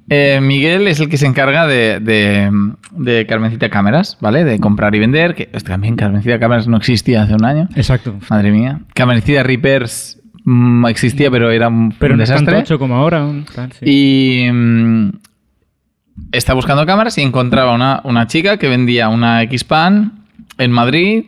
Eh, 0.09 0.39
Miguel 0.41 0.87
es 0.87 1.01
el 1.01 1.09
que 1.09 1.17
se 1.17 1.27
encarga 1.27 1.67
de, 1.67 1.99
de, 1.99 2.49
de 2.93 3.27
Carmencita 3.27 3.71
Cámaras, 3.71 4.19
¿vale? 4.21 4.45
De 4.45 4.61
comprar 4.61 4.95
y 4.95 5.01
vender, 5.01 5.35
que 5.35 5.47
también 5.47 5.97
Carmencita 5.97 6.39
Cámaras 6.39 6.69
no 6.69 6.77
existía 6.77 7.23
hace 7.23 7.35
un 7.35 7.45
año. 7.45 7.69
Exacto. 7.75 8.15
Madre 8.31 8.53
mía. 8.53 8.81
Carmencita 8.95 9.43
Reapers 9.43 10.21
mm, 10.47 10.87
existía, 10.87 11.31
pero 11.31 11.51
era 11.51 11.69
un, 11.69 11.93
Pero 11.99 12.15
un 12.15 12.19
no 12.19 12.25
es 12.25 12.31
tanto 12.31 12.45
desastre. 12.47 12.61
hecho 12.61 12.79
como 12.79 12.97
ahora. 12.97 13.25
un 13.25 13.45
tal, 13.45 13.71
sí. 13.73 13.85
Y 13.85 14.51
mm, 14.51 15.11
está 16.33 16.55
buscando 16.55 16.87
cámaras 16.87 17.19
y 17.19 17.23
encontraba 17.23 17.75
una, 17.75 18.01
una 18.05 18.27
chica 18.27 18.57
que 18.57 18.69
vendía 18.69 19.09
una 19.11 19.43
X-Pan 19.43 20.13
en 20.59 20.73
Madrid 20.73 21.25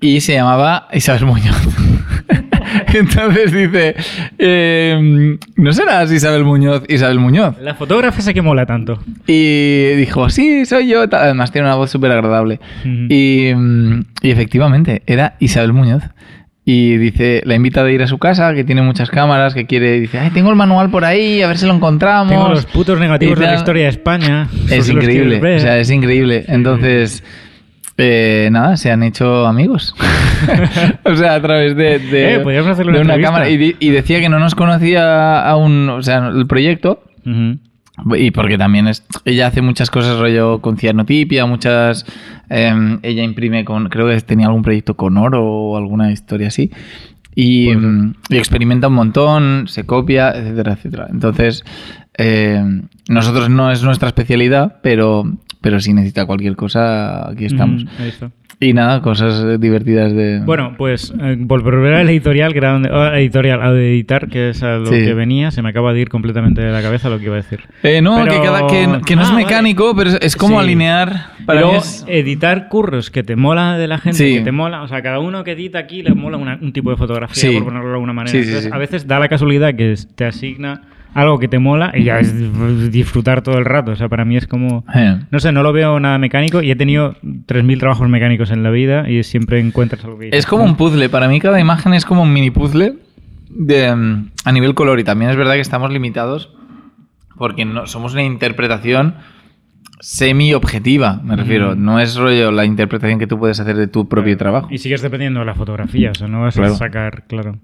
y 0.00 0.20
se 0.20 0.34
llamaba 0.34 0.88
Isabel 0.92 1.24
Muñoz. 1.24 1.56
Entonces 2.94 3.52
dice, 3.52 3.94
eh, 4.38 5.38
¿no 5.56 5.72
serás 5.72 6.10
Isabel 6.12 6.44
Muñoz? 6.44 6.82
Isabel 6.88 7.18
Muñoz. 7.18 7.56
La 7.60 7.74
fotógrafa 7.74 8.18
esa 8.20 8.32
que 8.34 8.42
mola 8.42 8.66
tanto. 8.66 9.02
Y 9.26 9.94
dijo, 9.94 10.28
sí, 10.30 10.64
soy 10.66 10.88
yo. 10.88 11.04
Además 11.10 11.52
tiene 11.52 11.68
una 11.68 11.76
voz 11.76 11.90
súper 11.90 12.10
agradable. 12.12 12.60
Y, 12.84 13.52
mm, 13.54 14.00
y 14.22 14.30
efectivamente, 14.30 15.02
era 15.06 15.36
Isabel 15.38 15.72
Muñoz. 15.72 16.02
Y 16.64 16.96
dice, 16.96 17.42
la 17.44 17.56
invita 17.56 17.82
a 17.82 17.90
ir 17.90 18.02
a 18.02 18.06
su 18.06 18.18
casa, 18.18 18.54
que 18.54 18.62
tiene 18.62 18.82
muchas 18.82 19.10
cámaras, 19.10 19.52
que 19.52 19.66
quiere, 19.66 19.98
dice, 19.98 20.20
ay, 20.20 20.30
tengo 20.30 20.48
el 20.50 20.56
manual 20.56 20.90
por 20.90 21.04
ahí, 21.04 21.42
a 21.42 21.48
ver 21.48 21.58
si 21.58 21.66
lo 21.66 21.74
encontramos. 21.74 22.32
Tengo 22.32 22.48
los 22.48 22.66
putos 22.66 23.00
negativos 23.00 23.38
de 23.38 23.46
la 23.46 23.56
historia 23.56 23.82
de 23.84 23.88
España. 23.88 24.48
Es 24.70 24.88
increíble, 24.88 25.56
o 25.56 25.58
sea, 25.58 25.78
es 25.78 25.90
increíble. 25.90 26.44
Entonces, 26.46 27.24
eh, 27.98 28.48
nada, 28.52 28.76
se 28.76 28.92
han 28.92 29.02
hecho 29.02 29.46
amigos. 29.46 29.94
o 31.04 31.16
sea, 31.16 31.34
a 31.34 31.42
través 31.42 31.76
de, 31.76 31.98
de, 31.98 32.34
Eh, 32.34 32.38
de 32.38 33.00
una 33.00 33.20
cámara. 33.20 33.48
Y, 33.48 33.90
decía 33.90 34.20
que 34.20 34.28
no 34.28 34.38
nos 34.38 34.54
conocía 34.54 35.40
aún, 35.40 35.88
o 35.88 36.02
sea, 36.02 36.28
el 36.28 36.46
proyecto. 36.46 37.02
Ujú. 37.26 37.58
Y 38.14 38.30
porque 38.30 38.56
también 38.56 38.88
es, 38.88 39.04
ella 39.24 39.48
hace 39.48 39.60
muchas 39.60 39.90
cosas 39.90 40.18
rollo 40.18 40.60
con 40.60 40.76
cianotipia, 40.78 41.44
muchas... 41.46 42.06
em, 42.48 42.98
ella 43.02 43.22
imprime 43.22 43.64
con... 43.64 43.88
Creo 43.90 44.08
que 44.08 44.18
tenía 44.22 44.46
algún 44.46 44.62
proyecto 44.62 44.94
con 44.96 45.16
oro 45.18 45.44
o 45.44 45.76
alguna 45.76 46.10
historia 46.10 46.48
así. 46.48 46.70
Y, 47.34 47.66
Puede 47.66 47.80
ser. 47.80 47.88
em, 47.88 48.14
y 48.30 48.36
experimenta 48.36 48.88
un 48.88 48.94
montón, 48.94 49.64
se 49.68 49.84
copia, 49.84 50.30
etcétera, 50.30 50.72
etcétera. 50.72 51.06
Entonces, 51.10 51.64
em, 52.14 52.88
nosotros 53.08 53.50
no 53.50 53.70
es 53.70 53.82
nuestra 53.82 54.08
especialidad, 54.08 54.80
pero, 54.82 55.24
pero 55.60 55.80
si 55.80 55.92
necesita 55.92 56.26
cualquier 56.26 56.56
cosa, 56.56 57.28
aquí 57.30 57.44
estamos. 57.46 57.84
Ujú, 57.84 57.92
ahí 58.02 58.08
está. 58.08 58.30
Y 58.62 58.72
nada, 58.74 59.02
cosas 59.02 59.44
eh, 59.44 59.58
divertidas 59.58 60.12
de... 60.14 60.40
Bueno, 60.44 60.74
pues 60.78 61.12
eh, 61.20 61.34
volver 61.36 61.94
al 61.94 62.08
editorial, 62.08 62.52
que 62.52 62.58
era 62.58 62.72
donde, 62.72 62.90
oh, 62.90 63.12
editorial, 63.12 63.60
a 63.60 63.70
editar, 63.72 64.28
que 64.28 64.50
es 64.50 64.62
a 64.62 64.76
lo 64.76 64.86
Sí. 64.86 65.04
que 65.04 65.14
venía, 65.14 65.50
se 65.50 65.62
me 65.62 65.70
acaba 65.70 65.92
de 65.92 66.00
ir 66.00 66.08
completamente 66.08 66.60
de 66.62 66.70
la 66.70 66.80
cabeza 66.80 67.08
lo 67.10 67.18
que 67.18 67.24
iba 67.24 67.34
a 67.34 67.38
decir. 67.38 67.60
Eh, 67.82 68.00
no, 68.00 68.20
Pero- 68.22 68.32
que, 68.40 68.40
cada, 68.46 68.66
que, 68.68 69.00
que 69.04 69.16
no 69.16 69.22
Ah, 69.22 69.24
es 69.24 69.30
vale. 69.32 69.44
mecánico, 69.44 69.94
pero 69.96 70.10
es, 70.20 70.36
como 70.36 70.58
Sí. 70.60 70.64
alinear... 70.64 71.32
Para 71.44 71.60
luego, 71.62 71.76
es- 71.78 72.04
editar 72.06 72.68
curros 72.68 73.10
que 73.10 73.24
te 73.24 73.34
mola 73.34 73.76
de 73.76 73.88
la 73.88 73.98
gente, 73.98 74.18
Sí. 74.18 74.34
que 74.34 74.40
te 74.42 74.52
mola, 74.52 74.82
o 74.82 74.86
sea, 74.88 75.02
cada 75.02 75.18
uno 75.18 75.42
que 75.42 75.52
edita 75.52 75.80
aquí 75.80 76.04
le 76.04 76.14
mola 76.14 76.36
una- 76.36 76.56
un 76.62 76.72
tipo 76.72 76.90
de 76.90 76.96
fotografía, 76.96 77.50
por 77.54 77.64
ponerlo 77.64 77.88
de 77.88 77.94
alguna 77.94 78.12
manera. 78.12 78.38
Entonces, 78.38 78.72
a 78.72 78.78
veces 78.78 79.08
da 79.08 79.18
la 79.18 79.28
casualidad 79.28 79.74
que 79.74 79.94
te 80.14 80.24
asigna 80.24 80.82
algo 81.14 81.38
que 81.38 81.48
te 81.48 81.58
mola 81.58 81.92
y 81.94 82.04
ya 82.04 82.18
es 82.20 82.90
disfrutar 82.90 83.42
todo 83.42 83.58
el 83.58 83.64
rato. 83.64 83.92
O 83.92 83.96
sea, 83.96 84.08
para 84.08 84.24
mí 84.24 84.36
es 84.36 84.46
como... 84.46 84.84
Eh. 84.94 85.18
No 85.30 85.40
sé, 85.40 85.52
no 85.52 85.62
lo 85.62 85.72
veo 85.72 86.00
nada 86.00 86.18
mecánico 86.18 86.62
y 86.62 86.70
he 86.70 86.76
tenido 86.76 87.14
3.000 87.22 87.78
trabajos 87.78 88.08
mecánicos 88.08 88.50
en 88.50 88.62
la 88.62 88.70
vida 88.70 89.08
y 89.10 89.22
siempre 89.22 89.60
encuentras 89.60 90.04
algo 90.04 90.18
que 90.18 90.30
Es 90.32 90.46
como 90.46 90.64
un 90.64 90.76
puzzle. 90.76 91.08
Para 91.08 91.28
mí 91.28 91.40
cada 91.40 91.60
imagen 91.60 91.94
es 91.94 92.04
como 92.04 92.22
un 92.22 92.32
mini 92.32 92.50
puzzle 92.50 92.94
de, 93.50 93.94
mm, 93.94 94.30
a 94.44 94.52
nivel 94.52 94.74
color. 94.74 94.98
Y 95.00 95.04
también 95.04 95.30
es 95.30 95.36
verdad 95.36 95.54
que 95.54 95.60
estamos 95.60 95.92
limitados 95.92 96.54
porque 97.36 97.64
no, 97.64 97.86
somos 97.86 98.12
una 98.12 98.22
interpretación 98.22 99.14
semi-objetiva, 100.00 101.20
me 101.22 101.36
refiero. 101.36 101.74
No 101.76 102.00
es 102.00 102.16
rollo 102.16 102.50
la 102.50 102.64
interpretación 102.64 103.18
que 103.18 103.26
tú 103.26 103.38
puedes 103.38 103.60
hacer 103.60 103.76
de 103.76 103.86
tu 103.86 104.08
propio 104.08 104.36
trabajo. 104.36 104.68
Y 104.70 104.78
sigues 104.78 105.00
dependiendo 105.02 105.40
de 105.40 105.46
la 105.46 105.54
fotografía, 105.54 106.10
o 106.10 106.14
sea, 106.14 106.26
no 106.28 106.40
vas 106.42 106.54
Claro. 106.56 106.72
a 106.72 106.76
sacar, 106.76 107.24
claro. 107.28 107.58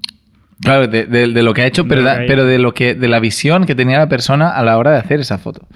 Claro, 0.61 0.89
de, 0.89 1.07
de- 1.07 1.29
de 1.29 1.43
lo 1.43 1.55
que 1.55 1.63
ha 1.63 1.67
hecho, 1.67 1.87
pero, 1.87 2.03
da- 2.03 2.19
de 2.19 2.59
lo 2.59 2.75
que 2.75 2.95
de 2.95 3.09
la 3.09 3.21
visión 3.21 3.65
que 3.65 3.75
tenía 3.75 3.99
la 3.99 4.09
persona 4.09 4.51
a 4.51 4.63
la 4.65 4.77
hora 4.79 4.91
de 4.91 4.99
hacer 4.99 5.21
esa 5.21 5.39
foto. 5.39 5.67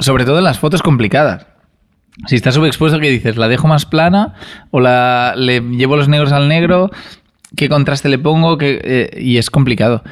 Sobre 0.00 0.24
todo 0.24 0.38
en 0.38 0.44
las 0.44 0.58
fotos 0.58 0.82
complicadas. 0.82 1.46
Si 2.26 2.34
está 2.34 2.50
subexpuesto, 2.50 2.98
¿qué 2.98 3.10
dices? 3.10 3.36
¿La 3.36 3.46
dejo 3.46 3.68
más 3.68 3.84
plana? 3.84 4.32
¿O 4.70 4.80
la, 4.80 5.34
le 5.36 5.60
llevo 5.60 5.96
los 5.96 6.08
negros 6.08 6.32
al 6.32 6.48
negro? 6.48 6.90
¿Qué 7.56 7.68
contraste 7.68 8.08
le 8.08 8.18
pongo? 8.18 8.56
¿Qué, 8.56 8.80
eh, 8.82 9.20
y 9.20 9.36
es 9.36 9.50
complicado. 9.50 10.02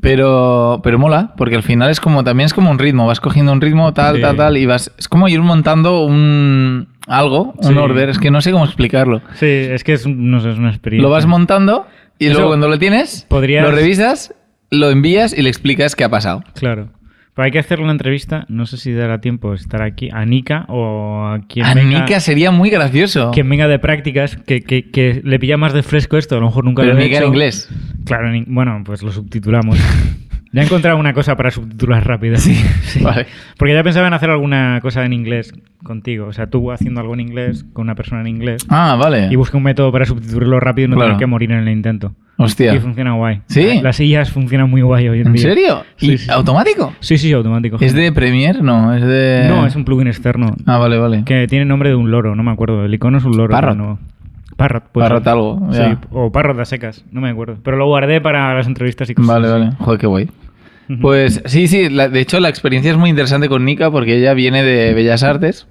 Pero, 0.00 0.80
pero 0.84 0.98
mola, 0.98 1.32
porque 1.36 1.56
al 1.56 1.62
final 1.62 1.90
es 1.90 2.00
como, 2.00 2.22
también 2.22 2.46
es 2.46 2.54
como 2.54 2.70
un 2.70 2.78
ritmo. 2.78 3.06
Vas 3.06 3.18
cogiendo 3.20 3.50
un 3.52 3.60
ritmo, 3.60 3.92
tal, 3.94 4.16
Sí. 4.16 4.22
tal, 4.22 4.36
tal, 4.36 4.56
y 4.56 4.66
vas. 4.66 4.92
Es 4.98 5.08
como 5.08 5.26
ir 5.28 5.40
montando 5.40 6.04
un 6.04 6.88
algo, 7.08 7.54
un 7.56 7.72
Sí. 7.72 7.78
order. 7.78 8.08
Es 8.10 8.18
que 8.18 8.30
no 8.30 8.40
sé 8.40 8.52
cómo 8.52 8.64
explicarlo. 8.66 9.22
Sí, 9.34 9.46
es 9.46 9.84
que 9.84 9.94
es, 9.94 10.06
no 10.06 10.40
sé, 10.40 10.50
es 10.50 10.58
una 10.58 10.68
experiencia. 10.70 11.02
Lo 11.02 11.10
vas 11.12 11.26
montando 11.26 11.86
y 12.18 12.26
Eso 12.26 12.34
luego 12.34 12.48
cuando 12.50 12.68
lo 12.68 12.78
tienes, 12.78 13.26
podrías- 13.28 13.64
lo 13.64 13.70
revisas, 13.72 14.34
lo 14.70 14.90
envías 14.90 15.36
y 15.36 15.42
le 15.42 15.48
explicas 15.48 15.94
qué 15.96 16.04
ha 16.04 16.08
pasado. 16.08 16.42
Claro. 16.54 16.90
Pero 17.34 17.44
hay 17.44 17.50
que 17.52 17.58
hacerle 17.58 17.84
una 17.84 17.92
entrevista, 17.92 18.46
no 18.48 18.64
sé 18.64 18.78
si 18.78 18.92
dará 18.94 19.20
tiempo 19.20 19.52
estar 19.52 19.82
aquí, 19.82 20.08
a 20.10 20.24
Nika 20.24 20.64
o 20.68 21.26
a 21.26 21.40
quien 21.46 21.66
A 21.66 21.74
venga, 21.74 22.00
Nika 22.00 22.18
sería 22.20 22.50
muy 22.50 22.70
gracioso. 22.70 23.30
quien 23.32 23.46
venga 23.50 23.68
de 23.68 23.78
prácticas, 23.78 24.36
que, 24.36 24.62
que- 24.62 24.90
que 24.90 25.20
le 25.22 25.38
pilla 25.38 25.58
más 25.58 25.74
de 25.74 25.82
fresco 25.82 26.16
esto, 26.16 26.36
a 26.36 26.40
lo 26.40 26.46
mejor 26.46 26.64
nunca 26.64 26.80
Pero 26.82 26.94
lo 26.94 27.00
he 27.00 27.04
Nika 27.04 27.18
en 27.18 27.22
hecho. 27.24 27.28
inglés. 27.32 27.68
Claro, 28.06 28.30
en 28.30 28.36
in- 28.36 28.46
bueno, 28.48 28.80
pues 28.86 29.02
lo 29.02 29.12
subtitulamos. 29.12 29.78
ya 30.56 30.62
he 30.62 30.64
encontrado 30.64 30.96
una 30.98 31.12
cosa 31.12 31.36
para 31.36 31.50
subtitular 31.50 32.04
rápido. 32.06 32.36
Sí, 32.86 33.02
vale. 33.02 33.26
Porque 33.58 33.74
ya 33.74 33.82
pensaba 33.82 34.06
en 34.08 34.14
hacer 34.14 34.30
alguna 34.30 34.78
cosa 34.80 35.04
en 35.04 35.12
inglés 35.12 35.52
contigo. 35.84 36.26
O 36.28 36.32
sea, 36.32 36.46
tú 36.48 36.72
haciendo 36.72 37.00
algo 37.00 37.12
en 37.14 37.20
inglés 37.20 37.64
con 37.74 37.82
una 37.84 37.94
persona 37.94 38.22
en 38.22 38.28
inglés. 38.28 38.66
Ah, 38.70 38.96
vale. 38.98 39.28
Y 39.30 39.36
busca 39.36 39.56
un 39.58 39.64
método 39.64 39.92
para 39.92 40.04
subtitularlo 40.06 40.58
rápido 40.60 40.86
y 40.86 40.90
no 40.90 40.96
Claro. 40.96 41.10
tener 41.10 41.18
que 41.18 41.26
morir 41.26 41.52
en 41.52 41.58
el 41.58 41.68
intento. 41.68 42.14
Hostia. 42.38 42.74
Y 42.74 42.78
funciona 42.80 43.12
guay. 43.14 43.42
¿Sí? 43.48 43.80
Las 43.82 43.96
sillas 43.96 44.30
funcionan 44.30 44.70
muy 44.70 44.82
guay 44.82 45.08
hoy 45.08 45.20
en, 45.20 45.26
¿En 45.28 45.32
día. 45.34 45.42
serio? 45.42 45.82
Sí, 45.96 46.12
¿Y 46.12 46.18
sí. 46.18 46.30
automático? 46.30 46.92
Sí, 47.00 47.18
sí, 47.18 47.32
automático. 47.32 47.76
¿Es 47.80 47.92
de 47.94 48.10
Premiere? 48.12 48.60
No, 48.62 48.94
es 48.94 49.02
de... 49.04 49.46
No, 49.48 49.66
es 49.66 49.76
un 49.76 49.84
plugin 49.84 50.06
externo. 50.06 50.54
Ah, 50.66 50.78
vale, 50.78 50.96
vale. 50.98 51.22
Que 51.24 51.46
tiene 51.46 51.64
nombre 51.66 51.90
de 51.90 51.94
un 51.96 52.10
loro, 52.10 52.34
no 52.34 52.42
me 52.42 52.50
acuerdo. 52.50 52.84
El 52.84 52.94
icono 52.94 53.18
es 53.18 53.24
un 53.24 53.36
loro. 53.36 53.52
Parrot. 53.52 53.76
No. 53.76 53.98
Parrot, 54.56 54.84
puede 54.90 55.06
Parrot 55.08 55.26
algo, 55.26 55.68
Sí, 55.70 55.78
ya. 55.78 55.98
o 56.12 56.32
Parrot 56.32 56.58
a 56.60 56.64
secas, 56.64 57.04
no 57.12 57.20
me 57.20 57.28
acuerdo. 57.28 57.58
Pero 57.62 57.76
lo 57.76 57.86
guardé 57.86 58.22
para 58.22 58.54
las 58.54 58.66
entrevistas 58.66 59.10
y 59.10 59.14
cosas 59.14 59.28
Vale, 59.34 59.50
vale. 59.50 59.72
Joder, 59.78 60.00
qué 60.00 60.06
guay. 60.06 60.30
Pues 61.00 61.42
sí, 61.46 61.66
sí. 61.68 61.88
la- 61.90 62.08
de 62.08 62.20
hecho, 62.20 62.40
la 62.40 62.48
experiencia 62.48 62.90
es 62.90 62.96
muy 62.96 63.10
interesante 63.10 63.48
con 63.48 63.64
Nika 63.64 63.90
porque 63.90 64.16
ella 64.18 64.34
viene 64.34 64.62
de 64.62 64.94
Bellas 64.94 65.22
Artes. 65.22 65.66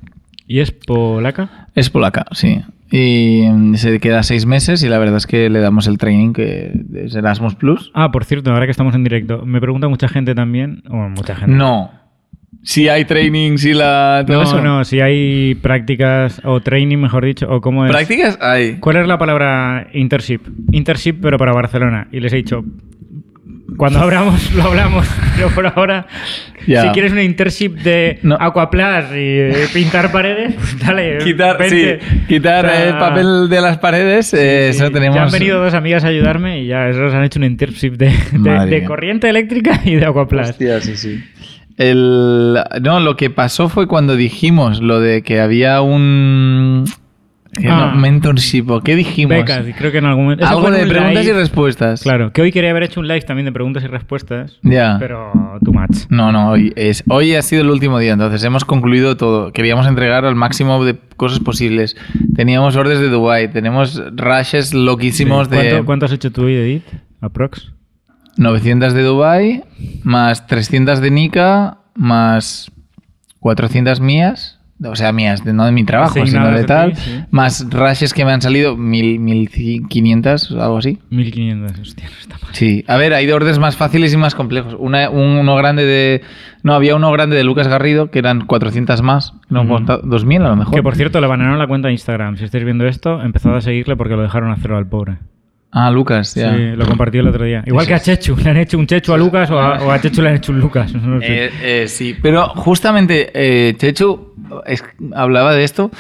¿Y 0.48 0.60
es 0.60 0.72
polaca? 0.72 1.68
Es 1.74 1.90
polaca, 1.90 2.26
sí. 2.32 2.62
Y 2.92 3.42
mm, 3.50 3.76
se 3.76 4.00
queda 4.00 4.22
seis 4.24 4.46
meses 4.46 4.84
y 4.84 4.90
la 4.90 5.00
verdad 5.00 5.18
es 5.18 5.26
que 5.26 5.50
le 5.50 5.60
damos 5.60 5.88
el 5.88 5.98
training 5.98 6.34
que 6.34 6.72
es 6.94 7.16
Erasmus 7.16 7.56
Plus. 7.56 7.92
Ah, 7.96 8.12
por 8.12 8.26
cierto, 8.26 8.52
ahora 8.52 8.66
que 8.66 8.72
estamos 8.72 8.94
en 8.94 9.04
directo, 9.04 9.44
me 9.46 9.60
pregunta 9.60 9.88
mucha 9.88 10.08
gente 10.08 10.36
también, 10.36 10.84
o 10.90 10.96
mucha 11.10 11.36
gente. 11.36 11.56
No. 11.56 11.92
Si 12.62 12.88
hay 12.90 13.06
training, 13.06 13.58
si 13.58 13.74
la... 13.74 14.24
no, 14.28 14.42
eso. 14.42 14.62
no, 14.62 14.84
si 14.86 15.00
hay 15.00 15.56
prácticas 15.56 16.42
o 16.44 16.62
training, 16.62 16.98
mejor 16.98 17.26
dicho, 17.26 17.48
o 17.50 17.62
cómo 17.62 17.86
es. 17.86 17.92
¿Prácticas? 17.92 18.38
Hay. 18.42 18.78
¿Cuál 18.80 18.98
es 18.98 19.08
la 19.08 19.18
palabra 19.18 19.88
internship? 19.94 20.42
Internship, 20.72 21.16
pero 21.22 21.38
para 21.38 21.54
Barcelona. 21.54 22.08
Y 22.12 22.20
les 22.22 22.34
he 22.34 22.38
dicho, 22.38 22.64
cuando 23.78 24.00
abramos, 24.00 24.52
lo 24.54 24.64
hablamos, 24.64 25.08
pero 25.36 25.50
por 25.50 25.68
ahora, 25.68 26.08
si 26.66 26.88
quieres 26.94 27.12
una 27.12 27.24
internship 27.24 27.72
de 27.76 28.20
No. 28.24 28.38
Aquaplas 28.40 29.12
y 29.12 29.16
eh, 29.18 29.68
pintar 29.74 30.12
paredes, 30.12 30.54
pues 30.56 30.80
dale. 30.80 31.18
Quitar, 31.24 31.58
vente. 31.58 32.00
sí, 32.02 32.18
quitar 32.28 32.66
O 32.66 32.70
sea, 32.70 32.88
el 32.88 32.98
papel 32.98 33.50
de 33.50 33.62
las 33.62 33.78
paredes, 33.78 34.34
eh, 34.34 34.70
sí, 34.72 34.78
eso 34.78 34.92
tenemos... 34.92 35.16
Ya 35.16 35.24
han 35.24 35.32
venido 35.32 35.64
dos 35.64 35.74
amigas 35.74 36.04
a 36.04 36.08
ayudarme 36.08 36.62
y 36.62 36.68
ya 36.68 36.90
esos 36.90 37.14
han 37.14 37.24
hecho 37.24 37.40
una 37.40 37.48
internship 37.48 37.94
de, 37.94 38.12
de- 38.32 38.84
corriente 38.86 39.30
eléctrica 39.30 39.82
y 39.84 39.96
de 39.96 40.06
Aquaplas. 40.06 40.52
Hostia, 40.52 40.82
sí, 40.82 40.96
sí. 40.96 41.24
El, 41.78 42.58
no, 42.82 43.00
lo 43.02 43.18
que 43.18 43.30
pasó 43.30 43.68
fue 43.68 43.88
cuando 43.88 44.16
dijimos 44.16 44.82
lo 44.82 45.00
de 45.02 45.24
que 45.24 45.42
había 45.42 45.82
un... 45.82 46.86
Ah. 47.64 47.92
no, 47.94 48.00
mentorship, 48.02 48.70
¿o 48.70 48.82
qué 48.82 48.96
dijimos? 48.96 49.38
Becas, 49.38 49.66
creo 49.78 49.92
que 49.92 50.00
en 50.00 50.06
algún 50.06 50.26
momento. 50.26 50.46
Algo 50.46 50.70
de 50.72 50.84
un 50.84 50.90
preguntas 50.90 51.26
y 51.26 51.32
respuestas. 51.32 52.02
Claro, 52.04 52.34
que 52.34 52.42
hoy 52.42 52.52
quería 52.52 52.72
haber 52.72 52.84
hecho 52.84 53.00
un 53.00 53.08
live 53.08 53.22
también 53.22 53.46
de 53.46 53.52
preguntas 53.52 53.84
y 53.84 53.88
respuestas. 53.88 54.60
Ya. 54.62 54.98
Pero 55.00 55.32
too 55.64 55.72
much. 55.72 56.06
No, 56.10 56.32
no, 56.32 56.50
hoy, 56.52 56.74
es, 56.76 57.04
hoy 57.08 57.34
ha 57.36 57.42
sido 57.42 57.62
el 57.62 57.70
último 57.70 57.98
día, 58.00 58.14
entonces 58.14 58.44
hemos 58.44 58.66
concluido 58.66 59.16
todo. 59.16 59.54
Queríamos 59.54 59.88
entregar 59.88 60.26
al 60.26 60.36
máximo 60.36 60.84
de 60.84 60.98
cosas 61.16 61.40
posibles. 61.40 61.96
Teníamos 62.36 62.76
órdenes 62.76 63.00
de 63.00 63.10
Dubai, 63.10 63.52
tenemos 63.52 64.02
rashes 64.16 64.74
loquísimos 64.74 65.48
Sí. 65.48 65.56
de 65.56 65.70
¿Cuánto, 65.70 65.86
cuánto 65.86 66.06
has 66.08 66.12
hecho 66.12 66.32
tú 66.32 66.50
y 66.50 66.56
Edith? 66.56 66.84
Aprox. 67.22 67.72
900 68.38 68.94
de 68.94 69.04
Dubai, 69.04 69.64
más 70.04 70.46
300 70.48 71.00
de 71.00 71.10
Nika, 71.10 71.78
más 71.96 72.70
400 73.40 74.02
mías. 74.02 74.55
O 74.84 74.96
sea, 74.96 75.14
mías, 75.14 75.44
de- 75.46 75.54
no 75.54 75.66
de 75.66 75.72
mi 75.72 75.86
trabajo, 75.86 76.26
sino 76.26 76.52
de 76.52 76.66
tal. 76.66 76.92
ti, 76.94 77.00
sí. 77.02 77.20
Más 77.32 77.66
rashes 77.70 78.14
que 78.14 78.26
me 78.26 78.34
han 78.34 78.42
salido, 78.42 78.76
1000, 78.76 79.20
1500, 79.20 80.52
algo 80.52 80.78
así. 80.78 81.00
1500, 81.10 81.80
hostia, 81.80 82.06
no 82.10 82.20
está 82.20 82.38
mal. 82.44 82.54
Sí, 82.54 82.84
a 82.88 82.98
ver, 82.98 83.14
hay 83.14 83.30
órdenes 83.32 83.58
más 83.60 83.78
fáciles 83.78 84.14
y 84.14 84.18
más 84.18 84.36
complejos. 84.36 84.76
Una, 84.78 85.10
un- 85.10 85.38
uno 85.38 85.56
grande 85.56 85.86
de. 85.86 86.22
No, 86.64 86.74
había 86.74 86.96
uno 86.96 87.12
grande 87.12 87.36
de 87.38 87.44
Lucas 87.44 87.68
Garrido 87.68 88.12
que 88.12 88.20
eran 88.20 88.46
400 88.46 89.02
más. 89.02 89.34
No, 89.50 89.62
Ujú. 89.62 89.70
conta- 89.70 90.00
2000 90.04 90.42
a 90.42 90.50
lo 90.50 90.56
mejor. 90.58 90.74
Que 90.76 90.84
por 90.84 90.96
cierto, 90.96 91.22
le 91.22 91.28
banaron 91.28 91.58
la 91.60 91.68
cuenta 91.68 91.88
de 91.88 91.94
Instagram. 91.94 92.38
Si 92.38 92.44
estáis 92.44 92.64
viendo 92.66 92.86
esto, 92.86 93.22
empezad 93.22 93.56
a 93.56 93.62
seguirle 93.62 93.96
porque 93.96 94.16
lo 94.16 94.24
dejaron 94.24 94.52
a 94.52 94.58
cero 94.62 94.78
al 94.78 94.88
pobre. 94.88 95.18
Ah, 95.78 95.92
Lucas, 95.92 96.36
ya. 96.36 96.56
Sí, 96.56 96.62
lo 96.78 96.86
compartió 96.86 97.20
el 97.20 97.28
otro 97.28 97.44
día. 97.44 97.62
Igual 97.66 97.86
que 97.86 97.94
a 97.96 98.00
Chechu. 98.00 98.38
Le 98.42 98.50
han 98.50 98.56
hecho 98.56 98.78
un 98.78 98.88
Chechu 98.88 99.12
a 99.12 99.18
Lucas 99.18 99.52
o 99.52 99.60
a, 99.60 99.84
o 99.84 99.92
a 99.92 100.00
Chechu 100.00 100.22
le 100.22 100.30
han 100.30 100.36
hecho 100.36 100.54
un 100.54 100.60
Lucas. 100.62 100.94
No 100.94 101.20
sé. 101.20 101.46
Eh, 101.48 101.52
eh, 101.62 101.88
sí, 101.90 102.16
pero 102.22 102.48
justamente 102.48 103.30
eh, 103.34 103.74
Chechu 103.78 104.35
es- 104.66 104.84
hablaba 105.16 105.54
de 105.54 105.64
esto, 105.64 105.92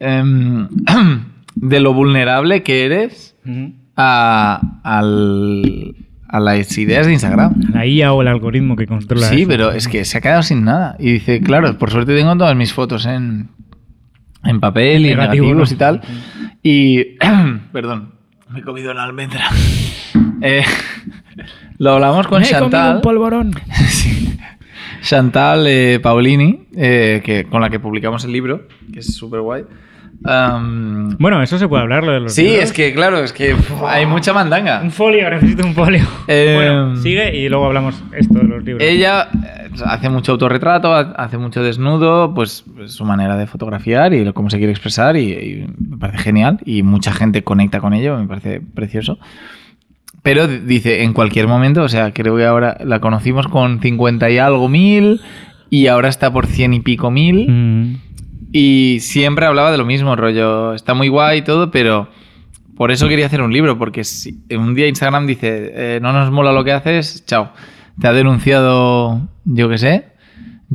em, 0.00 0.68
de 1.54 1.80
lo 1.80 1.92
vulnerable 1.94 2.62
que 2.62 2.84
eres 2.86 3.36
a, 3.96 4.60
al- 4.82 5.94
a 6.28 6.40
las 6.40 6.76
ideas 6.78 7.06
de 7.06 7.12
Instagram. 7.12 7.54
La 7.72 7.86
IA 7.86 8.12
o 8.12 8.22
el 8.22 8.28
algoritmo 8.28 8.74
que 8.76 8.86
controla 8.86 9.28
Sí, 9.28 9.42
eso. 9.42 9.48
pero 9.48 9.70
es 9.72 9.86
que 9.88 10.04
se 10.04 10.18
ha 10.18 10.20
quedado 10.20 10.42
sin 10.42 10.64
nada. 10.64 10.96
Y 10.98 11.12
dice, 11.12 11.40
claro, 11.40 11.78
por 11.78 11.90
suerte 11.90 12.16
tengo 12.16 12.36
todas 12.36 12.56
mis 12.56 12.72
fotos 12.72 13.06
en, 13.06 13.48
en 14.44 14.60
papel 14.60 15.06
y 15.06 15.10
en 15.10 15.16
Negativo, 15.18 15.46
negativos 15.46 15.70
¿no? 15.70 15.74
y 15.74 15.78
tal. 15.78 16.00
Y, 16.62 17.04
perdón, 17.72 18.14
me 18.50 18.60
he 18.60 18.62
comido 18.62 18.90
una 18.92 19.04
almendra. 19.04 19.44
Eh, 20.46 20.62
lo 21.78 21.92
hablamos 21.92 22.26
con 22.26 22.42
Me 22.42 22.46
he 22.46 22.50
comido 22.50 22.64
Chantal. 22.70 22.96
un 22.96 23.02
polvorón. 23.02 23.50
Sí. 23.88 24.36
Chantal 25.04 25.66
eh, 25.66 26.00
Paolini, 26.02 26.66
eh, 26.76 27.20
que, 27.24 27.44
con 27.44 27.60
la 27.60 27.70
que 27.70 27.78
publicamos 27.78 28.24
el 28.24 28.32
libro, 28.32 28.62
que 28.92 29.00
es 29.00 29.14
súper 29.14 29.40
guay. 29.40 29.64
Am, 30.24 31.16
Bueno, 31.18 31.42
eso 31.42 31.58
se 31.58 31.68
puede 31.68 31.82
hablar, 31.82 32.04
lo 32.04 32.12
de 32.12 32.20
los 32.20 32.34
sí, 32.34 32.42
libros. 32.44 32.64
es 32.64 32.72
que, 32.72 32.94
claro, 32.94 33.18
es 33.18 33.32
que 33.32 33.52
uf, 33.54 33.82
hay 33.86 34.06
mucha 34.06 34.32
mandanga. 34.32 34.80
Un 34.82 34.90
folio, 34.90 35.28
necesito 35.28 35.66
un 35.66 35.74
folio. 35.74 36.02
Eh, 36.28 36.52
bueno, 36.54 36.96
sigue 36.96 37.36
y 37.36 37.48
luego 37.48 37.66
hablamos 37.66 38.02
esto 38.16 38.38
de 38.38 38.44
los 38.44 38.64
libros. 38.64 38.82
Ella 38.82 39.28
eh, 39.34 39.70
hace 39.84 40.08
mucho 40.08 40.32
autorretrato, 40.32 40.94
ha- 40.94 41.12
hace 41.16 41.36
mucho 41.36 41.62
desnudo, 41.62 42.32
pues 42.32 42.64
es 42.82 42.92
su 42.92 43.04
manera 43.04 43.36
de 43.36 43.46
fotografiar 43.46 44.14
y 44.14 44.32
cómo 44.32 44.48
se 44.50 44.56
quiere 44.58 44.72
expresar 44.72 45.16
y, 45.16 45.32
y 45.32 45.66
me 45.90 45.98
parece 45.98 46.18
genial 46.22 46.60
y 46.64 46.82
mucha 46.82 47.12
gente 47.12 47.42
conecta 47.44 47.80
con 47.80 47.92
ello, 47.92 48.16
me 48.16 48.26
parece 48.26 48.60
precioso. 48.60 49.18
Pero 50.24 50.48
dice, 50.48 51.02
en 51.02 51.12
cualquier 51.12 51.46
momento, 51.46 51.82
o 51.82 51.88
sea, 51.90 52.14
creo 52.14 52.34
que 52.34 52.46
ahora 52.46 52.78
la 52.82 52.98
conocimos 52.98 53.46
con 53.46 53.78
50 53.80 54.30
y 54.30 54.38
algo 54.38 54.70
mil 54.70 55.20
y 55.68 55.86
ahora 55.88 56.08
está 56.08 56.32
por 56.32 56.46
100 56.46 56.72
y 56.72 56.80
pico 56.80 57.10
mil. 57.10 57.46
Mm. 57.46 58.00
Y 58.50 59.00
siempre 59.00 59.44
hablaba 59.44 59.70
de 59.70 59.76
lo 59.76 59.84
mismo, 59.84 60.16
rollo, 60.16 60.72
está 60.72 60.94
muy 60.94 61.08
guay 61.08 61.40
y 61.40 61.42
todo, 61.42 61.70
pero 61.70 62.08
por 62.74 62.90
eso 62.90 63.06
quería 63.06 63.26
hacer 63.26 63.42
un 63.42 63.52
libro, 63.52 63.76
porque 63.76 64.02
si 64.02 64.40
un 64.50 64.74
día 64.74 64.88
Instagram 64.88 65.26
dice, 65.26 65.72
eh, 65.74 65.98
no 66.00 66.14
nos 66.14 66.30
mola 66.30 66.52
lo 66.52 66.64
que 66.64 66.72
haces, 66.72 67.26
chao. 67.26 67.52
Te 68.00 68.08
ha 68.08 68.14
denunciado, 68.14 69.28
yo 69.44 69.68
qué 69.68 69.76
sé, 69.76 70.04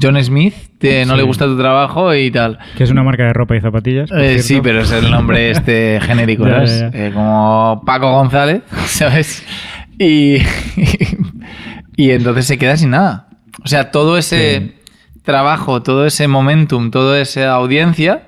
John 0.01 0.21
Smith, 0.23 0.53
te, 0.77 1.05
no 1.05 1.13
Sí. 1.13 1.17
le 1.17 1.23
gusta 1.23 1.45
tu 1.45 1.57
trabajo 1.57 2.13
y 2.15 2.31
tal. 2.31 2.57
Que 2.77 2.83
es 2.83 2.91
una 2.91 3.03
marca 3.03 3.23
de 3.23 3.33
ropa 3.33 3.55
y 3.55 3.61
zapatillas. 3.61 4.09
Eh, 4.11 4.39
sí, 4.39 4.59
pero 4.63 4.81
es 4.81 4.91
el 4.91 5.09
nombre 5.11 5.51
este 5.51 5.99
genérico, 6.03 6.45
Ya, 6.47 6.53
¿sabes? 6.55 6.79
ya, 6.81 6.91
ya. 6.91 7.05
Eh, 7.07 7.11
como 7.13 7.81
Paco 7.85 8.11
González, 8.11 8.61
¿sabes? 8.85 9.45
Y, 9.97 10.37
y 11.97 12.11
entonces 12.11 12.45
se 12.45 12.57
queda 12.57 12.77
sin 12.77 12.91
nada. 12.91 13.27
O 13.63 13.67
sea, 13.67 13.91
todo 13.91 14.17
ese 14.17 14.75
trabajo, 15.23 15.83
todo 15.83 16.05
ese 16.05 16.27
momentum, 16.27 16.91
toda 16.91 17.19
esa 17.19 17.51
audiencia 17.51 18.23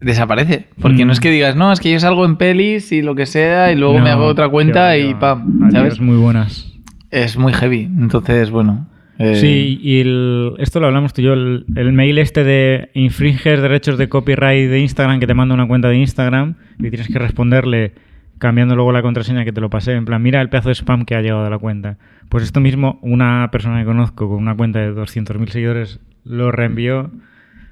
desaparece. 0.00 0.68
Porque 0.80 1.04
Mm. 1.04 1.06
no 1.08 1.12
es 1.12 1.20
que 1.20 1.30
digas, 1.30 1.56
no, 1.56 1.72
es 1.72 1.80
que 1.80 1.90
yo 1.90 1.98
salgo 2.00 2.24
en 2.24 2.36
pelis 2.36 2.92
y 2.92 3.02
lo 3.02 3.14
que 3.14 3.26
sea 3.26 3.72
y 3.72 3.76
luego 3.76 3.98
me 3.98 4.10
hago 4.10 4.24
otra 4.26 4.48
cuenta 4.48 4.96
y 4.96 5.14
pam, 5.14 5.70
¿sabes? 5.72 6.00
muy 6.00 6.16
buenas. 6.16 6.72
Es 7.10 7.36
muy 7.36 7.52
heavy. 7.52 7.82
Entonces, 7.84 8.50
bueno. 8.50 8.86
Eh, 9.18 9.34
Sí, 9.36 9.78
y 9.82 10.00
el- 10.00 10.52
esto 10.58 10.80
lo 10.80 10.86
hablamos 10.86 11.12
tú 11.14 11.20
y 11.20 11.24
yo, 11.24 11.32
el, 11.32 11.64
el 11.76 11.92
mail 11.92 12.18
este 12.18 12.44
de 12.44 12.90
infringes 12.94 13.60
derechos 13.62 13.98
de 13.98 14.08
copyright 14.08 14.68
de 14.70 14.80
Instagram 14.80 15.20
que 15.20 15.26
te 15.26 15.34
manda 15.34 15.54
una 15.54 15.66
cuenta 15.66 15.88
de 15.88 15.96
Instagram 15.96 16.54
y 16.78 16.88
tienes 16.90 17.08
que 17.08 17.18
responderle 17.18 17.92
cambiando 18.38 18.74
luego 18.76 18.92
la 18.92 19.00
contraseña 19.02 19.44
que 19.46 19.52
te 19.52 19.60
lo 19.62 19.70
pasé, 19.70 19.92
en 19.92 20.04
plan, 20.04 20.22
mira 20.22 20.42
el 20.42 20.50
pedazo 20.50 20.68
de 20.68 20.74
spam 20.74 21.04
que 21.06 21.14
ha 21.14 21.22
llegado 21.22 21.46
a 21.46 21.50
la 21.50 21.58
cuenta. 21.58 21.96
Pues 22.28 22.44
esto 22.44 22.60
mismo, 22.60 22.98
una 23.00 23.48
persona 23.50 23.78
que 23.80 23.86
conozco 23.86 24.28
con 24.28 24.38
una 24.38 24.54
cuenta 24.54 24.80
de 24.80 24.92
200.000 24.92 25.48
seguidores 25.48 26.00
lo 26.24 26.50
reenvió 26.52 27.10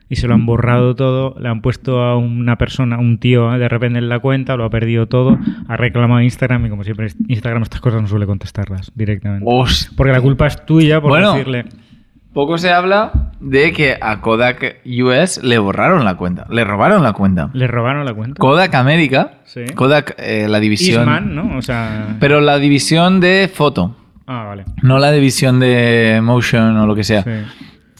y 0.08 0.16
se 0.16 0.28
lo 0.28 0.34
han 0.34 0.44
borrado 0.46 0.94
todo, 0.94 1.34
le 1.40 1.48
han 1.48 1.60
puesto 1.62 2.00
a 2.02 2.16
una 2.16 2.56
persona, 2.56 2.98
un 2.98 3.18
tío, 3.18 3.54
¿eh? 3.54 3.58
de 3.58 3.68
repente 3.68 3.98
en 3.98 4.08
la 4.08 4.18
cuenta, 4.18 4.56
lo 4.56 4.64
ha 4.64 4.70
perdido 4.70 5.06
todo, 5.06 5.38
ha 5.68 5.76
reclamado 5.76 6.20
Instagram 6.20 6.66
y 6.66 6.68
como 6.70 6.84
siempre 6.84 7.08
Instagram 7.28 7.62
estas 7.62 7.80
cosas 7.80 8.02
no 8.02 8.08
suele 8.08 8.26
contestarlas 8.26 8.92
directamente. 8.94 9.44
hostia. 9.48 9.90
Porque 9.96 10.12
la 10.12 10.20
culpa 10.20 10.46
es 10.46 10.64
tuya 10.66 11.00
por 11.00 11.10
Bueno, 11.10 11.32
decirle... 11.32 11.64
Poco 12.34 12.58
se 12.58 12.72
habla 12.72 13.30
de 13.38 13.72
que 13.72 13.96
a 14.00 14.20
Kodak 14.20 14.80
US 14.84 15.40
le 15.44 15.56
borraron 15.58 16.04
la 16.04 16.16
cuenta, 16.16 16.46
le 16.50 16.64
robaron 16.64 17.04
la 17.04 17.12
cuenta. 17.12 17.48
Le 17.52 17.68
robaron 17.68 18.04
la 18.04 18.12
cuenta. 18.12 18.40
Kodak 18.40 18.74
América, 18.74 19.34
Sí. 19.44 19.60
Kodak, 19.76 20.16
eh, 20.18 20.48
la 20.48 20.58
división. 20.58 21.02
Eastman, 21.08 21.32
¿no? 21.36 21.56
O 21.56 21.62
sea... 21.62 22.16
Pero 22.18 22.40
la 22.40 22.58
división 22.58 23.20
de 23.20 23.48
foto, 23.54 23.94
Ah, 24.26 24.46
vale. 24.48 24.64
no 24.82 24.98
la 24.98 25.12
división 25.12 25.60
de 25.60 26.18
motion 26.24 26.76
o 26.76 26.86
lo 26.88 26.96
que 26.96 27.04
sea. 27.04 27.22
Sí. 27.22 27.30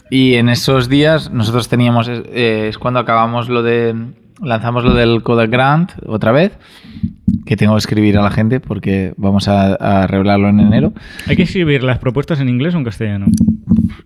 Y 0.09 0.35
en 0.35 0.49
esos 0.49 0.87
días 0.89 1.31
nosotros 1.31 1.67
teníamos, 1.67 2.07
eh, 2.09 2.67
es 2.69 2.77
cuando 2.77 2.99
acabamos 2.99 3.49
lo 3.49 3.63
de, 3.63 3.95
lanzamos 4.41 4.83
lo 4.83 4.93
del 4.93 5.23
Kodak 5.23 5.49
Grant 5.49 5.91
otra 6.05 6.31
vez, 6.31 6.53
que 7.45 7.55
tengo 7.57 7.73
que 7.73 7.79
escribir 7.79 8.17
a 8.17 8.21
la 8.23 8.31
gente 8.31 8.59
porque 8.59 9.13
vamos 9.17 9.47
a, 9.47 9.73
a 9.75 10.07
revelarlo 10.07 10.49
en 10.49 10.59
enero. 10.59 10.93
¿Hay 11.27 11.35
que 11.35 11.43
escribir 11.43 11.83
las 11.83 11.99
propuestas 11.99 12.39
en 12.39 12.49
inglés 12.49 12.75
o 12.75 12.77
en 12.79 12.83
castellano? 12.83 13.25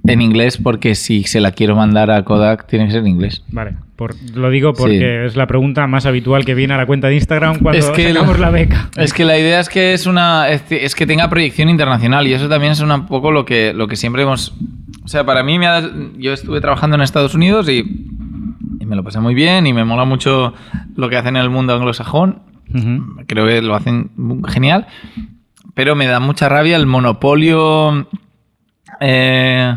En 0.08 0.22
inglés 0.22 0.58
porque 0.58 0.96
si 0.96 1.24
se 1.24 1.40
la 1.40 1.52
quiero 1.52 1.76
mandar 1.76 2.12
a 2.12 2.24
Kodak 2.24 2.66
tiene 2.68 2.86
que 2.86 2.92
ser 2.92 3.02
en 3.02 3.08
inglés. 3.08 3.44
Vale. 3.50 3.74
Por, 3.96 4.16
lo 4.34 4.50
digo 4.50 4.74
porque 4.74 5.26
es 5.26 5.36
la 5.36 5.46
pregunta 5.46 5.86
más 5.86 6.06
habitual 6.06 6.46
que 6.46 6.54
viene 6.56 6.74
a 6.74 6.78
la 6.78 6.86
cuenta 6.86 7.10
de 7.10 7.16
Instagram 7.16 7.60
cuando 7.60 7.80
Es 7.80 7.90
que 7.92 8.14
sacamos 8.14 8.40
la- 8.40 8.46
la 8.48 8.52
beca. 8.52 8.90
Es 8.96 9.14
que 9.14 9.26
la 9.26 9.38
idea 9.38 9.60
es 9.60 9.68
que 9.68 9.94
es 9.94 10.06
una 10.06 10.48
es, 10.50 10.64
es 10.70 10.96
que 10.96 11.06
tenga 11.06 11.30
proyección 11.30 11.68
internacional 11.70 12.26
y 12.28 12.34
eso 12.34 12.48
también 12.48 12.72
es 12.72 12.80
un 12.80 13.08
poco 13.08 13.32
lo 13.32 13.44
que 13.44 13.74
lo 13.74 13.88
que 13.90 13.98
siempre 13.98 14.22
hemos 14.24 14.56
o 15.10 15.12
sea, 15.12 15.26
para 15.26 15.42
mí 15.42 15.58
me 15.58 15.66
ha- 15.66 15.90
yo 16.20 16.34
estuve 16.34 16.62
trabajando 16.62 16.96
en 16.96 17.02
Estados 17.02 17.34
Unidos 17.34 17.68
y, 17.68 17.80
y 18.80 18.86
me 18.86 18.96
lo 18.96 19.04
pasé 19.04 19.20
muy 19.20 19.34
bien 19.34 19.66
y 19.66 19.74
me 19.74 19.84
mola 19.84 20.06
mucho 20.06 20.54
lo 20.96 21.10
que 21.10 21.18
hacen 21.18 21.36
en 21.36 21.42
el 21.42 21.50
mundo 21.50 21.74
anglosajón. 21.74 22.44
Creo 23.26 23.48
que 23.48 23.60
lo 23.64 23.74
hacen 23.74 24.12
genial, 24.48 24.86
pero 25.74 25.96
me 25.96 26.06
da 26.06 26.20
mucha 26.20 26.48
rabia 26.48 26.76
el 26.78 26.86
monopolio 26.86 28.08
eh, 29.00 29.76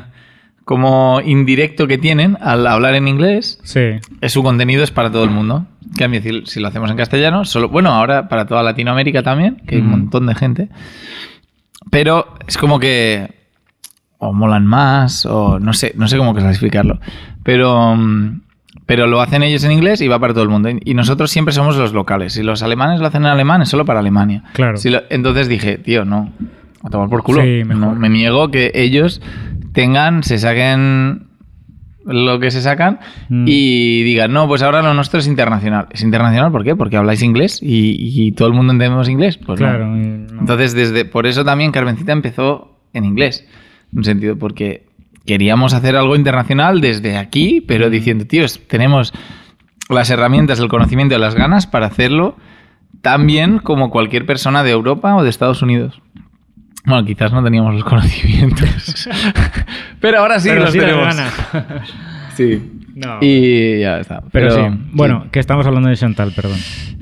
como 0.66 1.22
indirecto 1.24 1.87
que 1.87 1.97
tienen 1.97 2.37
al 2.43 2.66
hablar 2.66 2.95
en 2.95 3.09
inglés 3.09 3.59
Sí. 3.64 3.80
es 4.20 4.33
su 4.33 4.43
contenido 4.43 4.85
es 4.85 4.91
para 4.91 5.11
todo 5.11 5.24
el 5.24 5.30
mundo. 5.30 5.64
En 5.87 5.93
cambio, 5.95 6.20
si, 6.20 6.43
si 6.45 6.61
lo 6.61 6.68
hacemos 6.68 6.91
en 6.91 6.99
castellano, 6.99 7.47
solo, 7.47 7.70
bueno, 7.70 7.89
ahora 7.91 8.28
para 8.28 8.47
toda 8.47 8.62
Latinoamérica 8.62 9.22
también, 9.22 9.62
que 9.66 9.76
hay 9.76 9.80
un 9.80 9.89
montón 9.89 10.26
de 10.26 10.35
gente. 10.35 10.68
Pero 11.91 12.35
es 12.47 12.59
como 12.59 12.78
que 12.78 13.41
o 14.25 14.33
molan 14.33 14.64
más, 14.66 15.27
o 15.27 15.59
no 15.59 15.73
sé, 15.73 15.93
no 15.97 16.07
sé 16.07 16.16
cómo 16.16 16.33
clasificarlo. 16.33 17.01
Pero, 17.43 17.97
mm, 17.97 18.41
pero 18.87 19.07
lo 19.09 19.20
hacen 19.20 19.43
ellos 19.43 19.64
en 19.64 19.73
inglés 19.73 20.01
y 20.01 20.07
va 20.07 20.18
para 20.20 20.33
todo 20.33 20.45
el 20.45 20.49
mundo. 20.49 20.68
Y 20.85 20.95
nosotros 20.95 21.31
siempre 21.31 21.53
somos 21.53 21.77
los 21.77 21.93
locales. 21.93 22.35
Si 22.35 22.43
los 22.43 22.62
alemanes 22.62 23.01
lo 23.01 23.07
hacen 23.09 23.23
en 23.23 23.31
alemán, 23.33 23.62
es 23.62 23.68
solo 23.68 23.85
para 23.85 23.99
Alemania. 24.01 24.45
Claro. 24.53 24.77
Si 24.77 24.91
lo- 24.91 25.03
entonces 25.11 25.49
dije, 25.49 25.77
tío, 25.79 26.05
no, 26.05 26.31
a 26.85 26.89
tomar 26.91 27.09
por 27.09 27.23
culo. 27.25 27.43
Sí. 27.43 27.62
No, 27.64 27.95
me 27.97 28.09
niego 28.09 28.51
que 28.53 28.70
ellos 28.75 29.20
tengan, 29.73 30.23
se 30.23 30.39
saquen 30.39 31.27
lo 32.05 32.39
que 32.41 32.51
se 32.51 32.61
sacan 32.62 32.99
Mm. 33.29 33.45
y 33.47 34.03
digan, 34.03 34.33
no, 34.33 34.47
pues 34.49 34.62
ahora 34.62 34.83
lo 34.83 34.93
nuestro 34.95 35.18
es 35.20 35.27
internacional. 35.27 35.87
¿Es 35.91 36.03
internacional 36.03 36.51
por 36.53 36.62
qué? 36.64 36.75
Porque 36.77 36.97
habláis 36.97 37.23
inglés 37.23 37.61
y, 37.62 37.97
y 37.99 38.33
todo 38.33 38.49
el 38.49 38.55
mundo 38.55 38.73
entendemos 38.73 39.09
inglés. 39.09 39.37
Pues 39.39 39.59
claro. 39.59 39.87
no. 39.87 40.41
Entonces, 40.41 40.75
desde, 40.75 41.05
por 41.05 41.27
eso 41.27 41.45
también 41.45 41.70
Carmencita 41.73 42.12
empezó 42.12 42.79
en 42.93 43.05
inglés. 43.05 43.47
Un 43.95 44.05
sentido, 44.05 44.36
porque 44.38 44.86
queríamos 45.26 45.74
hacer 45.74 45.97
algo 45.97 46.16
internacional 46.16 46.80
desde 46.80 47.16
aquí, 47.16 47.61
pero 47.61 47.90
diciendo, 47.90 48.26
tíos, 48.26 48.61
tenemos 48.68 49.12
las 49.88 50.11
herramientas, 50.11 50.59
el 50.61 50.68
conocimiento, 50.68 51.16
las 51.18 51.34
ganas 51.34 51.66
para 51.66 51.86
hacerlo 51.86 52.36
tan 53.03 53.26
bien 53.26 53.59
como 53.59 53.90
cualquier 53.90 54.26
persona 54.26 54.62
de 54.62 54.70
Europa 54.70 55.14
o 55.16 55.22
de 55.24 55.30
Estados 55.30 55.61
Unidos. 55.62 56.01
Bueno, 56.84 57.05
quizás 57.05 57.32
no 57.32 57.43
teníamos 57.45 57.74
los 57.74 57.84
conocimientos. 57.88 59.09
Pero 60.01 60.20
ahora 60.20 60.40
sí 60.40 60.49
Pero 60.49 60.62
los 60.62 60.72
sí 60.72 60.78
las 60.78 60.86
tenemos. 60.86 61.16
ganas. 61.16 61.34
Sí. 62.34 62.62
No. 62.95 63.18
Y 63.20 63.80
ya 63.80 63.99
está. 64.01 64.22
Pero, 64.32 64.51
sí. 64.51 64.61
sí. 64.61 64.78
Bueno, 64.93 65.26
que 65.32 65.40
estamos 65.40 65.66
hablando 65.66 65.88
de 65.88 65.97
Chantal, 65.97 66.32
perdón. 66.34 66.59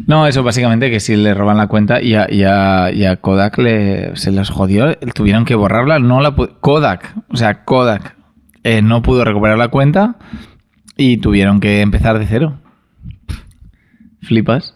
No, 0.07 0.27
eso 0.27 0.43
básicamente 0.43 0.91
que 0.91 1.01
si 1.01 1.17
le 1.17 1.35
roban 1.35 1.57
la 1.57 1.67
cuenta 1.67 2.01
y 2.03 2.15
a, 2.15 2.27
y 2.33 2.43
a- 2.45 2.91
y 2.93 3.05
a 3.05 3.17
Kodak 3.17 3.59
le, 3.59 4.17
se 4.17 4.31
les 4.31 4.49
jodió, 4.51 4.95
tuvieron 5.15 5.45
que 5.45 5.55
borrarla. 5.55 5.99
No 5.99 6.21
la 6.21 6.35
Kodak, 6.61 7.15
o 7.29 7.37
sea, 7.37 7.65
Kodak 7.65 8.17
eh, 8.65 8.83
no 8.83 9.03
pudo 9.03 9.25
recuperar 9.25 9.59
la 9.59 9.69
cuenta 9.69 10.17
y 10.97 11.17
tuvieron 11.19 11.61
que 11.61 11.81
empezar 11.81 12.19
de 12.19 12.27
cero. 12.27 12.59
Flipas. 14.23 14.75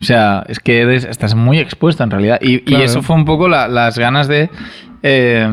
O 0.00 0.04
sea, 0.04 0.44
es 0.48 0.58
que 0.60 0.80
eres, 0.80 1.04
estás 1.04 1.34
muy 1.34 1.58
expuesto 1.58 2.02
en 2.04 2.10
realidad. 2.10 2.38
Y, 2.42 2.62
y 2.70 2.82
eso 2.82 3.02
fue 3.02 3.16
un 3.16 3.24
poco 3.24 3.48
la- 3.48 3.68
las 3.68 3.98
ganas 3.98 4.28
de, 4.28 4.50
eh, 5.06 5.46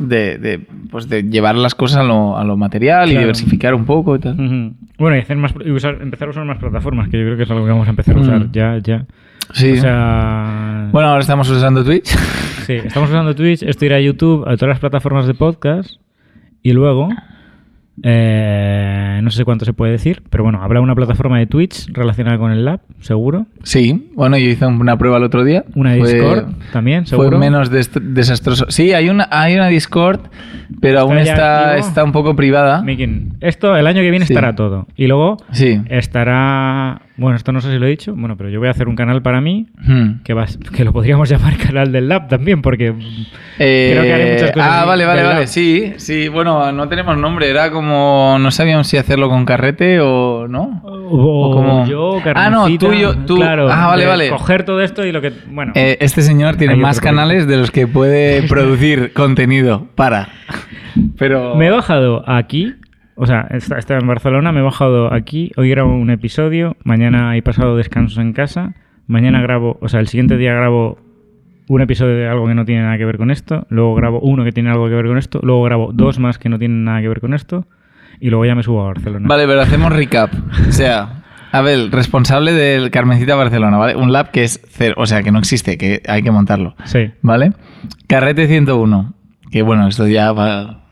de, 0.00 0.38
de, 0.38 0.66
pues 0.90 1.08
de 1.10 1.24
llevar 1.24 1.56
las 1.56 1.74
cosas 1.74 1.98
a 1.98 2.02
lo, 2.04 2.38
a 2.38 2.42
lo 2.44 2.56
material 2.56 3.12
y 3.12 3.16
diversificar 3.18 3.74
un 3.74 3.84
poco 3.84 4.16
y 4.16 4.18
tal. 4.20 4.34
Bueno, 4.98 5.16
y, 5.16 5.20
hacer 5.20 5.36
más, 5.36 5.52
y 5.62 5.70
usar, 5.70 5.98
empezar 6.00 6.28
a 6.28 6.30
usar 6.30 6.44
más 6.46 6.56
plataformas, 6.56 7.10
que 7.10 7.18
yo 7.18 7.24
creo 7.24 7.36
que 7.36 7.42
es 7.42 7.50
algo 7.50 7.64
que 7.66 7.70
vamos 7.72 7.86
a 7.86 7.90
empezar 7.90 8.16
a 8.16 8.20
usar 8.20 8.40
Mm. 8.46 8.52
ya, 8.52 8.78
ya. 8.78 9.04
Sí. 9.52 9.72
O 9.72 9.76
sea, 9.76 10.88
bueno, 10.90 11.08
ahora 11.08 11.20
estamos 11.20 11.50
usando 11.50 11.84
Twitch. 11.84 12.06
sí, 12.66 12.72
estamos 12.72 13.10
usando 13.10 13.34
Twitch, 13.34 13.62
esto 13.62 13.84
irá 13.84 13.96
a 13.96 14.00
YouTube, 14.00 14.42
a 14.48 14.56
todas 14.56 14.70
las 14.70 14.78
plataformas 14.80 15.26
de 15.26 15.34
podcast, 15.34 16.00
y 16.62 16.72
luego, 16.72 17.10
eh, 18.02 19.20
no 19.22 19.30
sé 19.30 19.44
cuánto 19.44 19.64
se 19.64 19.72
puede 19.72 19.92
decir, 19.92 20.22
pero 20.30 20.44
bueno, 20.44 20.62
habrá 20.62 20.80
una 20.80 20.94
plataforma 20.94 21.38
de 21.38 21.46
Twitch 21.46 21.88
relacionada 21.92 22.38
con 22.38 22.52
el 22.52 22.64
lab, 22.64 22.80
seguro. 23.00 23.46
Sí, 23.62 24.10
bueno, 24.14 24.36
yo 24.38 24.48
hice 24.48 24.66
una 24.66 24.96
prueba 24.98 25.16
el 25.16 25.24
otro 25.24 25.44
día. 25.44 25.64
Una 25.74 25.96
Fue- 25.96 26.12
Discord 26.12 26.44
también, 26.72 27.06
Fue 27.06 27.18
seguro. 27.18 27.38
menos 27.38 27.72
dest- 27.72 28.00
desastroso. 28.00 28.66
Sí, 28.68 28.92
hay 28.92 29.08
una, 29.08 29.28
hay 29.30 29.54
una 29.54 29.68
Discord, 29.68 30.20
pero 30.80 31.00
aún 31.00 31.18
está, 31.18 31.76
está 31.76 32.04
un 32.04 32.12
poco 32.12 32.36
privada. 32.36 32.82
Making. 32.82 33.36
Esto 33.40 33.76
el 33.76 33.86
año 33.86 34.00
que 34.02 34.10
viene 34.10 34.26
Sí. 34.26 34.32
estará 34.32 34.54
todo. 34.54 34.86
Y 34.96 35.06
luego 35.06 35.36
Sí. 35.52 35.80
estará. 35.88 37.02
Bueno, 37.18 37.36
esto 37.36 37.50
no 37.50 37.60
sé 37.62 37.72
si 37.72 37.78
lo 37.78 37.86
he 37.86 37.90
dicho. 37.90 38.14
Bueno, 38.14 38.36
pero 38.36 38.50
yo 38.50 38.58
voy 38.58 38.68
a 38.68 38.72
hacer 38.72 38.88
un 38.88 38.94
canal 38.96 39.22
para 39.22 39.40
mí. 39.40 39.66
Hmm. 39.78 40.22
Que, 40.22 40.34
va, 40.34 40.44
que 40.74 40.84
lo 40.84 40.92
podríamos 40.92 41.28
llamar 41.30 41.56
canal 41.56 41.90
del 41.90 42.08
lab 42.08 42.28
también, 42.28 42.60
porque. 42.60 42.94
Eh, 43.58 43.90
Creo 43.92 44.02
que 44.02 44.12
haré 44.12 44.32
muchas 44.34 44.52
cosas 44.52 44.68
Ah, 44.70 44.84
vale, 44.84 45.04
vale, 45.06 45.22
vale. 45.22 45.34
lab. 45.40 45.46
Sí, 45.46 45.94
sí. 45.96 46.28
Bueno, 46.28 46.70
no 46.72 46.88
tenemos 46.88 47.16
nombre. 47.16 47.48
Era 47.48 47.70
como. 47.70 48.36
No 48.38 48.50
sabíamos 48.50 48.86
si 48.86 48.98
hacerlo 48.98 49.28
con 49.30 49.44
carrete 49.46 49.98
o 50.00 50.46
no. 50.46 50.82
O, 50.84 51.48
O 51.48 51.52
como- 51.54 51.86
yo, 51.86 52.20
Ah, 52.34 52.50
no, 52.50 52.66
tú 52.78 52.92
y 52.92 53.00
yo- 53.00 53.16
tú- 53.16 53.36
Claro, 53.36 53.68
ah, 53.70 53.86
vale, 53.86 54.06
vale. 54.06 54.28
Coger 54.30 54.64
todo 54.64 54.82
esto 54.82 55.06
y 55.06 55.12
lo 55.12 55.20
que. 55.22 55.32
Bueno. 55.48 55.72
Eh, 55.74 55.96
este 56.00 56.20
señor 56.22 56.56
tiene 56.56 56.76
más 56.76 57.00
canales 57.00 57.46
de 57.46 57.56
los 57.56 57.70
que 57.70 57.86
puede 57.86 58.42
producir 58.48 59.12
contenido 59.14 59.86
para. 59.94 60.28
Pero. 61.18 61.54
Me 61.54 61.68
he 61.68 61.70
bajado 61.70 62.24
aquí. 62.28 62.74
O 63.16 63.26
sea, 63.26 63.46
está, 63.50 63.78
está 63.78 63.96
en 63.98 64.06
Barcelona, 64.06 64.52
me 64.52 64.60
he 64.60 64.62
bajado 64.62 65.12
aquí. 65.12 65.50
Hoy 65.56 65.70
grabo 65.70 65.94
un 65.96 66.10
episodio. 66.10 66.76
Mañana 66.84 67.36
he 67.36 67.42
pasado 67.42 67.76
descanso 67.76 68.20
en 68.20 68.32
casa. 68.32 68.74
Mañana 69.06 69.40
grabo. 69.40 69.78
O 69.80 69.88
sea, 69.88 70.00
el 70.00 70.08
siguiente 70.08 70.36
día 70.36 70.52
grabo 70.52 70.98
un 71.68 71.80
episodio 71.80 72.14
de 72.16 72.28
algo 72.28 72.46
que 72.46 72.54
no 72.54 72.64
tiene 72.64 72.82
nada 72.82 72.98
que 72.98 73.04
ver 73.06 73.16
con 73.16 73.30
esto. 73.30 73.66
Luego 73.70 73.94
grabo 73.94 74.20
uno 74.20 74.44
que 74.44 74.52
tiene 74.52 74.70
algo 74.70 74.88
que 74.88 74.94
ver 74.94 75.06
con 75.06 75.16
esto. 75.18 75.40
Luego 75.42 75.62
grabo 75.64 75.90
dos 75.92 76.18
más 76.18 76.38
que 76.38 76.48
no 76.48 76.58
tienen 76.58 76.84
nada 76.84 77.00
que 77.00 77.08
ver 77.08 77.20
con 77.20 77.32
esto. 77.34 77.66
Y 78.20 78.28
luego 78.30 78.44
ya 78.44 78.54
me 78.54 78.62
subo 78.62 78.82
a 78.82 78.88
Barcelona. 78.88 79.26
Vale, 79.28 79.46
pero 79.46 79.60
hacemos 79.62 79.92
recap. 79.92 80.32
O 80.68 80.72
sea, 80.72 81.22
Abel, 81.52 81.90
responsable 81.92 82.52
del 82.52 82.90
Carmencita 82.90 83.34
Barcelona, 83.34 83.78
¿vale? 83.78 83.96
Un 83.96 84.12
lab 84.12 84.30
que 84.30 84.44
es 84.44 84.60
cero, 84.68 84.94
o 84.98 85.06
sea, 85.06 85.22
que 85.22 85.32
no 85.32 85.38
existe, 85.38 85.78
que 85.78 86.02
hay 86.06 86.22
que 86.22 86.30
montarlo, 86.30 86.74
Sí. 86.84 87.10
¿vale? 87.22 87.52
Carrete 88.08 88.46
101, 88.46 89.14
que 89.50 89.62
bueno, 89.62 89.86
esto 89.88 90.06
ya 90.06 90.32
va... 90.32 90.82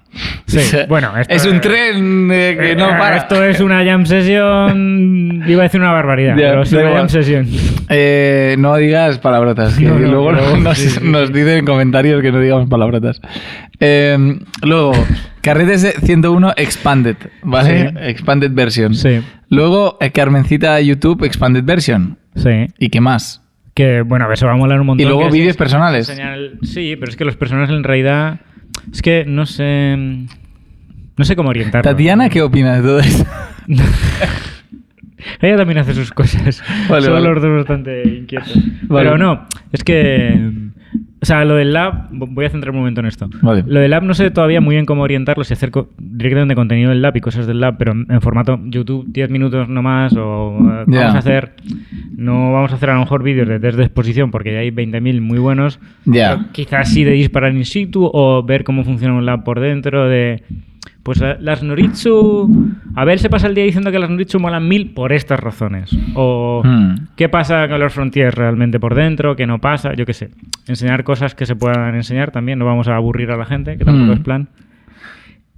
Sí, 0.46 0.58
bueno, 0.88 1.16
esto 1.18 1.34
es 1.34 1.44
un 1.46 1.56
es- 1.56 1.60
tren 1.60 2.30
eh, 2.32 2.56
que 2.60 2.76
no 2.76 2.86
Eh, 2.90 2.98
para. 2.98 3.16
Esto 3.16 3.42
es 3.44 3.60
una 3.60 3.84
jam 3.84 4.06
session. 4.06 5.42
Iba 5.48 5.60
a 5.60 5.64
decir 5.64 5.80
una 5.80 5.92
barbaridad, 5.92 6.34
pero 6.36 6.62
es 6.62 6.72
una 6.72 6.90
jam 6.92 7.08
session. 7.08 7.46
Eh, 7.88 8.56
no 8.58 8.76
digas 8.76 9.18
palabrotas, 9.18 9.76
que 9.76 9.84
No, 9.86 9.98
no, 9.98 10.06
luego 10.10 10.32
no, 10.32 10.56
nos, 10.58 10.78
sí, 10.78 10.88
sí, 10.90 11.00
nos 11.02 11.32
dicen 11.32 11.58
en 11.58 11.64
comentarios 11.66 12.22
que 12.22 12.32
no 12.32 12.40
digamos 12.40 12.68
palabrotas. 12.68 13.20
Eh, 13.80 14.38
luego, 14.62 14.92
Carrete 15.42 15.76
101 15.78 16.52
Expanded, 16.56 17.16
¿vale? 17.42 17.90
Sí. 17.90 17.96
Expanded 18.02 18.52
version. 18.52 18.94
Sí, 18.94 19.20
Luego, 19.50 19.98
eh, 20.00 20.10
Carmencita 20.10 20.80
YouTube 20.80 21.24
Expanded 21.24 21.64
version. 21.64 22.16
sí. 22.36 22.66
¿Y 22.78 22.88
qué 22.88 23.00
más? 23.00 23.40
Que 23.74 24.02
bueno, 24.02 24.32
eso 24.32 24.46
va 24.46 24.52
a 24.52 24.56
molar 24.56 24.80
un 24.80 24.86
montón. 24.86 25.04
Y 25.04 25.08
luego 25.08 25.28
vídeos 25.30 25.56
personales. 25.56 26.06
Sí, 26.62 26.94
pero 26.96 27.10
es 27.10 27.16
que 27.16 27.24
los 27.24 27.36
personajes 27.36 27.74
en 27.74 27.82
realidad. 27.82 28.38
Es 28.92 29.02
que 29.02 29.24
no 29.26 29.46
sé. 29.46 29.96
No 31.16 31.24
sé 31.24 31.36
cómo 31.36 31.50
orientarlo. 31.50 31.90
Tatiana, 31.90 32.28
¿qué 32.28 32.42
opina 32.42 32.76
de 32.76 32.82
todo 32.82 32.98
esto? 33.00 33.24
Ella 35.40 35.56
también 35.56 35.78
hace 35.78 35.94
sus 35.94 36.12
cosas. 36.12 36.62
Vale, 36.88 37.06
Son 37.06 37.14
vale. 37.14 37.28
los 37.28 37.42
dos 37.42 37.56
bastante 37.56 38.02
inquietos. 38.06 38.54
Vale. 38.82 39.10
Pero 39.10 39.18
no, 39.18 39.46
es 39.72 39.82
que. 39.84 40.52
O 41.24 41.26
sea, 41.26 41.42
lo 41.46 41.54
del 41.56 41.72
lab, 41.72 42.08
voy 42.10 42.44
a 42.44 42.50
centrar 42.50 42.70
un 42.72 42.80
momento 42.80 43.00
en 43.00 43.06
esto. 43.06 43.30
Vale. 43.40 43.64
Lo 43.66 43.80
del 43.80 43.90
lab 43.90 44.02
no 44.02 44.12
sé 44.12 44.30
todavía 44.30 44.60
muy 44.60 44.74
bien 44.74 44.84
cómo 44.84 45.02
orientarlo, 45.02 45.42
si 45.42 45.54
hacer 45.54 45.70
co- 45.70 45.88
directamente 45.98 46.54
contenido 46.54 46.90
del 46.90 47.00
lab 47.00 47.16
y 47.16 47.20
cosas 47.22 47.46
del 47.46 47.60
lab, 47.60 47.78
pero 47.78 47.92
en 47.92 48.20
formato 48.20 48.60
YouTube 48.64 49.06
10 49.08 49.30
minutos 49.30 49.66
nomás 49.70 50.14
o 50.16 50.54
eh, 50.58 50.84
vamos 50.86 51.14
a 51.14 51.18
hacer 51.18 51.54
no 52.16 52.52
vamos 52.52 52.72
a 52.72 52.74
hacer 52.74 52.90
a 52.90 52.94
lo 52.94 53.00
mejor 53.00 53.22
vídeos 53.22 53.48
de 53.48 53.58
test 53.58 53.78
de 53.78 53.84
exposición 53.84 54.30
porque 54.30 54.52
ya 54.52 54.58
hay 54.58 54.70
20.000 54.70 55.20
muy 55.22 55.38
buenos. 55.38 55.80
Pero 56.34 56.44
Quizás 56.52 56.90
sí 56.92 57.04
de 57.04 57.12
disparar 57.12 57.54
in 57.54 57.64
situ 57.64 58.08
o 58.12 58.42
ver 58.42 58.62
cómo 58.64 58.84
funciona 58.84 59.14
un 59.14 59.24
lab 59.24 59.44
por 59.44 59.60
dentro 59.60 60.06
de 60.08 60.42
pues 61.04 61.20
la- 61.20 61.36
las 61.38 61.62
Noritsu 61.62 62.72
a 62.96 63.04
ver 63.04 63.18
se 63.20 63.28
pasa 63.30 63.46
el 63.46 63.54
día 63.54 63.62
diciendo 63.64 63.92
que 63.92 63.98
las 64.00 64.10
Noritsu 64.10 64.40
molan 64.40 64.66
mil 64.66 64.90
por 64.92 65.12
estas 65.12 65.38
razones 65.38 65.96
o 66.16 66.62
Hmm. 66.64 66.94
qué 67.16 67.28
pasa 67.28 67.68
con 67.68 67.78
los 67.78 67.92
Frontiers 67.92 68.34
realmente 68.34 68.80
por 68.80 68.94
dentro, 68.96 69.36
qué 69.36 69.46
no 69.46 69.60
pasa, 69.60 69.94
yo 69.94 70.06
qué 70.06 70.14
sé. 70.14 70.30
Enseñar 70.66 71.04
cosas 71.04 71.34
que 71.34 71.46
se 71.46 71.54
puedan 71.56 71.94
enseñar 71.94 72.30
también, 72.30 72.58
no 72.58 72.64
vamos 72.64 72.88
a 72.88 72.96
aburrir 72.96 73.30
a 73.30 73.36
la 73.36 73.44
gente, 73.44 73.76
que 73.76 73.84
tampoco 73.84 74.12
Mm. 74.12 74.14
es 74.14 74.20
plan. 74.20 74.48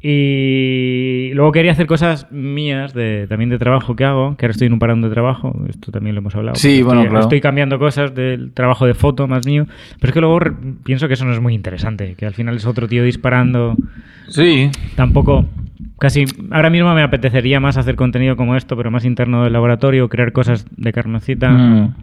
Y 0.03 1.31
luego 1.35 1.53
quería 1.53 1.73
hacer 1.73 1.87
cosas 1.87 2.31
mías 2.31 2.95
de, 2.95 3.27
también 3.29 3.51
de 3.51 3.59
trabajo 3.59 3.97
que 3.97 4.05
hago, 4.05 4.37
que 4.37 4.47
ahora 4.47 4.53
estoy 4.53 4.67
en 4.67 4.75
un 4.75 4.79
parón 4.79 5.01
de 5.03 5.09
trabajo, 5.11 5.55
esto 5.69 5.91
también 5.91 6.15
lo 6.15 6.21
hemos 6.21 6.35
hablado. 6.37 6.55
Sí, 6.57 6.83
bueno, 6.83 7.01
estoy, 7.01 7.11
claro. 7.11 7.25
estoy 7.25 7.41
cambiando 7.41 7.79
cosas 7.79 8.15
del 8.15 8.53
trabajo 8.53 8.87
de 8.87 8.95
foto 8.95 9.27
más 9.27 9.47
mío, 9.47 9.67
pero 10.01 10.11
es 10.11 10.15
que 10.15 10.21
luego 10.21 10.39
pienso 10.85 11.09
que 11.09 11.15
eso 11.15 11.25
no 11.25 11.33
es 11.33 11.41
muy 11.41 11.55
interesante, 11.55 12.15
que 12.17 12.27
al 12.27 12.35
final 12.35 12.57
es 12.57 12.67
otro 12.67 12.87
tío 12.89 13.03
disparando 13.05 13.77
Sí. 14.29 14.71
tampoco 14.97 15.47
casi 15.99 16.25
ahora 16.51 16.69
mismo 16.69 16.93
me 16.95 17.03
apetecería 17.03 17.59
más 17.61 17.77
hacer 17.79 17.95
contenido 17.97 18.37
como 18.37 18.55
esto 18.57 18.77
pero 18.77 18.91
más 18.91 19.05
interno 19.05 19.45
del 19.45 19.53
laboratorio 19.53 20.09
crear 20.09 20.33
cosas 20.33 20.67
de 20.77 20.93
Carmencita 20.93 21.51
Mm. 21.51 21.95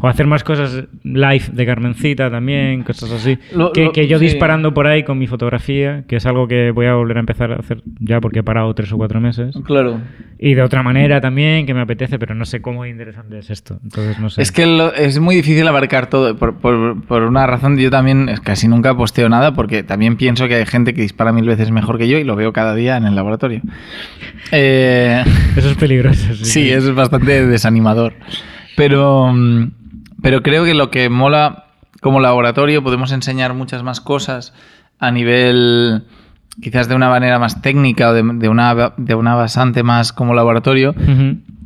O 0.00 0.08
hacer 0.08 0.26
más 0.26 0.44
cosas 0.44 0.84
live 1.02 1.44
de 1.52 1.66
Carmencita 1.66 2.30
también 2.30 2.82
cosas 2.82 3.10
así 3.10 3.38
Lo- 3.54 3.72
que, 3.72 3.84
lo- 3.86 3.92
que 3.92 4.06
yo 4.06 4.18
sí. 4.18 4.26
disparando 4.26 4.72
por 4.74 4.86
ahí 4.86 5.02
con 5.02 5.18
mi 5.18 5.26
fotografía 5.26 6.04
que 6.06 6.16
es 6.16 6.26
algo 6.26 6.46
que 6.46 6.70
voy 6.70 6.86
a 6.86 6.94
volver 6.94 7.16
a 7.16 7.20
empezar 7.20 7.52
a 7.52 7.56
hacer 7.56 7.82
ya 7.98 8.20
porque 8.20 8.40
he 8.40 8.42
parado 8.42 8.72
tres 8.74 8.92
o 8.92 8.96
cuatro 8.96 9.20
meses 9.20 9.56
Claro. 9.64 10.00
y 10.38 10.54
de 10.54 10.62
otra 10.62 10.82
manera 10.82 11.20
también 11.20 11.66
que 11.66 11.74
me 11.74 11.80
apetece 11.80 12.18
pero 12.18 12.34
no 12.34 12.44
sé 12.44 12.60
cómo 12.60 12.86
interesante 12.86 13.38
es 13.38 13.50
esto 13.50 13.78
entonces 13.82 14.18
no 14.20 14.30
sé 14.30 14.42
Es 14.42 14.52
que 14.52 14.66
lo- 14.66 14.92
es 14.94 15.18
muy 15.18 15.34
difícil 15.34 15.66
abarcar 15.66 16.08
todo. 16.08 16.36
Por, 16.36 16.56
por- 16.58 17.04
por 17.06 17.22
una 17.22 17.46
razón, 17.46 17.76
yo 17.78 17.90
también 17.90 18.30
casi 18.42 18.68
nunca 18.68 18.96
posteo 18.96 19.28
nada 19.28 19.54
porque 19.54 19.82
también 19.82 20.16
pienso 20.16 20.46
que 20.48 20.56
hay 20.56 20.66
gente 20.66 20.94
que 20.94 21.00
dispara 21.02 21.32
mil 21.32 21.46
veces 21.46 21.70
mejor 21.70 21.98
que 21.98 22.08
yo 22.08 22.18
y 22.18 22.24
lo 22.24 22.36
veo 22.36 22.52
cada 22.52 22.74
día 22.74 22.96
en 22.96 23.04
el 23.06 23.14
laboratorio. 23.14 23.62
Eh, 24.52 25.22
eso 25.56 25.70
es 25.70 25.76
peligroso 25.76 26.34
sí, 26.34 26.44
sí, 26.44 26.70
es 26.70 26.94
bastante 26.94 27.46
desanimador. 27.46 28.12
Pero, 28.76 29.32
mm, 29.32 29.70
pero 30.22 30.42
creo 30.42 30.64
que 30.64 30.74
lo 30.74 30.90
que 30.90 31.08
mola 31.08 31.64
como 32.00 32.20
laboratorio 32.20 32.82
podemos 32.82 33.10
enseñar 33.12 33.54
muchas 33.54 33.82
más 33.82 34.00
cosas 34.00 34.54
a 34.98 35.10
nivel 35.10 36.04
quizás 36.60 36.88
de 36.88 36.94
una 36.94 37.08
manera 37.10 37.38
más 37.38 37.60
técnica 37.60 38.10
o 38.10 38.12
de, 38.14 38.22
de 38.34 38.48
una, 38.48 38.92
de 38.96 39.14
una 39.14 39.34
basante 39.34 39.82
más 39.82 40.12
como 40.12 40.32
laboratorio 40.34 40.94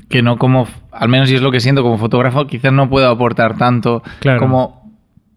que 0.08 0.22
no 0.22 0.36
como, 0.38 0.66
al 0.90 1.08
menos 1.08 1.28
yo 1.30 1.36
es 1.36 1.42
lo 1.42 1.52
que 1.52 1.60
siento 1.60 1.82
como 1.84 1.96
fotógrafo, 1.98 2.46
quizás 2.48 2.72
no 2.72 2.88
puedo 2.90 3.08
aportar 3.08 3.56
tanto 3.56 4.02
Claro. 4.18 4.40
como 4.40 4.80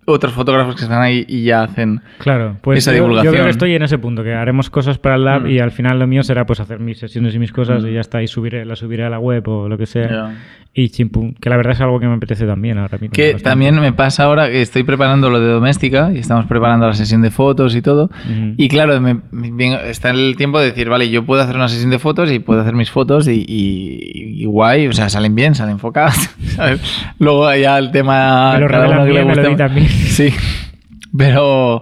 otros 0.05 0.33
fotógrafos 0.33 0.75
que 0.75 0.81
están 0.81 1.01
ahí 1.01 1.23
y 1.29 1.43
ya 1.43 1.61
hacen. 1.63 2.01
Claro, 2.17 2.57
pues 2.61 2.79
Esa 2.79 2.91
yo, 2.91 2.97
yo 2.97 3.03
divulgación. 3.03 3.33
creo 3.33 3.43
que 3.45 3.51
estoy 3.51 3.75
en 3.75 3.83
ese 3.83 3.99
punto, 3.99 4.23
que 4.23 4.33
haremos 4.33 4.69
cosas 4.71 4.97
para 4.97 5.15
el 5.15 5.23
lab 5.23 5.43
Mm. 5.43 5.49
y 5.51 5.59
al 5.59 5.71
final 5.71 5.99
lo 5.99 6.07
mío 6.07 6.23
será 6.23 6.45
pues 6.47 6.59
hacer 6.59 6.79
mis 6.79 6.97
sesiones 6.97 7.35
y 7.35 7.39
mis 7.39 7.51
cosas 7.53 7.83
y 7.85 7.93
ya 7.93 8.01
está, 8.01 8.21
y 8.23 8.27
subiré, 8.27 8.65
la 8.65 8.75
subiré 8.75 9.05
a 9.05 9.09
la 9.11 9.19
web 9.19 9.47
o 9.47 9.69
lo 9.69 9.77
que 9.77 9.85
sea. 9.85 10.31
Y 10.75 10.89
chimpum, 10.89 11.35
que 11.35 11.51
la 11.51 11.57
verdad 11.57 11.73
es 11.73 11.81
algo 11.81 11.99
que 11.99 12.07
me 12.07 12.15
apetece 12.15 12.47
también 12.47 12.79
ahora 12.79 12.97
mismo. 12.97 13.13
Que 13.13 13.35
también 13.35 13.79
me 13.79 13.93
pasa 13.93 14.23
ahora 14.23 14.49
que 14.49 14.59
estoy 14.63 14.81
preparando 14.83 15.29
lo 15.29 15.39
de 15.39 15.47
doméstica 15.47 16.11
y 16.11 16.17
estamos 16.17 16.45
preparando 16.47 16.87
la 16.87 16.93
sesión 16.95 17.21
de 17.21 17.29
fotos 17.29 17.75
y 17.75 17.83
todo. 17.83 18.05
Ujú. 18.05 18.55
Y 18.57 18.67
claro, 18.69 18.99
me- 18.99 19.19
me- 19.31 19.89
está 19.91 20.09
el 20.09 20.33
tiempo 20.35 20.59
de 20.59 20.65
decir, 20.71 20.89
vale, 20.89 21.11
yo 21.11 21.25
puedo 21.27 21.43
hacer 21.43 21.55
una 21.57 21.67
sesión 21.67 21.91
de 21.91 21.99
fotos 21.99 22.31
y 22.31 22.39
puedo 22.39 22.61
hacer 22.61 22.73
mis 22.73 22.89
fotos 22.89 23.27
y, 23.27 23.45
y- 23.47 24.41
y 24.41 24.45
guay, 24.45 24.87
o 24.87 24.93
sea, 24.93 25.09
salen 25.09 25.35
bien, 25.35 25.53
salen 25.53 25.73
enfocadas. 25.73 26.35
¿sabes? 26.55 26.81
Luego 27.19 27.53
ya 27.53 27.77
el 27.77 27.91
tema... 27.91 28.53
Me 28.53 28.61
lo 28.61 28.67
cada 28.67 28.89
uno 28.89 29.05
que 29.05 29.13
le 29.13 29.21
editan 29.21 29.75
bien. 29.75 29.87
Sí. 29.89 30.33
Pero, 31.15 31.81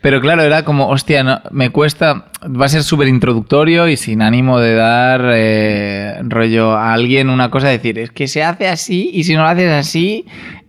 pero 0.00 0.20
claro, 0.20 0.42
era 0.42 0.64
como, 0.64 0.88
hostia, 0.88 1.24
no, 1.24 1.40
me 1.50 1.70
cuesta, 1.70 2.26
va 2.44 2.66
a 2.66 2.68
ser 2.68 2.82
súper 2.82 3.08
introductorio 3.08 3.88
y 3.88 3.96
sin 3.96 4.22
ánimo 4.22 4.60
de 4.60 4.74
dar 4.74 5.22
eh, 5.34 6.20
rollo 6.22 6.72
a 6.72 6.92
alguien 6.92 7.30
una 7.30 7.50
cosa, 7.50 7.68
decir, 7.68 7.98
es 7.98 8.10
que 8.10 8.28
se 8.28 8.42
hace 8.42 8.68
así 8.68 9.10
y 9.12 9.24
si 9.24 9.34
no 9.34 9.42
lo 9.42 9.48
haces 9.48 9.72
así, 9.72 10.24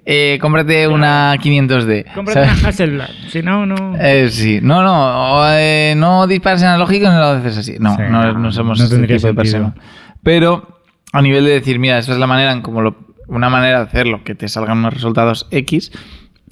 eh, 0.05 0.39
cómprate 0.41 0.87
una 0.87 1.35
500D. 1.35 2.13
Cómprate 2.15 2.45
¿sabes? 2.45 2.59
una 2.59 2.69
Hasselblad. 2.69 3.09
Si 3.29 3.43
no, 3.43 3.65
no. 3.67 3.95
Eh, 3.99 4.29
sí, 4.31 4.59
no, 4.61 4.81
no, 4.81 5.35
o, 5.35 5.45
eh, 5.51 5.93
no 5.95 6.25
dispares 6.25 6.63
analógicos, 6.63 7.09
no 7.09 7.19
lo 7.19 7.25
haces 7.25 7.57
así. 7.59 7.75
No, 7.79 7.95
Sí, 7.95 8.01
no, 8.09 8.23
no, 8.23 8.39
no 8.39 8.51
somos 8.51 8.79
ese 8.79 8.97
tipo 9.05 9.27
de 9.27 9.33
persona. 9.35 9.75
Pero 10.23 10.81
a 11.13 11.21
nivel 11.21 11.45
de 11.45 11.51
decir, 11.51 11.77
mira, 11.77 11.99
esta 11.99 12.13
es 12.13 12.17
la 12.17 12.25
manera 12.25 12.51
en 12.51 12.61
como 12.61 12.81
lo, 12.81 12.95
una 13.27 13.49
manera 13.49 13.79
de 13.79 13.85
hacerlo, 13.85 14.23
que 14.23 14.33
te 14.33 14.47
salgan 14.47 14.79
unos 14.79 14.95
resultados 14.95 15.47
X 15.51 15.91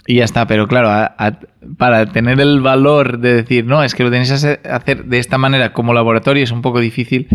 y 0.08 0.16
ya 0.16 0.24
está. 0.24 0.48
Pero 0.48 0.68
claro, 0.68 0.90
a- 0.90 1.14
a- 1.18 1.40
para 1.78 2.06
tener 2.08 2.40
el 2.40 2.62
valor 2.62 3.20
de 3.20 3.34
decir, 3.36 3.66
no, 3.66 3.84
es 3.84 3.94
que 3.94 4.04
lo 4.04 4.10
tenéis 4.10 4.30
que 4.32 4.60
hacer- 4.70 5.04
de 5.06 5.20
esta 5.20 5.38
manera 5.38 5.74
como 5.74 5.94
laboratorio 5.94 6.44
es 6.44 6.52
un 6.52 6.62
poco 6.62 6.80
difícil 6.80 7.28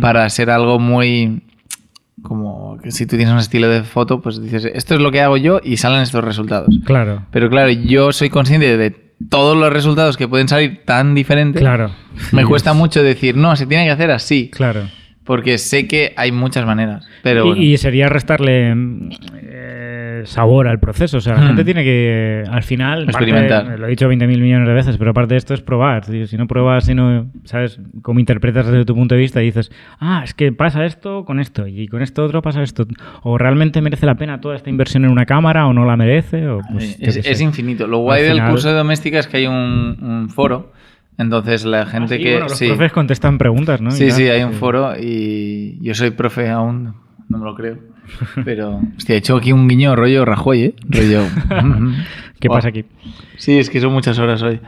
para 0.00 0.28
ser 0.30 0.50
algo 0.50 0.78
muy 0.80 1.42
como 2.22 2.78
que 2.82 2.90
si 2.90 3.04
tú 3.06 3.16
tienes 3.16 3.32
un 3.32 3.38
estilo 3.40 3.68
de 3.68 3.82
foto, 3.82 4.20
pues 4.22 4.40
dices, 4.40 4.64
esto 4.72 4.94
es 4.94 5.00
lo 5.00 5.10
que 5.12 5.20
hago 5.20 5.36
yo 5.36 5.60
y 5.62 5.76
salen 5.76 6.00
estos 6.00 6.24
resultados. 6.24 6.68
Claro. 6.84 7.22
Pero 7.30 7.50
claro, 7.50 7.70
yo 7.70 8.12
soy 8.12 8.30
consciente 8.30 8.76
de 8.78 8.94
todos 9.28 9.56
los 9.56 9.70
resultados 9.72 10.16
que 10.16 10.26
pueden 10.26 10.48
salir 10.48 10.82
tan 10.86 11.14
diferentes. 11.14 11.60
Claro. 11.60 11.90
Me 12.32 12.44
cuesta 12.46 12.70
es- 12.70 12.76
mucho 12.76 13.02
decir, 13.02 13.36
no, 13.36 13.56
se 13.56 13.66
tiene 13.66 13.84
que 13.84 13.90
hacer 13.90 14.10
así. 14.10 14.50
Claro. 14.50 14.88
Porque 15.24 15.58
sé 15.58 15.86
que 15.88 16.12
hay 16.16 16.32
muchas 16.32 16.64
maneras. 16.66 17.06
Pero 17.22 17.44
y, 17.44 17.48
bueno. 17.48 17.62
y 17.62 17.76
sería 17.78 18.08
restarle 18.08 18.74
sabor 20.24 20.68
al 20.68 20.78
proceso. 20.80 21.18
O 21.18 21.20
sea, 21.20 21.34
la 21.34 21.40
Hmm. 21.42 21.46
gente 21.48 21.64
tiene 21.64 21.84
que, 21.84 22.44
al 22.50 22.62
final, 22.62 23.04
Experimentar. 23.04 23.78
lo 23.78 23.86
he 23.86 23.90
dicho 23.90 24.08
20.000 24.08 24.40
millones 24.40 24.66
de 24.68 24.74
veces, 24.74 24.96
pero 24.96 25.10
aparte 25.10 25.34
de 25.34 25.38
esto 25.38 25.54
es 25.54 25.60
probar. 25.60 26.04
Si 26.04 26.36
no 26.36 26.46
pruebas, 26.46 26.84
si 26.84 26.94
no, 26.94 27.26
¿sabes? 27.44 27.80
Cómo 28.02 28.20
interpretas 28.20 28.66
desde 28.66 28.84
tu 28.84 28.94
punto 28.94 29.14
de 29.14 29.20
vista 29.20 29.42
y 29.42 29.46
dices, 29.46 29.70
ah, 30.00 30.22
es 30.24 30.34
que 30.34 30.52
pasa 30.52 30.84
esto 30.84 31.24
con 31.24 31.40
esto 31.40 31.66
y 31.66 31.88
con 31.88 32.02
esto 32.02 32.24
otro 32.24 32.42
pasa 32.42 32.62
esto. 32.62 32.86
O 33.22 33.38
realmente 33.38 33.80
merece 33.80 34.06
la 34.06 34.14
pena 34.16 34.40
toda 34.40 34.56
esta 34.56 34.70
inversión 34.70 35.04
en 35.04 35.10
una 35.10 35.26
cámara 35.26 35.66
o 35.66 35.72
no 35.72 35.84
la 35.84 35.96
merece. 35.96 36.46
O, 36.48 36.60
pues, 36.72 36.98
yo 36.98 37.06
es, 37.08 37.40
infinito. 37.40 37.86
Lo 37.86 37.98
guay 37.98 38.22
del 38.22 38.42
curso 38.44 38.68
de 38.68 38.74
doméstica 38.74 39.18
es 39.18 39.26
que 39.26 39.38
hay 39.38 39.46
un, 39.46 39.96
un 40.00 40.28
foro. 40.28 40.72
Entonces 41.16 41.64
la 41.64 41.82
Ah, 41.82 41.86
gente 41.86 42.18
que. 42.18 42.30
bueno, 42.32 42.46
los 42.48 42.58
sí, 42.58 42.66
profes 42.66 42.90
contestan 42.92 43.38
preguntas, 43.38 43.80
¿no? 43.80 43.92
Sí, 43.92 44.10
sí, 44.10 44.28
hay 44.28 44.42
un 44.42 44.52
foro 44.54 44.94
y 45.00 45.78
yo 45.80 45.94
soy 45.94 46.10
profe 46.10 46.50
aún. 46.50 46.94
No 47.28 47.38
me 47.38 47.44
lo 47.44 47.54
creo. 47.54 47.78
Pero, 48.44 48.80
hostia, 48.96 49.14
he 49.14 49.18
hecho 49.18 49.36
aquí 49.36 49.52
un 49.52 49.68
guiño 49.68 49.94
rollo 49.96 50.24
Rajoy, 50.24 50.62
¿eh? 50.62 50.74
Rollo. 50.88 51.22
¿Qué 52.40 52.48
pasa 52.48 52.68
aquí? 52.68 52.84
Sí, 53.36 53.58
es 53.58 53.70
que 53.70 53.80
son 53.80 53.92
muchas 53.92 54.18
horas 54.18 54.42
hoy. 54.42 54.60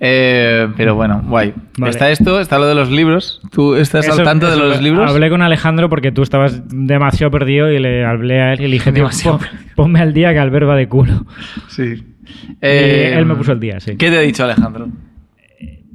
Eh, 0.00 0.68
pero 0.76 0.94
bueno, 0.94 1.22
guay. 1.26 1.54
Vale. 1.78 1.90
Está 1.90 2.10
esto, 2.10 2.38
está 2.40 2.58
lo 2.58 2.66
de 2.66 2.74
los 2.74 2.90
libros. 2.90 3.40
¿Tú 3.50 3.74
estás 3.76 4.06
Eso- 4.06 4.18
al 4.18 4.24
tanto 4.24 4.50
de 4.50 4.56
los 4.56 4.80
libros? 4.82 5.10
Hablé 5.10 5.30
con 5.30 5.42
Alejandro 5.42 5.88
porque 5.88 6.12
tú 6.12 6.22
estabas 6.22 6.62
demasiado 6.68 7.30
perdido 7.30 7.70
y 7.72 7.78
le 7.78 8.04
hablé 8.04 8.40
a 8.40 8.52
él 8.52 8.60
y 8.60 8.64
le 8.68 8.72
dije, 8.74 8.92
Demasiado 8.92 9.38
pon- 9.38 9.48
ponme 9.74 10.00
al 10.00 10.12
día 10.12 10.32
que 10.32 10.38
Albert 10.38 10.68
va 10.68 10.76
de 10.76 10.88
culo. 10.88 11.24
Sí. 11.68 12.04
Eh, 12.60 13.14
él 13.16 13.26
me 13.26 13.34
puso 13.34 13.52
el 13.52 13.60
día, 13.60 13.80
sí. 13.80 13.96
¿Qué 13.96 14.10
te 14.10 14.18
ha 14.18 14.20
dicho 14.20 14.44
Alejandro? 14.44 14.88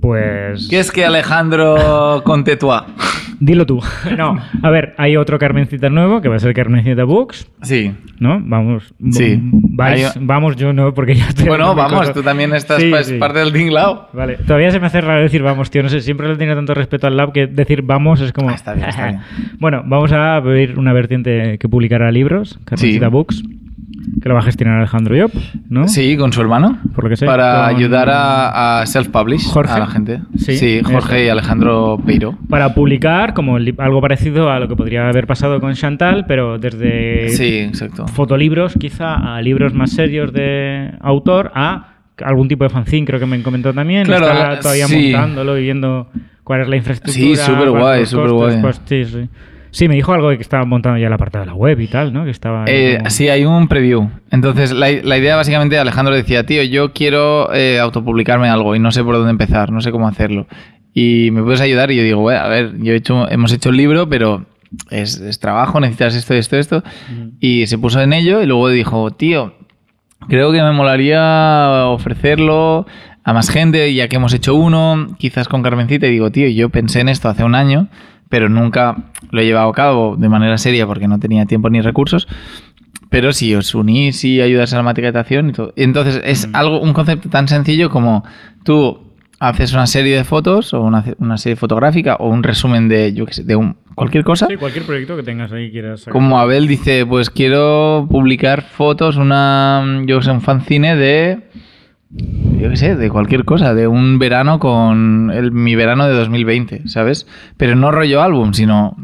Pues... 0.02 0.68
¿Qué 0.70 0.80
es 0.80 0.92
que 0.92 1.06
Alejandro 1.06 2.22
Contetua? 2.24 2.86
Dilo 3.42 3.66
tú. 3.66 3.82
No, 4.18 4.38
a 4.64 4.70
ver, 4.70 4.94
hay 4.98 5.16
otro 5.16 5.40
Carmencita 5.40 5.90
nuevo 5.90 6.22
que 6.22 6.28
va 6.30 6.36
a 6.36 6.40
ser 6.40 6.54
Carmencita 6.54 7.04
Books, 7.06 7.50
Sí. 7.62 7.94
¿no? 8.20 8.42
Vamos. 8.44 8.94
Sí. 9.12 9.40
vais- 9.42 10.14
Hay- 10.16 10.22
vamos, 10.26 10.56
yo 10.58 10.74
no, 10.74 10.94
porque 10.94 11.16
ya 11.16 11.30
estoy... 11.30 11.48
Bueno, 11.48 11.74
vamos, 11.76 12.00
cosa. 12.00 12.14
tú 12.14 12.22
también 12.22 12.54
estás 12.54 12.82
Sí, 12.82 12.92
pa- 12.92 13.04
sí. 13.04 13.18
parte 13.18 13.40
del 13.40 13.54
tinglao. 13.54 14.10
Vale, 14.14 14.38
todavía 14.46 14.72
se 14.72 14.80
me 14.80 14.88
hace 14.88 15.00
raro 15.02 15.22
decir 15.22 15.42
vamos, 15.42 15.70
tío. 15.72 15.84
No 15.84 15.90
sé, 15.90 16.02
siempre 16.02 16.28
le 16.28 16.34
he 16.34 16.38
tenido 16.38 16.56
tanto 16.58 16.74
respeto 16.74 17.08
al 17.08 17.16
lab 17.16 17.32
que 17.32 17.48
decir 17.48 17.82
vamos 17.82 18.20
es 18.22 18.34
como. 18.34 18.50
Ah, 18.50 18.56
está 18.56 18.74
bien, 18.74 18.90
está 18.90 19.08
bien. 19.08 19.20
bueno, 19.60 19.84
vamos 19.86 20.12
a 20.12 20.36
abrir 20.36 20.78
una 20.78 20.92
vertiente 20.92 21.58
que 21.60 21.70
publicará 21.70 22.12
libros, 22.12 22.60
Carmencita 22.66 23.06
Sí. 23.08 23.12
Books, 23.12 23.44
que 24.22 24.28
lo 24.30 24.36
va 24.36 24.42
a 24.42 24.44
gestionar 24.44 24.78
Alejandro 24.80 25.16
Job, 25.20 25.32
¿no? 25.70 25.88
Sí, 25.88 26.18
con 26.18 26.34
su 26.34 26.42
hermano. 26.42 26.78
Por 26.94 27.06
lo 27.06 27.10
que 27.10 27.16
sé. 27.18 27.26
Para 27.26 27.68
con- 27.68 27.76
ayudar 27.76 28.10
a, 28.10 28.82
a 28.82 28.86
self-publish 28.86 29.46
Jorge. 29.52 29.72
a 29.74 29.80
la 29.80 29.88
gente. 29.88 30.20
Sí, 30.38 30.82
Jorge 30.84 31.16
eso. 31.18 31.26
y 31.26 31.30
Alejandro 31.30 31.98
Peiro. 32.06 32.36
Para 32.50 32.74
publicar 32.74 33.34
como 33.34 33.56
algo 33.58 34.02
parecido 34.02 34.50
a 34.52 34.60
lo 34.60 34.68
que 34.68 34.76
podría 34.76 35.08
haber 35.08 35.26
pasado 35.28 35.60
con 35.62 35.74
Chantal, 35.74 36.26
pero 36.28 36.58
desde 36.58 37.30
Sí, 37.30 37.60
exacto. 37.60 38.08
fotolibros 38.08 38.74
quizá 38.80 39.36
a 39.36 39.42
libros 39.42 39.74
más 39.74 39.92
serios 39.92 40.34
de 40.34 40.92
autor 41.02 41.52
a 41.56 41.94
algún 42.24 42.48
tipo 42.50 42.66
de 42.66 42.70
fanzine, 42.70 43.06
creo 43.08 43.20
que 43.20 43.26
me 43.26 43.42
comentó 43.42 43.74
también. 43.74 44.04
Claro, 44.06 44.26
Está 44.28 44.52
ah, 44.52 44.60
todavía 44.60 44.88
sí. 44.88 45.12
montándolo 45.14 45.58
y 45.58 45.62
viendo 45.64 46.10
cuál 46.44 46.62
es 46.62 46.68
la 46.68 46.76
infraestructura. 46.76 47.26
Sí, 47.26 47.36
súper 47.38 47.70
guay, 47.70 48.06
súper 48.06 48.32
guay. 48.32 48.62
pues, 48.62 48.82
sí, 48.86 49.06
sí. 49.06 49.30
Sí, 49.72 49.88
me 49.88 49.96
dijo 49.96 50.14
algo 50.14 50.30
de 50.30 50.38
que 50.38 50.42
estaba 50.44 50.66
montando 50.66 50.98
ya 50.98 51.10
la 51.10 51.18
parte 51.18 51.38
de 51.40 51.46
la 51.46 51.54
web 51.54 51.80
y 51.80 51.88
tal, 51.88 52.12
¿no? 52.14 52.26
Que 52.26 52.32
estaba... 52.32 52.66
Eh, 52.68 52.98
como- 52.98 53.10
sí, 53.10 53.30
hay 53.30 53.46
un 53.46 53.68
preview. 53.68 54.10
Entonces, 54.32 54.72
la, 54.72 54.88
la 54.92 55.18
idea 55.18 55.36
básicamente, 55.36 55.78
Alejandro 55.78 56.16
decía, 56.16 56.46
tío, 56.46 56.64
yo 56.64 56.94
quiero 56.94 57.54
eh, 57.54 57.80
autopublicarme 57.80 58.50
algo 58.50 58.76
y 58.76 58.80
no 58.80 58.92
sé 58.92 59.04
por 59.04 59.16
dónde 59.16 59.32
empezar, 59.32 59.72
no 59.72 59.82
sé 59.82 59.92
cómo 59.92 60.08
hacerlo. 60.08 60.48
Y 60.94 61.30
me 61.32 61.44
puedes 61.44 61.62
ayudar 61.62 61.92
y 61.92 61.98
yo 61.98 62.04
digo, 62.04 62.22
bueno, 62.22 62.42
a 62.42 62.48
ver, 62.48 62.74
yo 62.80 62.94
he 62.94 62.96
hecho, 62.96 63.30
hemos 63.30 63.54
hecho 63.54 63.70
el 63.70 63.78
libro, 63.78 64.10
pero 64.10 64.46
es, 64.90 65.20
es 65.20 65.40
trabajo, 65.40 65.80
necesitas 65.80 66.16
esto, 66.16 66.34
esto, 66.34 66.58
esto. 66.58 66.84
Y 67.40 67.68
se 67.68 67.78
puso 67.78 68.02
en 68.02 68.12
ello 68.14 68.42
y 68.42 68.48
luego 68.48 68.70
dijo, 68.70 69.12
tío, 69.12 69.54
creo 70.28 70.52
que 70.52 70.62
me 70.64 70.72
molaría 70.72 71.86
ofrecerlo 71.88 72.86
a 73.24 73.34
más 73.34 73.50
gente, 73.52 73.94
ya 73.94 74.08
que 74.08 74.16
hemos 74.16 74.34
hecho 74.34 74.56
uno, 74.56 75.16
quizás 75.20 75.48
con 75.48 75.62
Carmencita, 75.62 76.08
y 76.08 76.12
digo, 76.12 76.32
tío, 76.32 76.48
yo 76.50 76.70
pensé 76.70 77.02
en 77.02 77.10
esto 77.10 77.30
hace 77.30 77.44
un 77.44 77.54
año, 77.54 77.88
pero 78.30 78.48
nunca 78.48 78.96
lo 79.32 79.42
he 79.42 79.46
llevado 79.46 79.70
a 79.70 79.74
cabo 79.74 80.16
de 80.16 80.30
manera 80.30 80.58
seria 80.58 80.86
porque 80.88 81.08
no 81.08 81.20
tenía 81.20 81.46
tiempo 81.46 81.70
ni 81.70 81.82
recursos. 81.82 82.28
Pero 83.10 83.34
si 83.34 83.56
os 83.56 83.74
unís 83.74 84.24
y 84.24 84.40
ayudas 84.40 84.72
a 84.74 84.78
la 84.78 84.84
maquetación 84.84 85.50
y 85.50 85.54
todo. 85.54 85.74
Entonces 85.76 86.22
es 86.24 86.48
algo, 86.54 86.80
un 86.80 86.94
concepto 86.94 87.28
tan 87.30 87.48
sencillo 87.48 87.90
como 87.90 88.24
tú 88.64 89.10
haces 89.40 89.74
una 89.74 89.88
serie 89.88 90.16
de 90.16 90.24
fotos 90.24 90.74
o 90.74 90.82
una, 90.82 91.04
una 91.18 91.38
serie 91.38 91.56
fotográfica 91.56 92.16
o 92.16 92.30
un 92.30 92.44
resumen 92.44 92.88
de, 92.88 93.14
yo 93.14 93.26
qué 93.26 93.34
sé, 93.34 93.44
de 93.44 93.56
un, 93.56 93.78
cualquier 93.96 94.24
cosa. 94.24 94.48
Sí, 94.48 94.58
cualquier 94.58 94.86
proyecto 94.86 95.16
que 95.16 95.24
tengas 95.24 95.52
ahí 95.52 95.72
quieras 95.72 96.02
sacar. 96.02 96.14
Como 96.14 96.40
Abel 96.40 96.68
dice, 96.68 97.06
pues 97.06 97.30
quiero 97.30 98.08
publicar 98.10 98.62
fotos, 98.62 99.16
una, 99.16 100.04
yo 100.06 100.20
qué 100.20 100.26
sé, 100.26 100.32
un 100.32 100.42
fanzine 100.42 100.96
de, 100.96 101.40
yo 102.12 102.70
qué 102.70 102.76
sé, 102.76 102.96
de 102.96 103.10
cualquier 103.10 103.46
cosa, 103.46 103.74
de 103.74 103.88
un 103.88 104.18
verano 104.20 104.60
con 104.60 105.32
el, 105.34 105.52
mi 105.52 105.76
verano 105.76 106.08
de 106.08 106.14
2020, 106.14 106.88
¿sabes? 106.88 107.28
Pero 107.58 107.76
no 107.76 107.92
rollo 107.92 108.22
álbum, 108.22 108.54
sino 108.54 108.96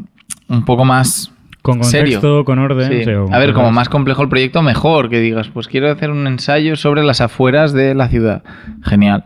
un 0.48 0.64
poco 0.64 0.84
más 0.84 1.32
Con 1.62 1.82
serio. 1.84 2.20
contexto, 2.20 2.44
con 2.44 2.58
orden. 2.58 2.90
Sí. 2.92 3.04
sí, 3.04 3.10
o 3.10 3.32
A 3.32 3.38
ver, 3.38 3.52
como 3.52 3.70
más 3.70 3.88
complejo 3.88 4.22
el 4.22 4.28
proyecto, 4.28 4.62
mejor 4.62 5.08
que 5.08 5.20
digas, 5.20 5.48
pues 5.48 5.68
quiero 5.68 5.90
hacer 5.90 6.10
un 6.10 6.26
ensayo 6.26 6.74
sobre 6.76 7.04
las 7.04 7.20
afueras 7.20 7.72
de 7.72 7.94
la 7.94 8.08
ciudad. 8.08 8.42
Genial. 8.82 9.24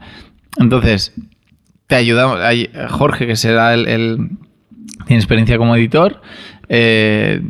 Entonces, 0.58 1.14
te 1.86 1.94
ayudamos. 1.96 2.38
Jorge, 2.90 3.26
que 3.26 3.36
será 3.36 3.72
el, 3.74 3.86
el- 3.88 4.28
tiene 5.06 5.20
experiencia 5.20 5.56
como 5.58 5.74
editor, 5.74 6.20
eh, 6.68 7.42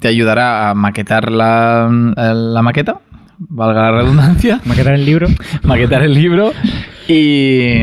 te 0.00 0.08
ayudará 0.08 0.70
a 0.70 0.74
maquetar 0.74 1.30
la, 1.30 1.88
la 2.16 2.62
maqueta, 2.62 3.00
valga 3.38 3.82
la 3.82 3.92
redundancia 3.92 4.60
Maquetar 4.64 4.94
el 4.94 5.04
libro. 5.04 5.28
maquetar 5.62 6.02
el 6.02 6.14
libro 6.14 6.52
y, 7.08 7.80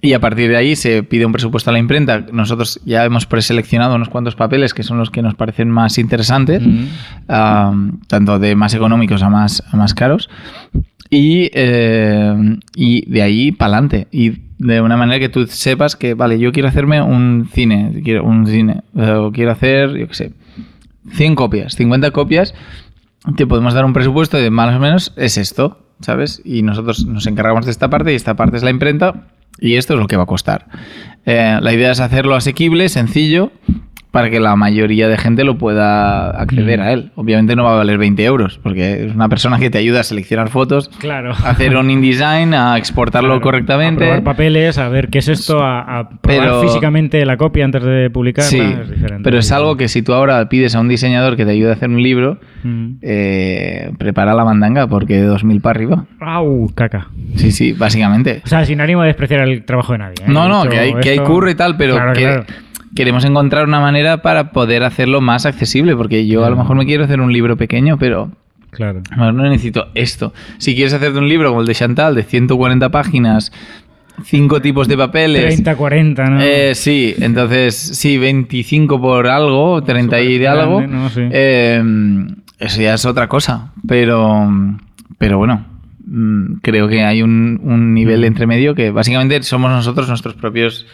y 0.00 0.12
a 0.12 0.20
partir 0.20 0.50
de 0.50 0.56
ahí 0.56 0.76
se 0.76 1.02
pide 1.02 1.26
un 1.26 1.32
presupuesto 1.32 1.70
a 1.70 1.72
la 1.72 1.78
imprenta. 1.78 2.26
Nosotros 2.32 2.80
ya 2.84 3.04
hemos 3.04 3.26
preseleccionado 3.26 3.96
unos 3.96 4.08
cuantos 4.08 4.36
papeles 4.36 4.74
que 4.74 4.82
son 4.82 4.98
los 4.98 5.10
que 5.10 5.22
nos 5.22 5.34
parecen 5.34 5.70
más 5.70 5.98
interesantes, 5.98 6.62
tanto 7.26 8.38
de 8.38 8.54
más 8.54 8.74
económicos 8.74 9.22
a 9.22 9.30
más, 9.30 9.62
a 9.72 9.76
más 9.76 9.94
caros. 9.94 10.28
Y, 11.10 11.50
eh, 11.54 12.58
y 12.76 13.10
de 13.10 13.22
ahí 13.22 13.50
para 13.50 13.72
adelante. 13.72 14.08
Y 14.12 14.48
de 14.58 14.80
una 14.80 14.96
manera 14.96 15.18
que 15.18 15.28
tú 15.28 15.46
sepas 15.46 15.96
que, 15.96 16.14
vale, 16.14 16.38
yo 16.38 16.52
quiero 16.52 16.68
hacerme 16.68 17.00
un 17.00 17.48
cine, 17.52 18.00
quiero 18.04 18.24
un 18.24 18.46
cine, 18.46 18.82
eh, 18.96 19.12
o 19.12 19.32
quiero 19.32 19.52
hacer, 19.52 19.96
yo 19.96 20.08
qué 20.08 20.14
sé, 20.14 20.32
100 21.12 21.34
copias, 21.34 21.74
50 21.74 22.10
copias, 22.10 22.54
te 23.36 23.46
podemos 23.46 23.74
dar 23.74 23.84
un 23.84 23.92
presupuesto 23.92 24.36
de 24.36 24.50
más 24.50 24.74
o 24.74 24.78
menos 24.78 25.12
es 25.16 25.36
esto, 25.38 25.78
¿sabes? 26.00 26.40
Y 26.44 26.62
nosotros 26.62 27.06
nos 27.06 27.26
encargamos 27.26 27.64
de 27.64 27.70
esta 27.70 27.90
parte 27.90 28.12
y 28.12 28.16
esta 28.16 28.34
parte 28.34 28.56
es 28.56 28.62
la 28.62 28.70
imprenta 28.70 29.28
y 29.58 29.74
esto 29.74 29.94
es 29.94 30.00
lo 30.00 30.06
que 30.06 30.16
va 30.16 30.22
a 30.22 30.26
costar. 30.26 30.66
Eh, 31.26 31.58
la 31.60 31.72
idea 31.72 31.90
es 31.90 32.00
hacerlo 32.00 32.34
asequible, 32.36 32.88
sencillo, 32.88 33.52
para 34.18 34.30
que 34.30 34.40
la 34.40 34.56
mayoría 34.56 35.06
de 35.08 35.16
gente 35.16 35.44
lo 35.44 35.58
pueda 35.58 36.30
acceder 36.30 36.80
Mm. 36.80 36.82
a 36.82 36.92
él. 36.92 37.10
Obviamente 37.14 37.54
no 37.54 37.62
va 37.64 37.74
a 37.74 37.76
valer 37.76 37.98
20 37.98 38.24
euros, 38.24 38.58
porque 38.62 39.06
es 39.06 39.14
una 39.14 39.28
persona 39.28 39.58
que 39.60 39.70
te 39.70 39.78
ayuda 39.78 40.00
a 40.00 40.02
seleccionar 40.02 40.48
fotos, 40.48 40.88
Claro. 40.98 41.30
a 41.32 41.50
hacer 41.50 41.76
un 41.76 41.88
InDesign, 41.90 42.52
a 42.54 42.76
exportarlo 42.76 43.28
Claro, 43.28 43.40
correctamente. 43.42 44.04
A 44.04 44.08
probar 44.08 44.24
papeles, 44.24 44.76
a 44.78 44.88
ver 44.88 45.08
qué 45.08 45.18
es 45.18 45.28
esto, 45.28 45.62
a, 45.62 45.80
a 46.00 46.08
probar 46.08 46.20
Pero- 46.22 46.60
físicamente 46.62 47.24
la 47.24 47.36
copia 47.36 47.64
antes 47.64 47.82
de 47.84 48.10
publicarla. 48.10 48.50
Sí, 48.50 48.58
es 48.60 48.90
diferente. 48.90 49.22
pero 49.22 49.38
es 49.38 49.52
algo 49.52 49.76
que 49.76 49.86
si 49.88 50.02
tú 50.02 50.12
ahora 50.14 50.48
pides 50.48 50.74
a 50.74 50.80
un 50.80 50.88
diseñador 50.88 51.36
que 51.36 51.44
te 51.44 51.52
ayude 51.52 51.70
a 51.70 51.74
hacer 51.74 51.88
un 51.88 52.02
libro, 52.02 52.38
Mm. 52.64 52.94
eh, 53.02 53.92
prepara 53.98 54.34
la 54.34 54.44
mandanga 54.44 54.88
porque 54.88 55.14
de 55.20 55.28
2.000 55.28 55.60
para 55.60 55.76
arriba. 55.78 56.04
¡Au! 56.20 56.68
Caca. 56.74 57.08
Sí, 57.36 57.52
sí, 57.52 57.72
básicamente. 57.72 58.42
O 58.44 58.48
sea, 58.48 58.64
sin 58.64 58.80
ánimo 58.80 59.02
de 59.02 59.08
despreciar 59.08 59.40
el 59.42 59.64
trabajo 59.64 59.92
de 59.92 59.98
nadie. 59.98 60.14
¿eh? 60.22 60.24
No, 60.26 60.48
no, 60.48 60.68
que 60.68 60.78
hay, 60.78 60.94
que 60.94 61.10
hay 61.10 61.16
esto- 61.18 61.28
curro 61.30 61.48
y 61.50 61.54
tal, 61.54 61.76
pero 61.76 61.94
Claro, 61.94 62.12
que 62.14 62.20
claro. 62.22 62.44
Queremos 62.94 63.24
encontrar 63.24 63.66
una 63.66 63.80
manera 63.80 64.22
para 64.22 64.50
poder 64.52 64.82
hacerlo 64.84 65.20
más 65.20 65.46
accesible, 65.46 65.94
porque 65.96 66.26
yo 66.26 66.44
a 66.44 66.50
lo 66.50 66.56
mejor 66.56 66.76
me 66.76 66.86
quiero 66.86 67.04
hacer 67.04 67.20
un 67.20 67.32
libro 67.32 67.56
pequeño, 67.56 67.98
pero 67.98 68.30
Claro. 68.70 69.02
a 69.10 69.16
lo 69.16 69.20
mejor 69.22 69.34
no 69.34 69.42
necesito 69.50 69.88
esto. 69.94 70.32
Si 70.58 70.74
quieres 70.74 70.92
hacerte 70.94 71.18
un 71.18 71.28
libro 71.28 71.48
como 71.50 71.60
el 71.62 71.66
de 71.66 71.74
Chantal, 71.74 72.14
de 72.14 72.22
140 72.22 72.90
páginas, 72.90 73.52
cinco 74.24 74.60
tipos 74.60 74.88
de 74.88 74.96
papeles... 74.96 75.44
30, 75.54 75.76
40, 75.76 76.24
¿no? 76.30 76.40
Eh, 76.40 76.74
sí, 76.74 77.14
entonces, 77.20 77.74
sí, 77.76 78.18
25 78.18 79.00
por 79.00 79.26
algo, 79.28 79.82
30 79.82 80.20
y 80.20 80.38
de 80.38 80.48
algo. 80.48 80.78
grande, 80.78 80.96
¿no? 80.96 81.08
Sí. 81.08 81.20
eh, 81.30 81.82
eso 82.58 82.82
ya 82.82 82.94
es 82.94 83.04
otra 83.06 83.28
cosa. 83.28 83.72
Pero, 83.86 84.50
pero 85.16 85.38
bueno, 85.38 85.64
mm, 86.06 86.54
creo 86.62 86.88
que 86.88 87.04
hay 87.04 87.22
un, 87.22 87.60
un 87.62 87.94
nivel 87.94 88.24
entre 88.24 88.46
medio 88.46 88.74
que 88.74 88.90
básicamente 88.90 89.42
somos 89.44 89.70
nosotros 89.70 90.08
nuestros 90.08 90.34
propios 90.34 90.86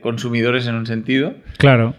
consumidores 0.00 0.66
en 0.66 0.74
un 0.74 0.86
sentido. 0.86 1.34
Claro. 1.58 1.94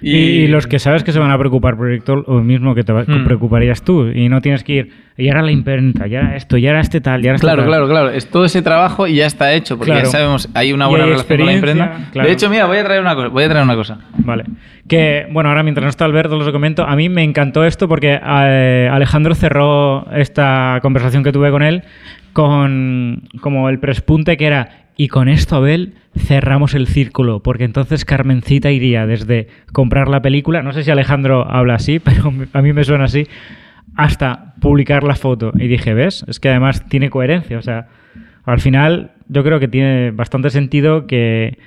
Y... 0.00 0.10
Y- 0.16 0.46
los 0.46 0.68
que 0.68 0.78
sabes 0.78 1.02
que 1.02 1.10
se 1.10 1.18
van 1.18 1.32
a 1.32 1.38
preocupar 1.38 1.74
por 1.74 1.86
proyecto, 1.86 2.16
lo 2.24 2.40
mismo 2.44 2.72
que 2.76 2.84
te 2.84 2.92
Hmm. 2.92 3.24
preocuparías 3.24 3.82
tú. 3.82 4.06
Y 4.14 4.28
no 4.28 4.40
tienes 4.40 4.62
que 4.62 4.72
ir, 4.72 4.92
y 5.16 5.28
ahora 5.28 5.42
la 5.42 5.50
imprenta, 5.50 6.06
y 6.06 6.14
ahora 6.14 6.36
esto, 6.36 6.56
y 6.56 6.68
ahora 6.68 6.78
este 6.80 7.00
tal, 7.00 7.24
y 7.24 7.26
ahora 7.26 7.34
este 7.34 7.44
Claro, 7.46 7.62
tal. 7.62 7.68
claro, 7.68 7.88
claro. 7.88 8.10
Es 8.10 8.28
todo 8.30 8.44
ese 8.44 8.62
trabajo 8.62 9.08
y 9.08 9.16
ya 9.16 9.26
está 9.26 9.52
hecho, 9.54 9.76
porque 9.76 9.90
Claro. 9.90 10.06
ya 10.06 10.10
sabemos, 10.12 10.48
hay 10.54 10.72
una 10.72 10.86
buena 10.86 11.04
hay 11.04 11.10
relación 11.10 11.38
con 11.38 11.46
la 11.46 11.52
imprenta. 11.52 11.92
claro. 12.12 12.28
De 12.28 12.32
hecho, 12.32 12.48
mira, 12.48 12.66
voy 12.66 12.76
a 12.78 12.84
traer 12.84 13.00
una 13.00 13.16
cosa. 13.16 13.28
Voy 13.28 13.42
a 13.42 13.48
traer 13.48 13.64
una 13.64 13.74
cosa. 13.74 13.98
Vale. 14.18 14.44
Que, 14.86 15.26
bueno, 15.32 15.48
ahora 15.48 15.64
mientras 15.64 15.82
no 15.82 15.90
está 15.90 16.04
Alberto, 16.04 16.36
os 16.36 16.46
lo 16.46 16.52
comento. 16.52 16.84
A 16.84 16.94
mí 16.94 17.08
me 17.08 17.24
encantó 17.24 17.64
esto 17.64 17.88
porque 17.88 18.20
eh, 18.24 18.88
Alejandro 18.92 19.34
cerró 19.34 20.06
esta 20.12 20.78
conversación 20.80 21.24
que 21.24 21.32
tuve 21.32 21.50
con 21.50 21.62
él 21.64 21.82
con 22.32 23.22
como 23.40 23.68
el 23.68 23.80
prespunte 23.80 24.36
que 24.36 24.46
era 24.46 24.84
y 24.96 25.08
con 25.08 25.28
esto, 25.28 25.56
Abel, 25.56 25.94
cerramos 26.18 26.74
el 26.74 26.86
círculo, 26.86 27.42
porque 27.42 27.64
entonces 27.64 28.04
Carmencita 28.04 28.70
iría 28.70 29.06
desde 29.06 29.48
comprar 29.72 30.08
la 30.08 30.22
película, 30.22 30.62
no 30.62 30.72
sé 30.72 30.82
si 30.82 30.90
Alejandro 30.90 31.50
habla 31.50 31.74
así, 31.74 31.98
pero 32.04 32.32
a 32.52 32.62
mí 32.62 32.72
me 32.72 32.84
suena 32.84 33.04
así, 33.04 33.26
hasta 33.96 34.54
publicar 34.60 35.04
la 35.04 35.14
foto. 35.14 35.52
Y 35.54 35.68
dije, 35.68 35.94
¿ves? 35.94 36.24
Es 36.28 36.40
que 36.40 36.48
además 36.48 36.88
tiene 36.88 37.10
coherencia, 37.10 37.58
o 37.58 37.62
sea, 37.62 37.88
al 38.44 38.60
final 38.60 39.12
yo 39.28 39.44
creo 39.44 39.60
que 39.60 39.68
tiene 39.68 40.10
bastante 40.10 40.50
sentido 40.50 41.06
que 41.06 41.58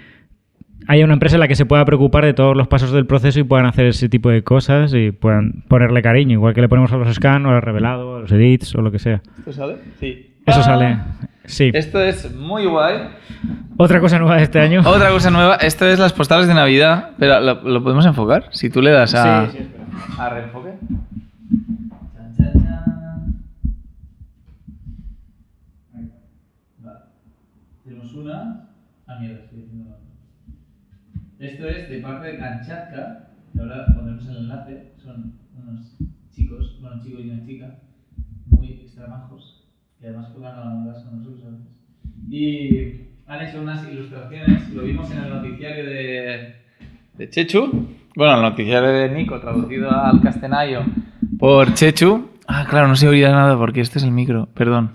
haya 0.88 1.06
una 1.06 1.14
empresa 1.14 1.36
en 1.36 1.42
la 1.42 1.48
que 1.48 1.56
se 1.56 1.66
pueda 1.66 1.86
preocupar 1.86 2.26
de 2.26 2.34
todos 2.34 2.58
los 2.58 2.68
pasos 2.68 2.92
del 2.92 3.06
proceso 3.06 3.40
y 3.40 3.44
puedan 3.44 3.66
hacer 3.66 3.86
ese 3.86 4.10
tipo 4.10 4.30
de 4.30 4.44
cosas 4.44 4.94
y 4.94 5.12
puedan 5.12 5.64
ponerle 5.68 6.02
cariño, 6.02 6.34
igual 6.34 6.54
que 6.54 6.62
le 6.62 6.70
ponemos 6.70 6.92
a 6.92 6.98
los 6.98 7.14
scan 7.14 7.46
o 7.46 7.52
al 7.52 7.62
revelado, 7.62 8.16
a 8.16 8.20
los 8.22 8.32
edits 8.32 8.76
o 8.76 8.82
lo 8.82 8.92
que 8.92 9.00
sea. 9.00 9.22
¿Esto 9.38 9.54
sale? 9.54 9.76
Sí. 10.00 10.31
Eso 10.46 10.64
sale. 10.64 10.98
Sí. 11.46 11.72
Esto 11.74 12.00
es 12.02 12.34
muy 12.36 12.66
guay. 12.66 13.10
Otra 13.78 14.00
cosa 14.00 14.20
nueva 14.20 14.38
de 14.38 14.44
este 14.44 14.60
año. 14.60 14.82
Otra 14.86 15.10
cosa 15.10 15.32
nueva, 15.32 15.56
esto 15.56 15.86
es 15.88 15.98
las 16.00 16.14
postales 16.14 16.48
de 16.48 16.54
Navidad. 16.54 17.12
Pero 17.18 17.40
¿lo, 17.42 17.56
lo 17.64 17.84
podemos 17.84 18.06
enfocar? 18.06 18.46
Si 18.52 18.70
tú 18.70 18.82
le 18.82 18.92
das 18.92 19.14
a, 19.16 19.48
Sí, 19.48 19.58
sí, 19.58 19.64
espera. 19.64 19.86
a 20.26 20.30
reenfoque. 20.30 20.74
Chan, 22.16 22.36
chan, 22.38 22.54
chan. 22.54 23.44
Vale. 26.80 27.00
Tenemos 27.84 28.14
una. 28.14 28.68
Ah, 29.08 29.18
mierda, 29.20 29.40
estoy 29.44 29.64
haciendo 29.64 29.90
mal. 29.90 30.00
Esto 31.40 31.68
es 31.68 31.90
de 31.90 31.98
parte 32.00 32.28
de 32.28 32.38
Kanchatka. 32.38 33.28
Y 33.54 33.60
ahora 33.60 33.86
pondremos 33.96 34.28
el 34.28 34.38
enlace. 34.38 34.92
Son 35.04 35.34
unos 35.58 35.98
chicos, 36.34 36.78
bueno, 36.82 36.98
un 36.98 37.04
chico 37.04 37.20
y 37.20 37.30
una 37.30 37.44
chica, 37.46 37.76
muy 38.48 38.70
extramajos, 38.74 39.51
que 40.02 40.08
además 40.08 40.30
juegan 40.34 40.56
a 40.56 40.60
la 40.60 40.66
mangas 40.66 41.04
con 41.04 41.20
nosotros. 41.20 41.54
Y 42.30 43.02
han 43.28 43.48
hecho 43.48 43.62
unas 43.62 43.88
ilustraciones, 43.88 44.70
lo 44.74 44.82
vimos 44.82 45.12
en 45.12 45.18
el 45.20 45.30
noticiario 45.30 45.86
de, 45.86 46.56
de 47.18 47.30
Chechu. 47.30 47.88
Bueno, 48.16 48.36
el 48.36 48.42
noticiario 48.42 48.90
de 48.90 49.10
Nico, 49.10 49.40
traducido 49.40 49.92
al 49.92 50.20
castellano 50.22 50.86
por 51.38 51.74
Chechu. 51.76 52.32
Ah, 52.48 52.66
claro, 52.68 52.88
no 52.88 52.96
se 52.96 53.08
oía 53.08 53.30
nada 53.32 53.56
porque 53.58 53.82
este 53.82 54.00
es 54.00 54.04
el 54.04 54.12
micro, 54.12 54.50
perdón. 54.56 54.94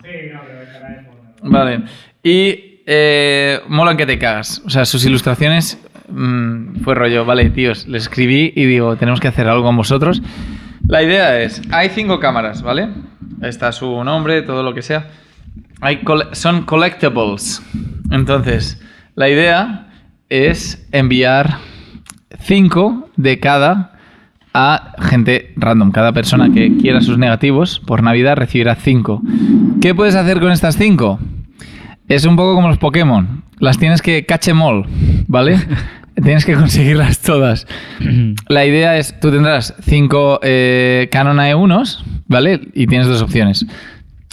Vale. 1.42 1.84
Y 2.22 2.82
eh, 2.84 3.60
molan 3.68 3.96
que 3.96 4.06
te 4.06 4.18
cagas. 4.18 4.60
O 4.66 4.70
sea, 4.70 4.84
sus 4.84 5.06
ilustraciones 5.06 5.80
mm, 6.08 6.80
fue 6.80 6.96
rollo, 6.96 7.24
vale, 7.24 7.48
tíos, 7.50 7.86
les 7.86 8.02
escribí 8.02 8.52
y 8.56 8.64
digo, 8.64 8.96
tenemos 8.96 9.20
que 9.20 9.28
hacer 9.28 9.46
algo 9.46 9.62
con 9.62 9.76
vosotros. 9.76 10.20
La 10.88 11.02
idea 11.02 11.40
es, 11.40 11.62
hay 11.70 11.88
cinco 11.88 12.20
cámaras, 12.20 12.62
¿vale? 12.62 12.88
Está 13.42 13.72
su 13.72 14.04
nombre, 14.04 14.42
todo 14.42 14.62
lo 14.62 14.72
que 14.72 14.82
sea. 14.82 15.08
Son 16.32 16.62
collectibles. 16.62 17.62
Entonces, 18.10 18.80
la 19.14 19.28
idea 19.28 19.88
es 20.28 20.86
enviar 20.92 21.58
cinco 22.40 23.08
de 23.16 23.40
cada 23.40 23.92
a 24.54 24.94
gente 25.00 25.52
random. 25.56 25.90
Cada 25.90 26.12
persona 26.12 26.50
que 26.52 26.78
quiera 26.78 27.00
sus 27.00 27.18
negativos 27.18 27.80
por 27.80 28.02
Navidad 28.02 28.36
recibirá 28.36 28.74
cinco. 28.76 29.20
¿Qué 29.82 29.94
puedes 29.94 30.14
hacer 30.14 30.40
con 30.40 30.50
estas 30.50 30.76
cinco? 30.76 31.18
Es 32.08 32.24
un 32.24 32.36
poco 32.36 32.54
como 32.54 32.68
los 32.68 32.78
Pokémon. 32.78 33.42
Las 33.58 33.78
tienes 33.78 34.00
que 34.00 34.24
catch 34.24 34.48
'em 34.48 34.62
all, 34.62 34.86
¿vale? 35.26 35.58
tienes 36.22 36.44
que 36.44 36.54
conseguirlas 36.54 37.20
todas. 37.20 37.66
La 38.48 38.64
idea 38.66 38.96
es, 38.96 39.18
tú 39.20 39.30
tendrás 39.30 39.74
cinco 39.82 40.40
eh, 40.42 41.08
Canon 41.10 41.38
AE1s, 41.38 42.02
¿vale? 42.26 42.60
Y 42.74 42.86
tienes 42.86 43.06
dos 43.06 43.22
opciones. 43.22 43.66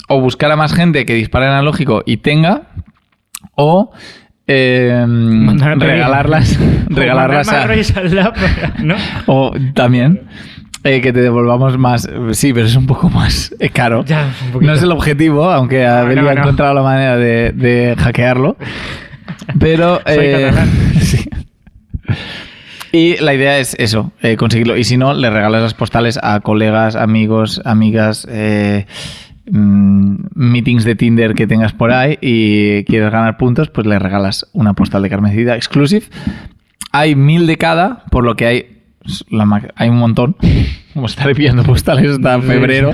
O 0.07 0.19
buscar 0.19 0.51
a 0.51 0.55
más 0.55 0.73
gente 0.73 1.05
que 1.05 1.13
dispare 1.13 1.47
analógico 1.47 2.03
y 2.05 2.17
tenga, 2.17 2.63
o 3.55 3.91
eh, 4.47 5.05
regalarlas, 5.77 6.59
regalarlas 6.89 7.49
a... 7.49 7.67
¿no? 8.83 8.95
O 9.27 9.53
también 9.73 10.27
eh, 10.83 10.99
que 11.01 11.13
te 11.13 11.21
devolvamos 11.21 11.77
más. 11.77 12.09
Sí, 12.33 12.53
pero 12.53 12.65
es 12.65 12.75
un 12.75 12.85
poco 12.85 13.09
más 13.09 13.55
eh, 13.59 13.69
caro. 13.69 14.03
Ya, 14.05 14.29
un 14.53 14.65
no 14.65 14.73
es 14.73 14.83
el 14.83 14.91
objetivo, 14.91 15.49
aunque 15.49 15.83
No, 15.83 15.91
Abel 15.91 16.21
no, 16.21 16.29
ha 16.29 16.33
no. 16.33 16.41
encontrado 16.41 16.73
la 16.73 16.83
manera 16.83 17.15
de, 17.15 17.51
de 17.53 17.95
hackearlo. 17.97 18.57
Pero. 19.59 20.01
Soy 20.05 20.15
eh, 20.17 20.51
sí. 20.99 21.22
Y 22.91 23.17
la 23.17 23.33
idea 23.33 23.57
es 23.57 23.75
eso, 23.79 24.11
eh, 24.21 24.37
conseguirlo. 24.37 24.77
Y 24.77 24.83
si 24.83 24.97
no, 24.97 25.15
le 25.15 25.31
regalas 25.31 25.63
las 25.63 25.73
postales 25.73 26.19
a 26.21 26.39
colegas, 26.41 26.95
amigos, 26.95 27.59
amigas, 27.65 28.27
eh, 28.29 28.85
mm, 29.49 30.15
meetings 30.35 30.83
de 30.83 30.93
Tinder 30.93 31.33
que 31.33 31.47
tengas 31.47 31.73
por 31.73 31.91
ahí 31.91 32.19
y 32.21 32.83
quieres 32.83 33.11
ganar 33.11 33.37
puntos, 33.37 33.69
pues 33.71 33.87
le 33.87 33.97
regalas 33.97 34.47
una 34.53 34.73
postal 34.73 35.01
de 35.01 35.09
Carmencita 35.09 35.55
exclusive. 35.55 36.05
Hay 36.91 37.15
mil 37.15 37.47
de 37.47 37.57
cada, 37.57 38.03
por 38.11 38.23
lo 38.23 38.35
que 38.35 38.45
hay, 38.45 38.83
hay 39.75 39.89
un 39.89 39.97
montón. 39.97 40.35
Como 40.93 41.07
estaré 41.07 41.33
pillando 41.33 41.63
postales 41.63 42.11
hasta 42.11 42.39
Sí. 42.41 42.47
febrero. 42.47 42.91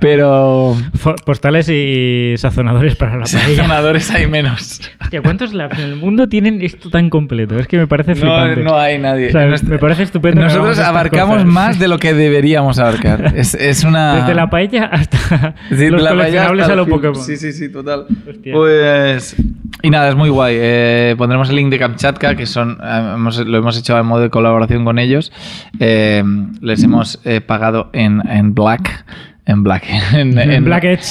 Pero 0.00 0.76
Postales 1.24 1.68
y 1.70 2.34
sazonadores 2.36 2.96
para 2.96 3.16
la 3.16 3.24
paella. 3.24 3.62
sanadores 3.62 4.10
hay 4.10 4.26
menos. 4.26 4.80
Hostia, 5.00 5.22
¿cuántos 5.22 5.54
labs 5.54 5.78
en 5.78 5.84
el 5.86 5.96
mundo 5.96 6.28
tienen 6.28 6.60
esto 6.62 6.90
tan 6.90 7.08
completo? 7.10 7.58
Es 7.58 7.66
que 7.66 7.78
me 7.78 7.86
parece 7.86 8.10
No, 8.14 8.20
flipante. 8.20 8.62
no 8.62 8.76
hay 8.78 8.98
nadie. 8.98 9.28
O 9.28 9.32
sea, 9.32 9.46
Nuestra- 9.46 9.70
me 9.70 9.78
parece 9.78 10.02
estupendo. 10.02 10.42
Nosotros 10.42 10.78
abarcamos 10.78 11.36
cosas. 11.38 11.46
más 11.48 11.78
de 11.78 11.88
lo 11.88 11.98
que 11.98 12.12
deberíamos 12.14 12.78
abarcar. 12.78 13.32
Es, 13.36 13.54
es 13.54 13.84
una. 13.84 14.16
Desde 14.16 14.34
la 14.34 14.50
paella 14.50 14.84
hasta 14.92 15.54
Sí, 15.70 15.88
los 15.88 16.02
la 16.02 16.10
paella 16.10 16.44
coleccionables 16.44 16.62
hasta 16.62 16.72
a 16.72 16.74
el 16.74 16.76
lo 16.78 16.84
film. 16.84 16.96
Pokémon. 16.96 17.24
Sí, 17.24 17.36
sí, 17.36 17.52
sí, 17.52 17.68
total. 17.72 18.06
Hostia. 18.28 18.52
Pues. 18.52 19.36
Y 19.82 19.88
nada, 19.88 20.10
es 20.10 20.14
muy 20.14 20.28
guay. 20.28 20.56
Eh, 20.58 21.14
pondremos 21.16 21.48
el 21.48 21.56
link 21.56 21.70
de 21.70 21.78
Kamchatka, 21.78 22.34
que 22.34 22.44
son. 22.44 22.78
eh, 22.84 23.12
hemos- 23.14 23.38
lo 23.38 23.56
hemos 23.58 23.78
hecho 23.78 23.98
en 23.98 24.04
modo 24.04 24.20
de 24.20 24.28
colaboración 24.28 24.84
con 24.84 24.98
ellos. 24.98 25.32
Eh, 25.78 26.22
les 26.60 26.82
hemos 26.84 27.18
eh, 27.30 27.40
pagado 27.40 27.90
en, 27.92 28.22
en 28.28 28.54
Black. 28.54 29.04
En 29.46 29.62
Black. 29.62 29.84
En, 30.14 30.36
En 30.38 30.64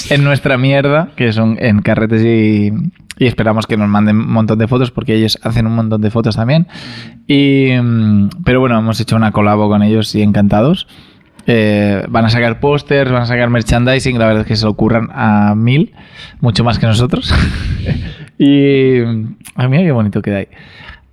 en 0.09 0.23
nuestra 0.23 0.57
mierda, 0.57 1.09
que 1.15 1.31
son 1.31 1.57
en 1.59 1.81
carretes 1.81 2.23
y. 2.23 2.71
Y 3.21 3.27
esperamos 3.27 3.67
que 3.67 3.75
nos 3.75 3.89
manden 3.89 4.15
un 4.15 4.31
montón 4.31 4.57
de 4.59 4.67
fotos 4.69 4.91
porque 4.91 5.13
ellos 5.13 5.37
hacen 5.43 5.67
un 5.67 5.75
montón 5.75 5.99
de 5.99 6.09
fotos 6.09 6.37
también. 6.37 6.67
Y, 7.27 7.71
mm, 7.71 8.29
pero 8.45 8.61
bueno, 8.61 8.79
hemos 8.79 8.99
hecho 9.01 9.17
una 9.17 9.33
colabo 9.33 9.67
con 9.67 9.83
ellos 9.83 10.15
y 10.15 10.21
encantados. 10.21 10.87
Eh, 11.45 12.05
van 12.07 12.25
a 12.25 12.29
sacar 12.29 12.61
pósters, 12.61 13.11
van 13.11 13.23
a 13.23 13.25
sacar 13.25 13.49
merchandising, 13.49 14.17
la 14.19 14.25
verdad 14.27 14.41
es 14.43 14.47
que 14.47 14.55
se 14.55 14.65
lo 14.65 14.71
ocurran 14.71 15.09
a 15.11 15.53
mil, 15.55 15.93
mucho 16.39 16.63
más 16.63 16.79
que 16.79 16.85
nosotros. 16.85 17.33
y 18.37 18.99
a 19.55 19.67
mí 19.67 19.77
qué 19.77 19.91
bonito 19.91 20.21
queda 20.21 20.37
ahí. 20.37 20.47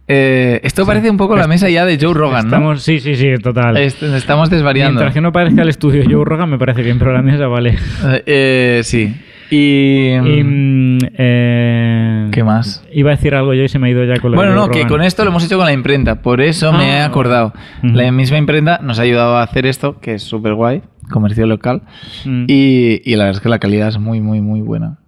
Eh, 0.09 0.61
esto 0.63 0.87
parece 0.87 1.11
un 1.11 1.17
poco 1.17 1.37
la 1.37 1.49
mesa 1.49 1.69
ya 1.69 1.85
de 1.85 1.99
Joe 2.01 2.15
Rogan, 2.15 2.45
¿no? 2.45 2.57
Estamos, 2.57 2.83
sí, 2.83 3.01
sí, 3.01 3.17
sí, 3.17 3.35
total. 3.43 3.77
Est- 3.77 4.03
Estamos 4.03 4.51
desvariando. 4.51 4.93
Mientras 5.01 5.15
que 5.15 5.21
no 5.21 5.33
parezca 5.33 5.63
el 5.63 5.69
estudio 5.69 6.05
Joe 6.09 6.25
Rogan 6.25 6.49
me 6.51 6.59
parece 6.59 6.83
bien, 6.83 6.99
pero 6.99 7.13
la 7.13 7.23
mesa 7.23 7.47
vale. 7.49 7.77
Eh, 8.05 8.23
eh, 8.27 8.81
sí. 8.85 9.15
Y... 9.51 10.11
Y, 10.15 10.43
mm, 10.45 10.99
eh, 11.19 12.29
¿Qué 12.33 12.43
más? 12.45 12.85
Iba 12.93 13.11
a 13.13 13.17
decir 13.17 13.35
algo 13.35 13.55
yo 13.55 13.63
y 13.63 13.69
se 13.69 13.79
me 13.79 13.87
ha 13.89 13.91
ido 13.91 14.05
ya 14.05 14.19
con 14.21 14.33
de 14.33 14.37
Bueno, 14.37 14.53
Joe 14.53 14.61
no, 14.67 14.69
que 14.73 14.87
con 14.87 15.03
esto 15.03 15.25
lo 15.25 15.31
hemos 15.31 15.45
hecho 15.45 15.57
con 15.57 15.67
la 15.67 15.73
imprenta, 15.73 16.23
por 16.23 16.41
eso 16.41 16.73
me 16.73 16.97
he 16.97 17.01
Ah. 17.01 17.07
acordado. 17.07 17.53
La 17.83 18.11
misma 18.13 18.39
imprenta 18.39 18.81
nos 18.83 18.99
ha 18.99 19.03
ayudado 19.03 19.37
a 19.37 19.43
hacer 19.43 19.67
esto, 19.67 20.01
que 20.01 20.15
es 20.15 20.23
súper 20.23 20.55
guay, 20.55 20.83
comercio 21.11 21.47
local, 21.47 21.83
Mm. 22.25 22.45
y, 22.49 23.01
y 23.05 23.15
la 23.17 23.25
verdad 23.25 23.39
es 23.39 23.41
que 23.43 23.49
la 23.49 23.59
calidad 23.61 23.89
es 23.89 23.99
muy, 23.99 24.21
muy, 24.21 24.41
muy 24.41 24.61
buena. 24.61 24.99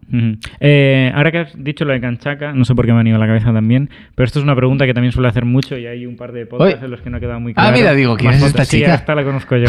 Eh, 0.61 1.13
ahora 1.15 1.31
que 1.31 1.39
has 1.39 1.63
dicho 1.65 1.85
lo 1.85 1.93
de 1.93 2.01
Canchaca, 2.01 2.53
no 2.53 2.65
sé 2.65 2.75
por 2.75 2.87
qué 2.87 2.93
me 2.93 2.97
ha 2.97 3.03
venido 3.03 3.17
a 3.17 3.21
la 3.21 3.27
cabeza 3.27 3.53
también, 3.53 3.91
pero 4.15 4.25
esto 4.25 4.39
es 4.39 4.45
una 4.45 4.57
pregunta 4.57 4.87
que 4.87 4.95
también 4.95 5.13
suele 5.13 5.29
hacer 5.29 5.45
mucho 5.45 5.77
y 5.77 5.87
hay 5.87 6.07
un 6.07 6.17
par 6.17 6.33
de 6.33 6.47
podcasts 6.47 6.83
en 6.83 6.91
los 6.91 7.01
que 7.03 7.11
no 7.11 7.19
ha 7.19 7.21
quedado 7.21 7.41
muy 7.41 7.53
Ah, 7.53 7.65
claro. 7.65 7.77
mira, 7.77 7.93
digo, 7.95 8.17
¿quién 8.17 8.31
Más 8.33 8.41
es 8.43 8.47
esta 8.49 8.65
Sí, 8.65 8.79
chica? 8.79 8.95
esta 8.95 9.15
la 9.15 9.25
conozco 9.25 9.57
yo. 9.57 9.67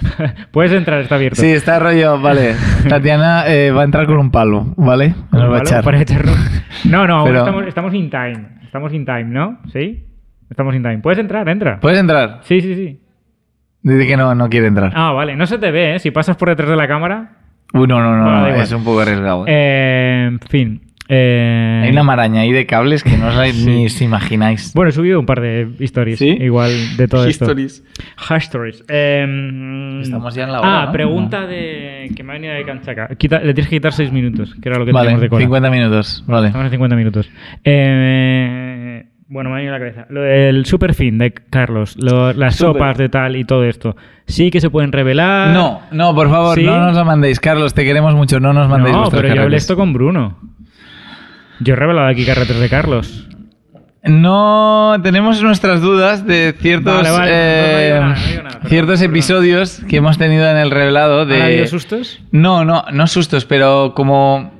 Puedes 0.50 0.72
entrar, 0.72 1.00
está 1.00 1.14
abierto. 1.14 1.40
Sí, 1.40 1.46
está 1.48 1.78
rollo, 1.78 2.20
vale. 2.20 2.54
Tatiana 2.88 3.44
eh, 3.48 3.70
va 3.70 3.82
a 3.82 3.84
entrar 3.84 4.06
con 4.06 4.18
un 4.18 4.30
palo, 4.30 4.74
¿vale? 4.76 5.14
Nos 5.32 5.50
va 5.50 5.56
a 5.58 5.60
echar. 5.60 5.82
Para. 5.84 5.98
No, 6.84 7.06
no, 7.06 7.24
Pero- 7.24 7.38
estamos, 7.38 7.66
estamos 7.66 7.94
in 7.94 8.10
time. 8.10 8.58
Estamos 8.64 8.92
in 8.92 9.04
time, 9.06 9.24
¿no? 9.24 9.58
¿Sí? 9.72 10.04
Estamos 10.50 10.74
in 10.74 10.82
time. 10.82 10.98
¿Puedes 10.98 11.18
entrar? 11.18 11.48
Entra. 11.48 11.80
¿Puedes 11.80 11.98
entrar? 11.98 12.40
Sí, 12.42 12.60
sí, 12.60 12.74
sí. 12.74 13.00
Dice 13.82 14.06
que 14.06 14.16
no, 14.16 14.34
no 14.34 14.48
quiere 14.50 14.66
entrar. 14.66 14.92
Ah, 14.94 15.12
vale. 15.12 15.34
No 15.36 15.46
se 15.46 15.56
te 15.58 15.70
ve, 15.70 15.94
¿eh? 15.94 15.98
Si 15.98 16.10
pasas 16.10 16.36
por 16.36 16.48
detrás 16.48 16.68
de 16.68 16.76
la 16.76 16.86
cámara. 16.88 17.37
Uy, 17.74 17.86
no, 17.86 18.00
no, 18.00 18.16
no, 18.16 18.24
Bueno, 18.40 18.56
no, 18.56 18.62
es 18.62 18.72
un 18.72 18.84
poco 18.84 19.00
arriesgado. 19.00 19.44
eh. 19.46 19.50
Eh, 19.52 20.24
en 20.28 20.40
fin. 20.40 20.80
Eh, 21.10 21.80
Hay 21.84 21.90
una 21.90 22.02
maraña 22.02 22.42
ahí 22.42 22.52
de 22.52 22.66
cables 22.66 23.02
que 23.02 23.16
no 23.16 23.28
os 23.28 23.54
ni 23.66 23.86
os 23.86 24.00
imagináis. 24.02 24.72
Bueno, 24.74 24.90
he 24.90 24.92
subido 24.92 25.18
un 25.18 25.24
par 25.24 25.40
de 25.40 25.66
stories. 25.80 26.18
¿Sí? 26.18 26.36
Igual 26.38 26.70
de 26.98 27.08
todo 27.08 27.26
esto. 27.26 27.44
Histories. 27.46 27.82
Stories. 28.40 28.84
Eh, 28.88 30.00
Estamos 30.02 30.34
ya 30.34 30.44
en 30.44 30.52
la 30.52 30.60
hora, 30.60 30.82
Ah, 30.82 30.86
¿no? 30.86 30.92
pregunta 30.92 31.46
de 31.46 32.10
que 32.14 32.22
me 32.22 32.32
ha 32.32 32.34
venido 32.34 32.52
de 32.52 32.62
Canchaca. 32.64 33.08
Quita- 33.16 33.38
le 33.40 33.54
tienes 33.54 33.70
que 33.70 33.76
quitar 33.76 33.92
6 33.94 34.12
minutos, 34.12 34.54
que 34.60 34.68
era 34.68 34.78
lo 34.78 34.84
que 34.84 34.92
Vale, 34.92 35.06
teníamos 35.06 35.22
de 35.22 35.28
cola. 35.30 35.44
50 35.44 35.70
minutos. 35.70 36.24
Vale. 36.26 36.46
Estamos 36.48 36.66
en 36.66 36.70
50 36.72 36.96
minutos. 36.96 37.30
Eh, 37.64 38.77
bueno, 39.28 39.50
me 39.50 39.56
ha 39.56 39.58
venido 39.58 39.74
a 39.74 39.78
la 39.78 39.84
cabeza. 39.84 40.06
Lo 40.10 40.22
del 40.22 40.64
superfin 40.66 41.18
de 41.18 41.32
Carlos, 41.32 41.96
lo- 41.98 42.32
las 42.32 42.56
Super. 42.56 42.72
sopas 42.74 42.98
de 42.98 43.08
tal 43.08 43.36
y 43.36 43.44
todo 43.44 43.64
esto. 43.64 43.94
Sí 44.26 44.50
que 44.50 44.60
se 44.60 44.70
pueden 44.70 44.90
revelar. 44.92 45.50
No, 45.50 45.82
no, 45.90 46.14
por 46.14 46.30
favor, 46.30 46.56
¿Sí? 46.58 46.64
no 46.64 46.78
nos 46.80 46.96
lo 46.96 47.04
mandéis. 47.04 47.38
Carlos, 47.40 47.74
te 47.74 47.84
queremos 47.84 48.14
mucho, 48.14 48.40
no 48.40 48.52
nos 48.52 48.68
mandéis 48.68 48.96
No, 48.96 49.10
pero 49.10 49.34
yo 49.34 49.42
hablé 49.42 49.56
esto 49.56 49.76
con 49.76 49.92
Bruno. 49.92 50.38
Yo 51.60 51.74
he 51.74 51.76
revelado 51.76 52.06
aquí 52.08 52.24
carretes 52.24 52.58
de 52.58 52.68
Carlos. 52.68 53.26
No, 54.04 54.96
tenemos 55.02 55.42
nuestras 55.42 55.82
dudas 55.82 56.24
de 56.24 56.54
ciertos, 56.58 57.06
ciertos 58.68 59.02
episodios 59.02 59.82
que 59.88 59.96
hemos 59.96 60.16
tenido 60.18 60.48
en 60.48 60.56
el 60.56 60.70
revelado 60.70 61.22
¿Han 61.22 61.32
habido 61.32 61.60
de... 61.62 61.66
sustos? 61.66 62.20
No, 62.30 62.64
no, 62.64 62.84
no 62.92 63.06
sustos, 63.08 63.44
pero 63.44 63.92
como 63.94 64.52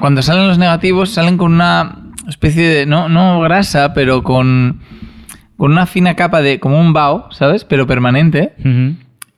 cuando 0.00 0.22
salen 0.22 0.46
los 0.46 0.58
negativos 0.58 1.10
salen 1.10 1.36
con 1.38 1.54
una 1.54 1.96
especie 2.28 2.68
de 2.68 2.86
no 2.86 3.08
no 3.08 3.40
grasa, 3.40 3.92
pero 3.94 4.22
con 4.22 4.80
con 5.56 5.72
una 5.72 5.86
fina 5.86 6.14
capa 6.16 6.42
de 6.42 6.60
como 6.60 6.80
un 6.80 6.92
vaho, 6.92 7.30
¿sabes? 7.32 7.64
Pero 7.64 7.86
permanente. 7.86 8.52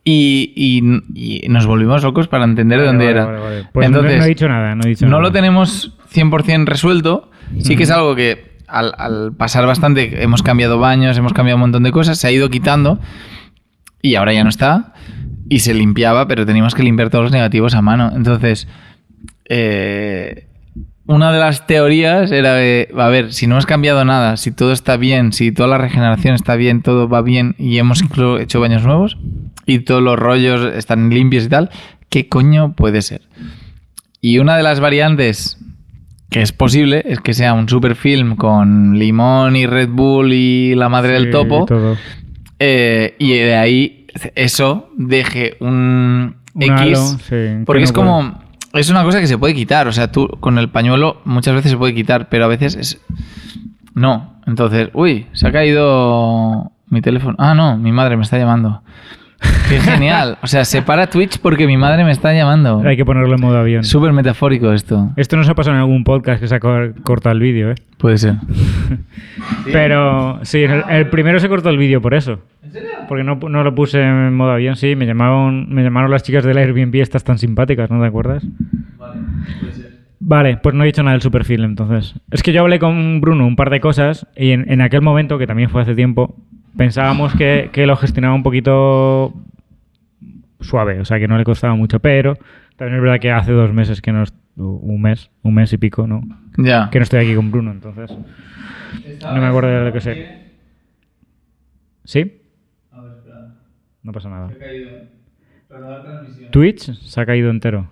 Y, 0.05 0.53
y- 0.57 1.43
y 1.45 1.49
nos 1.49 1.66
volvimos 1.66 2.03
locos 2.03 2.28
para 2.28 2.45
entender 2.45 2.80
de 2.80 2.86
dónde 2.86 3.05
vale, 3.12 3.16
era. 3.18 3.26
vale. 3.26 3.64
Pues 3.72 3.91
no- 3.91 3.97
Entonces, 3.99 4.18
no, 4.20 4.24
he 4.24 4.28
dicho 4.28 4.49
nada, 4.49 4.74
no 4.74 4.82
he 4.84 4.89
dicho 4.89 5.05
no 5.05 5.11
nada. 5.12 5.22
lo 5.22 5.32
tenemos 5.32 5.97
100% 6.12 6.64
resuelto. 6.66 7.30
Sí 7.61 7.76
que 7.76 7.82
es 7.82 7.91
algo 7.91 8.14
que 8.16 8.57
al, 8.68 8.93
al 8.97 9.32
pasar 9.36 9.66
bastante, 9.66 10.22
hemos 10.22 10.43
cambiado 10.43 10.78
baños, 10.78 11.16
hemos 11.18 11.32
cambiado 11.34 11.57
un 11.57 11.61
montón 11.62 11.82
de 11.82 11.93
cosas, 11.93 12.18
se 12.18 12.26
ha 12.26 12.30
ido 12.32 12.49
quitando 12.51 12.99
y 14.01 14.14
ahora 14.14 14.32
ya 14.32 14.43
no 14.45 14.51
está. 14.51 14.95
Y 15.51 15.61
se 15.61 15.74
limpiaba, 15.74 16.26
pero 16.26 16.45
teníamos 16.47 16.74
que 16.74 16.82
limpiar 16.82 17.11
todos 17.11 17.24
los 17.24 17.32
negativos 17.32 17.74
a 17.74 17.82
mano. 17.82 18.11
Entonces, 18.14 18.66
eh, 19.49 20.47
una 21.09 21.32
de 21.32 21.38
las 21.38 21.66
teorías 21.66 22.30
era 22.30 22.52
de, 22.52 22.88
a 22.96 23.09
ver, 23.09 23.32
si 23.32 23.46
no 23.46 23.54
hemos 23.54 23.64
cambiado 23.64 24.04
nada, 24.04 24.36
si 24.36 24.52
todo 24.52 24.72
está 24.72 24.98
bien, 24.98 25.32
si 25.32 25.50
toda 25.52 25.68
la 25.68 25.78
regeneración 25.78 26.34
está 26.34 26.54
bien, 26.54 26.82
todo 26.82 27.09
va 27.09 27.22
bien 27.22 27.54
y 27.59 27.78
hemos 27.78 28.02
incluso 28.02 28.38
hecho 28.38 28.61
baños 28.61 28.84
nuevos 28.84 29.16
y 29.64 29.80
todos 29.80 30.02
los 30.02 30.18
rollos 30.18 30.74
están 30.74 31.09
limpios 31.09 31.46
y 31.46 31.48
tal, 31.48 31.70
¿qué 32.11 32.28
coño 32.28 32.74
puede 32.74 33.00
ser? 33.00 33.22
Y 34.20 34.38
una 34.38 34.59
de 34.59 34.62
las 34.62 34.80
variantes 34.80 35.56
que 36.28 36.42
es 36.42 36.52
posible 36.52 37.02
es 37.06 37.20
que 37.20 37.32
sea 37.32 37.54
un 37.54 37.70
super 37.70 37.96
film 37.96 38.36
con 38.36 38.98
limón 38.98 39.56
y 39.56 39.64
Red 39.64 39.88
Bull 39.88 40.34
y 40.34 40.74
la 40.74 40.90
madre 40.90 41.14
del 41.14 41.30
topo. 41.30 41.66
eh, 42.59 43.14
y 43.18 43.32
de 43.32 43.56
ahí 43.56 44.06
eso 44.34 44.90
deje 44.98 45.56
un, 45.61 46.36
Un 46.52 46.62
X. 46.62 46.70
halo, 46.70 46.96
sí, 46.96 47.18
que 47.30 47.62
porque 47.64 47.80
no 47.80 47.84
es 47.84 47.92
como. 47.92 48.47
Es 48.72 48.90
una 48.90 49.02
cosa 49.02 49.20
que 49.20 49.26
se 49.26 49.38
puede 49.38 49.54
quitar. 49.54 49.88
O 49.88 49.92
sea, 49.92 50.12
tú 50.12 50.28
con 50.40 50.58
el 50.58 50.68
pañuelo 50.68 51.20
muchas 51.24 51.54
veces 51.54 51.72
se 51.72 51.78
puede 51.78 51.94
quitar, 51.94 52.28
pero 52.28 52.44
a 52.44 52.48
veces 52.48 52.76
es. 52.76 53.00
No. 53.94 54.34
Entonces, 54.46 54.90
uy, 54.94 55.26
se 55.32 55.48
ha 55.48 55.52
caído 55.52 56.72
mi 56.88 57.00
teléfono. 57.00 57.36
Ah, 57.38 57.54
no, 57.54 57.76
mi 57.76 57.92
madre 57.92 58.16
me 58.16 58.22
está 58.22 58.38
llamando. 58.38 58.82
Qué 59.68 59.78
genial. 59.80 60.39
O 60.43 60.47
sea, 60.47 60.64
se 60.64 60.80
para 60.82 61.07
Twitch 61.09 61.39
porque 61.39 61.66
mi 61.66 61.76
madre 61.76 62.03
me 62.05 62.11
está 62.11 62.32
llamando. 62.32 62.82
Hay 62.84 62.97
que 62.97 63.05
ponerlo 63.05 63.34
en 63.34 63.41
modo 63.41 63.59
avión. 63.59 63.84
Súper 63.84 64.12
metafórico 64.12 64.72
esto. 64.72 65.11
Esto 65.16 65.36
nos 65.36 65.49
ha 65.49 65.55
pasado 65.55 65.76
en 65.76 65.80
algún 65.80 66.05
podcast 66.05 66.41
que 66.41 66.49
se 66.49 66.55
ha 66.55 66.61
cor- 66.61 66.95
cortado 67.03 67.34
el 67.34 67.41
vídeo, 67.41 67.70
¿eh? 67.70 67.74
Puede 67.99 68.16
ser. 68.18 68.34
Pero 69.72 70.39
sí, 70.43 70.62
el, 70.62 70.82
el 70.89 71.07
primero 71.09 71.39
se 71.39 71.49
cortó 71.49 71.68
el 71.70 71.78
vídeo 71.78 72.01
por 72.01 72.14
eso. 72.14 72.41
¿En 72.62 72.72
serio? 72.72 72.89
Porque 73.09 73.24
no, 73.24 73.36
no 73.36 73.62
lo 73.62 73.74
puse 73.74 74.03
en 74.03 74.34
modo 74.34 74.53
avión, 74.53 74.76
sí. 74.76 74.97
Me 74.97 75.07
llamaron, 75.07 75.72
me 75.72 75.82
llamaron 75.82 76.11
las 76.11 76.22
chicas 76.22 76.45
del 76.45 76.59
Airbnb 76.59 76.95
estas 76.97 77.24
tan 77.24 77.39
simpáticas, 77.39 77.91
¿no 77.91 78.01
te 78.01 78.07
acuerdas? 78.07 78.45
Vale, 80.20 80.57
pues 80.57 80.74
no 80.74 80.82
he 80.82 80.86
dicho 80.86 81.03
nada 81.03 81.12
del 81.12 81.22
superfilm 81.22 81.64
entonces. 81.64 82.14
Es 82.30 82.43
que 82.43 82.53
yo 82.53 82.62
hablé 82.62 82.78
con 82.78 83.20
Bruno 83.20 83.47
un 83.47 83.57
par 83.57 83.70
de 83.70 83.80
cosas 83.80 84.26
y 84.36 84.51
en, 84.51 84.70
en 84.70 84.80
aquel 84.80 85.01
momento, 85.01 85.39
que 85.39 85.47
también 85.47 85.70
fue 85.70 85.82
hace 85.82 85.95
tiempo, 85.95 86.34
pensábamos 86.79 87.35
que, 87.35 87.68
que 87.72 87.87
lo 87.87 87.97
gestionaba 87.97 88.35
un 88.35 88.43
poquito 88.43 89.35
suave, 90.61 91.01
o 91.01 91.05
sea 91.05 91.18
que 91.18 91.29
no 91.29 91.37
le 91.37 91.45
costaba 91.45 91.74
mucho, 91.74 91.99
pero 91.99 92.39
también 92.76 92.97
es 92.97 93.03
verdad 93.03 93.20
que 93.20 93.33
hace 93.33 93.53
dos 93.53 93.72
meses 93.72 94.01
que 94.01 94.12
no 94.12 94.24
un 94.57 95.03
mes, 95.03 95.31
un 95.43 95.55
mes 95.55 95.72
y 95.72 95.79
pico, 95.79 96.07
¿no? 96.07 96.22
Ya. 96.57 96.89
Que 96.91 96.99
no 96.99 97.03
estoy 97.03 97.20
aquí 97.20 97.35
con 97.35 97.51
Bruno, 97.51 97.70
entonces. 97.70 98.11
No 99.22 99.41
me 99.41 99.47
acuerdo 99.47 99.70
de 99.70 99.85
lo 99.85 99.93
que 99.93 100.01
sé. 100.01 100.53
¿Sí? 102.05 102.41
No 104.03 104.12
pasa 104.12 104.29
nada. 104.31 104.51
Twitch 106.51 106.93
se 106.95 107.20
ha 107.20 107.26
caído 107.26 107.51
entero. 107.51 107.91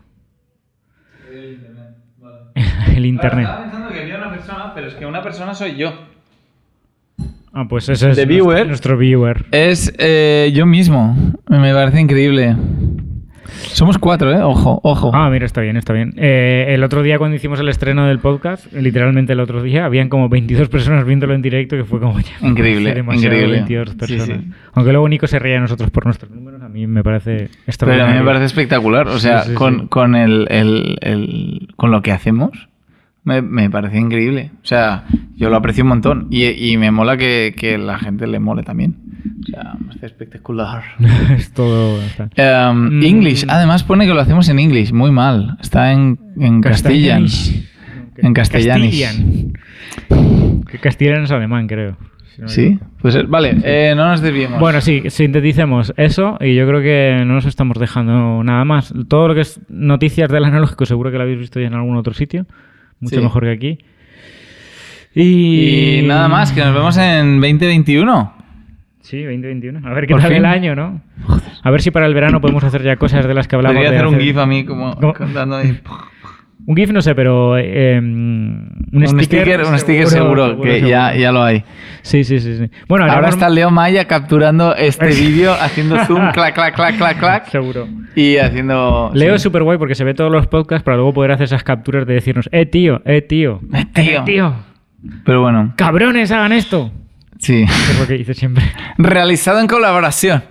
El 2.94 3.04
internet. 3.04 3.48
pensando 3.62 3.88
que 3.90 4.00
había 4.00 4.16
una 4.16 4.30
persona, 4.30 4.72
pero 4.74 4.86
es 4.86 4.94
que 4.94 5.06
una 5.06 5.22
persona 5.22 5.54
soy 5.54 5.76
yo. 5.76 6.15
Ah, 7.58 7.64
pues 7.68 7.84
ese 7.88 7.92
es 8.10 8.16
The 8.16 8.26
nuestro- 8.26 8.26
viewer. 8.26 8.66
nuestro 8.66 8.98
viewer. 8.98 9.46
Es 9.50 9.90
eh, 9.98 10.52
yo 10.54 10.66
mismo. 10.66 11.16
Me 11.48 11.72
parece 11.72 12.00
increíble. 12.02 12.54
Somos 13.72 13.96
cuatro, 13.98 14.30
¿eh? 14.32 14.42
Ojo, 14.42 14.80
ojo. 14.82 15.10
Ah, 15.14 15.30
mira, 15.30 15.46
está 15.46 15.60
bien, 15.62 15.76
está 15.76 15.92
bien. 15.92 16.12
Eh, 16.16 16.66
el 16.70 16.82
otro 16.84 17.02
día 17.02 17.16
cuando 17.18 17.36
hicimos 17.36 17.58
el 17.60 17.68
estreno 17.68 18.06
del 18.06 18.18
podcast, 18.18 18.70
literalmente 18.72 19.32
el 19.32 19.40
otro 19.40 19.62
día, 19.62 19.84
habían 19.84 20.08
como 20.08 20.28
22 20.28 20.68
personas 20.68 21.06
viéndolo 21.06 21.32
en 21.34 21.40
directo, 21.42 21.76
que 21.76 21.84
fue 21.84 21.98
como 22.00 22.18
ya. 22.20 22.32
Increíble, 22.42 22.90
increíble. 22.98 23.52
22 23.52 23.90
Sí, 23.90 23.96
personas. 23.96 24.26
sí. 24.44 24.50
Aunque 24.74 24.92
luego 24.92 25.08
Nico 25.08 25.26
se 25.26 25.38
reía 25.38 25.54
de 25.54 25.60
nosotros 25.62 25.90
por 25.90 26.04
nuestros 26.04 26.30
números, 26.32 26.60
a 26.62 26.68
mí 26.68 26.86
me 26.86 27.02
parece 27.02 27.30
Pero 27.30 27.44
a 27.44 27.48
mí 27.48 27.60
extraordinario. 27.66 28.20
me 28.20 28.26
parece 28.26 28.44
espectacular. 28.46 29.08
O 29.08 29.18
sea, 29.18 29.42
Sí, 29.44 29.50
sí, 29.50 29.54
con, 29.54 29.80
sí. 29.82 29.86
con 29.88 30.14
el, 30.14 30.46
el- 30.50 30.98
el- 31.00 31.68
con 31.76 31.90
lo 31.90 32.02
que 32.02 32.12
hacemos, 32.12 32.50
me, 33.26 33.42
me 33.42 33.68
parece 33.68 33.98
increíble. 33.98 34.52
O 34.62 34.66
sea, 34.66 35.04
yo 35.36 35.50
lo 35.50 35.56
aprecio 35.56 35.84
un 35.84 35.88
montón. 35.90 36.28
Y, 36.30 36.46
y 36.46 36.78
me 36.78 36.90
mola 36.90 37.18
que, 37.18 37.54
que 37.54 37.76
la 37.76 37.98
gente 37.98 38.26
le 38.26 38.40
mole 38.40 38.62
también. 38.62 38.96
O 39.42 39.46
sea, 39.48 39.74
me 39.78 39.86
parece 39.88 40.06
espectacular. 40.06 40.82
es 41.36 41.52
todo. 41.52 41.98
Um, 41.98 42.76
Mm. 42.98 43.02
English, 43.02 43.44
además 43.48 43.82
pone 43.84 44.06
que 44.06 44.14
lo 44.14 44.20
hacemos 44.20 44.48
en 44.48 44.58
English, 44.58 44.92
muy 44.92 45.10
mal. 45.10 45.58
Está 45.60 45.92
en, 45.92 46.18
en 46.38 46.60
castellano. 46.62 47.26
En 48.16 48.32
castellanish. 48.32 49.12
Castellan. 50.08 50.64
Que 50.70 50.78
castellano 50.78 51.24
es 51.24 51.30
alemán, 51.30 51.66
creo. 51.66 51.96
si 52.34 52.42
no 52.42 52.48
Sí, 52.48 52.62
equivoco. 52.62 52.86
pues 53.00 53.28
vale, 53.28 53.56
eh, 53.64 53.94
no 53.96 54.08
nos 54.08 54.20
desviemos. 54.20 54.58
Bueno, 54.60 54.80
sí, 54.80 55.02
sinteticemos 55.08 55.92
eso 55.96 56.38
y 56.40 56.54
yo 56.54 56.66
creo 56.66 56.80
que 56.80 57.24
no 57.24 57.34
nos 57.34 57.46
estamos 57.46 57.78
dejando 57.78 58.42
nada 58.44 58.64
más. 58.64 58.92
Todo 59.08 59.28
lo 59.28 59.34
que 59.34 59.42
es 59.42 59.60
noticias 59.68 60.30
del 60.30 60.44
analógico 60.44 60.86
seguro 60.86 61.10
que 61.10 61.16
lo 61.18 61.22
habéis 61.24 61.38
visto 61.38 61.60
ya 61.60 61.66
en 61.66 61.74
algún 61.74 61.96
otro 61.96 62.14
sitio, 62.14 62.46
mucho 63.00 63.16
Sí. 63.16 63.22
mejor 63.22 63.44
que 63.44 63.50
aquí. 63.50 63.78
Y... 65.14 66.00
Y 66.00 66.02
nada 66.06 66.28
más, 66.28 66.52
que 66.52 66.60
nos 66.60 66.74
vemos 66.74 66.96
en 66.98 67.40
2021. 67.40 68.32
Sí, 69.00 69.22
2021. 69.22 69.86
A 69.88 69.92
ver 69.94 70.06
qué 70.06 70.14
Por 70.14 70.20
tal 70.20 70.30
fin. 70.30 70.38
el 70.38 70.44
año, 70.46 70.74
¿no? 70.74 71.00
A 71.62 71.70
ver 71.70 71.80
si 71.80 71.90
para 71.90 72.06
el 72.06 72.14
verano 72.14 72.40
podemos 72.40 72.64
hacer 72.64 72.82
ya 72.82 72.96
cosas 72.96 73.26
de 73.26 73.34
las 73.34 73.46
que 73.48 73.56
hablamos. 73.56 73.76
Podría 73.76 73.90
de 73.92 73.96
hacer 73.98 74.08
un 74.08 74.18
GIF 74.20 74.36
a 74.36 74.46
mí 74.46 74.64
como 74.64 74.94
¿Cómo? 74.96 75.12
cantando 75.12 75.56
ahí. 75.56 75.78
Un 76.66 76.76
GIF 76.76 76.90
no 76.90 77.00
sé, 77.00 77.14
pero 77.14 77.56
eh, 77.56 77.96
un, 77.98 78.88
un 78.92 79.06
sticker, 79.06 79.62
un 79.62 79.78
sticker 79.78 80.08
seguro, 80.08 80.60
que 80.60 80.80
Ya, 80.80 81.14
ya 81.14 81.30
lo 81.30 81.42
hay. 81.44 81.62
Sí, 82.02 82.24
sí, 82.24 82.40
sí. 82.40 82.56
sí. 82.56 82.70
Bueno, 82.88 83.06
ahora 83.10 83.28
está 83.28 83.48
Leo 83.48 83.70
Maya 83.70 84.06
capturando 84.06 84.74
este 84.74 85.06
vídeo, 85.20 85.52
haciendo 85.52 85.96
zoom, 86.06 86.32
clac, 86.32 86.54
clac, 86.54 86.74
clac, 86.74 86.96
clac, 86.96 87.18
clac. 87.18 87.46
Seguro. 87.50 87.86
Y 88.16 88.38
haciendo. 88.38 89.12
Leo 89.14 89.36
es 89.36 89.42
súper 89.42 89.62
guay 89.62 89.78
porque 89.78 89.94
se 89.94 90.02
ve 90.02 90.14
todos 90.14 90.32
los 90.32 90.48
podcasts 90.48 90.82
para 90.84 90.96
luego 90.96 91.12
poder 91.12 91.30
hacer 91.32 91.44
esas 91.44 91.62
capturas 91.62 92.04
de 92.06 92.14
decirnos, 92.14 92.48
eh, 92.50 92.66
tío, 92.66 93.00
eh, 93.04 93.22
tío. 93.22 93.60
Eh, 93.72 93.84
tío. 93.94 94.20
Eh, 94.20 94.22
tío. 94.24 94.54
Pero 95.24 95.42
bueno. 95.42 95.72
¡Cabrones, 95.76 96.32
hagan 96.32 96.52
esto! 96.52 96.90
Sí. 97.38 97.62
Es 97.62 98.00
lo 98.00 98.06
que 98.06 98.14
dice 98.14 98.34
siempre. 98.34 98.64
Realizado 98.98 99.60
en 99.60 99.66
colaboración. 99.68 100.42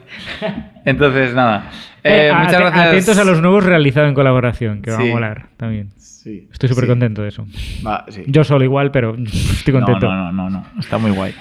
Entonces, 0.86 1.34
nada. 1.34 1.70
Eh, 2.04 2.32
muchas 2.32 2.60
gracias. 2.60 2.88
Atentos 2.88 3.18
a 3.18 3.24
los 3.24 3.42
nuevos 3.42 3.66
realizados 3.66 4.08
en 4.10 4.14
colaboración, 4.16 4.82
que 4.84 4.92
va 4.92 4.98
a 4.98 5.06
molar 5.06 5.48
también. 5.58 5.90
Sí, 5.98 6.48
estoy 6.52 6.70
súper 6.70 6.88
contento 6.88 7.22
de 7.22 7.30
eso. 7.30 7.46
Va, 7.86 8.04
sí. 8.10 8.24
Yo 8.26 8.44
solo 8.44 8.64
igual, 8.64 8.90
pero 8.90 9.16
estoy 9.24 9.74
contento. 9.74 10.08
No, 10.08 10.16
no, 10.16 10.32
no, 10.32 10.50
no, 10.50 10.64
no. 10.74 10.80
está 10.80 10.98
muy 10.98 11.12
guay. 11.12 11.34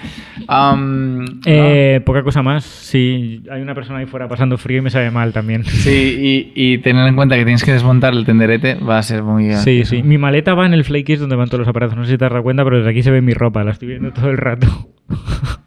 Um, 0.47 1.25
eh, 1.45 2.01
Poca 2.05 2.21
cosa 2.21 2.43
más. 2.43 2.63
Sí, 2.63 3.43
hay 3.51 3.61
una 3.61 3.73
persona 3.73 3.99
ahí 3.99 4.05
fuera 4.05 4.27
pasando 4.27 4.59
frío 4.59 4.79
y 4.79 4.81
me 4.81 4.89
sabe 4.91 5.09
mal 5.09 5.33
también. 5.33 5.63
Sí, 5.65 6.51
y, 6.55 6.73
y 6.73 6.77
tener 6.79 7.07
en 7.07 7.15
cuenta 7.15 7.35
que 7.35 7.45
tienes 7.45 7.63
que 7.63 7.73
desmontar 7.73 8.13
el 8.13 8.25
tenderete 8.25 8.75
va 8.75 8.99
a 8.99 9.03
ser 9.03 9.23
muy... 9.23 9.53
Sí, 9.53 9.85
sí. 9.85 10.03
Mi 10.03 10.19
maleta 10.19 10.53
va 10.53 10.67
en 10.67 10.73
el 10.73 10.83
Flakey's 10.83 11.19
donde 11.19 11.35
van 11.35 11.47
todos 11.47 11.59
los 11.59 11.67
aparatos. 11.67 11.97
No 11.97 12.05
sé 12.05 12.11
si 12.11 12.17
te 12.19 12.25
has 12.25 12.31
dado 12.31 12.43
cuenta, 12.43 12.63
pero 12.63 12.77
desde 12.77 12.91
aquí 12.91 13.01
se 13.01 13.09
ve 13.09 13.21
mi 13.21 13.33
ropa. 13.33 13.63
La 13.63 13.71
estoy 13.71 13.87
viendo 13.87 14.11
todo 14.11 14.29
el 14.29 14.37
rato. 14.37 14.67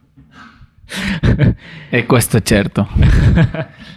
E 1.91 2.05
questo 2.07 2.39
certo. 2.43 2.89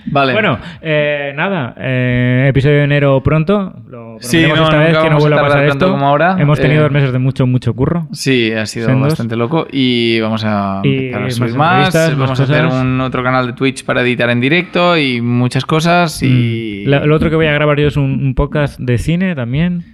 Vale. 0.06 0.34
Bueno, 0.34 0.58
eh, 0.82 1.32
nada, 1.36 1.74
eh, 1.78 2.48
episodio 2.50 2.78
de 2.80 2.84
enero 2.84 3.22
pronto. 3.24 3.74
Lo 3.88 4.18
sí, 4.20 4.44
no, 4.48 4.64
esta 4.64 4.78
vez 4.78 4.98
que 4.98 5.10
no 5.10 5.18
vuelva 5.20 5.39
a 5.39 5.44
pasar 5.44 5.66
esto. 5.66 5.92
Como 5.92 6.06
ahora. 6.08 6.36
Hemos 6.39 6.60
tenido 6.60 6.82
Eh, 6.82 6.84
dos 6.84 6.92
meses 6.92 7.14
de 7.14 7.20
mucho, 7.20 7.46
mucho 7.48 7.74
curro. 7.74 8.08
Sí, 8.12 8.52
ha 8.52 8.66
sido 8.66 8.88
Sendos. 8.88 9.10
bastante 9.10 9.36
loco 9.36 9.68
y 9.72 10.20
vamos 10.20 10.44
a 10.46 10.82
Y 10.84 10.96
empezar 11.08 11.22
a 11.22 11.24
más 11.26 11.36
subir 11.36 11.56
más. 11.56 11.86
entrevistas, 11.88 12.10
más 12.18 12.20
Vamos 12.20 12.39
a 12.39 12.44
hacer 12.44 12.66
un 12.66 13.02
otro 13.02 13.24
canal 13.24 13.48
de 13.48 13.54
Twitch 13.54 13.86
para 13.86 14.02
editar 14.02 14.30
en 14.30 14.42
directo 14.42 14.98
y 14.98 15.22
muchas 15.22 15.66
cosas. 15.66 16.22
Y 16.24 16.84
Mm. 16.86 16.89
La- 16.89 17.06
lo 17.06 17.16
otro 17.16 17.30
que 17.30 17.36
voy 17.36 17.46
a 17.46 17.54
grabar 17.54 17.80
yo 17.80 17.88
es 17.88 17.98
un, 17.98 18.04
un 18.24 18.34
podcast 18.36 18.80
de 18.80 18.98
cine 18.98 19.36
también, 19.36 19.86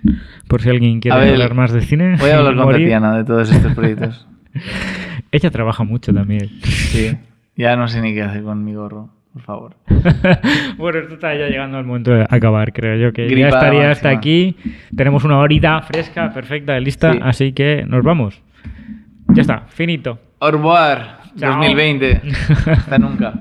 por 0.48 0.62
si 0.62 0.70
alguien 0.70 1.00
quiere 1.02 1.18
ver, 1.20 1.34
hablar 1.34 1.54
más 1.54 1.72
de 1.74 1.82
cine. 1.82 2.16
voy 2.18 2.30
a 2.32 2.38
hablar 2.40 2.54
y 2.54 2.58
con. 2.58 2.72
Tatiana 2.72 3.18
de 3.18 3.24
todos 3.26 3.52
estos 3.52 3.74
proyectos. 3.74 4.26
Ella 5.32 5.52
trabaja 5.52 5.84
mucho 5.84 6.14
también. 6.14 6.50
Sí. 6.64 7.16
Ya 7.60 7.76
no 7.76 7.88
sé 7.88 8.02
ni 8.02 8.14
qué 8.14 8.22
hacer 8.22 8.44
con 8.44 8.64
mi 8.64 8.76
gorro, 8.76 9.10
por 9.34 9.42
favor. 9.42 9.76
bueno, 10.78 11.00
esto 11.00 11.16
está 11.16 11.34
ya 11.34 11.48
llegando 11.48 11.80
al 11.80 11.86
momento 11.86 12.12
de 12.12 12.24
acabar, 12.30 12.72
creo 12.72 12.96
yo 12.98 13.12
que 13.12 13.26
Gripa 13.26 13.40
ya 13.40 13.48
estaría 13.48 13.90
hasta 13.90 14.10
aquí. 14.12 14.56
Tenemos 14.96 15.24
una 15.24 15.40
horita 15.40 15.82
fresca, 15.82 16.32
perfecta, 16.32 16.80
lista, 16.80 17.14
Sí. 17.14 17.20
así 17.24 17.54
que 17.54 17.84
nos 17.88 18.04
vamos. 18.04 18.40
Ya 19.30 19.42
está, 19.42 19.62
finito. 19.70 20.20
Au 20.40 20.52
revoir, 20.52 21.18
Chao. 21.36 21.54
2020. 21.54 22.22
Hasta 22.68 23.00
nunca. 23.00 23.34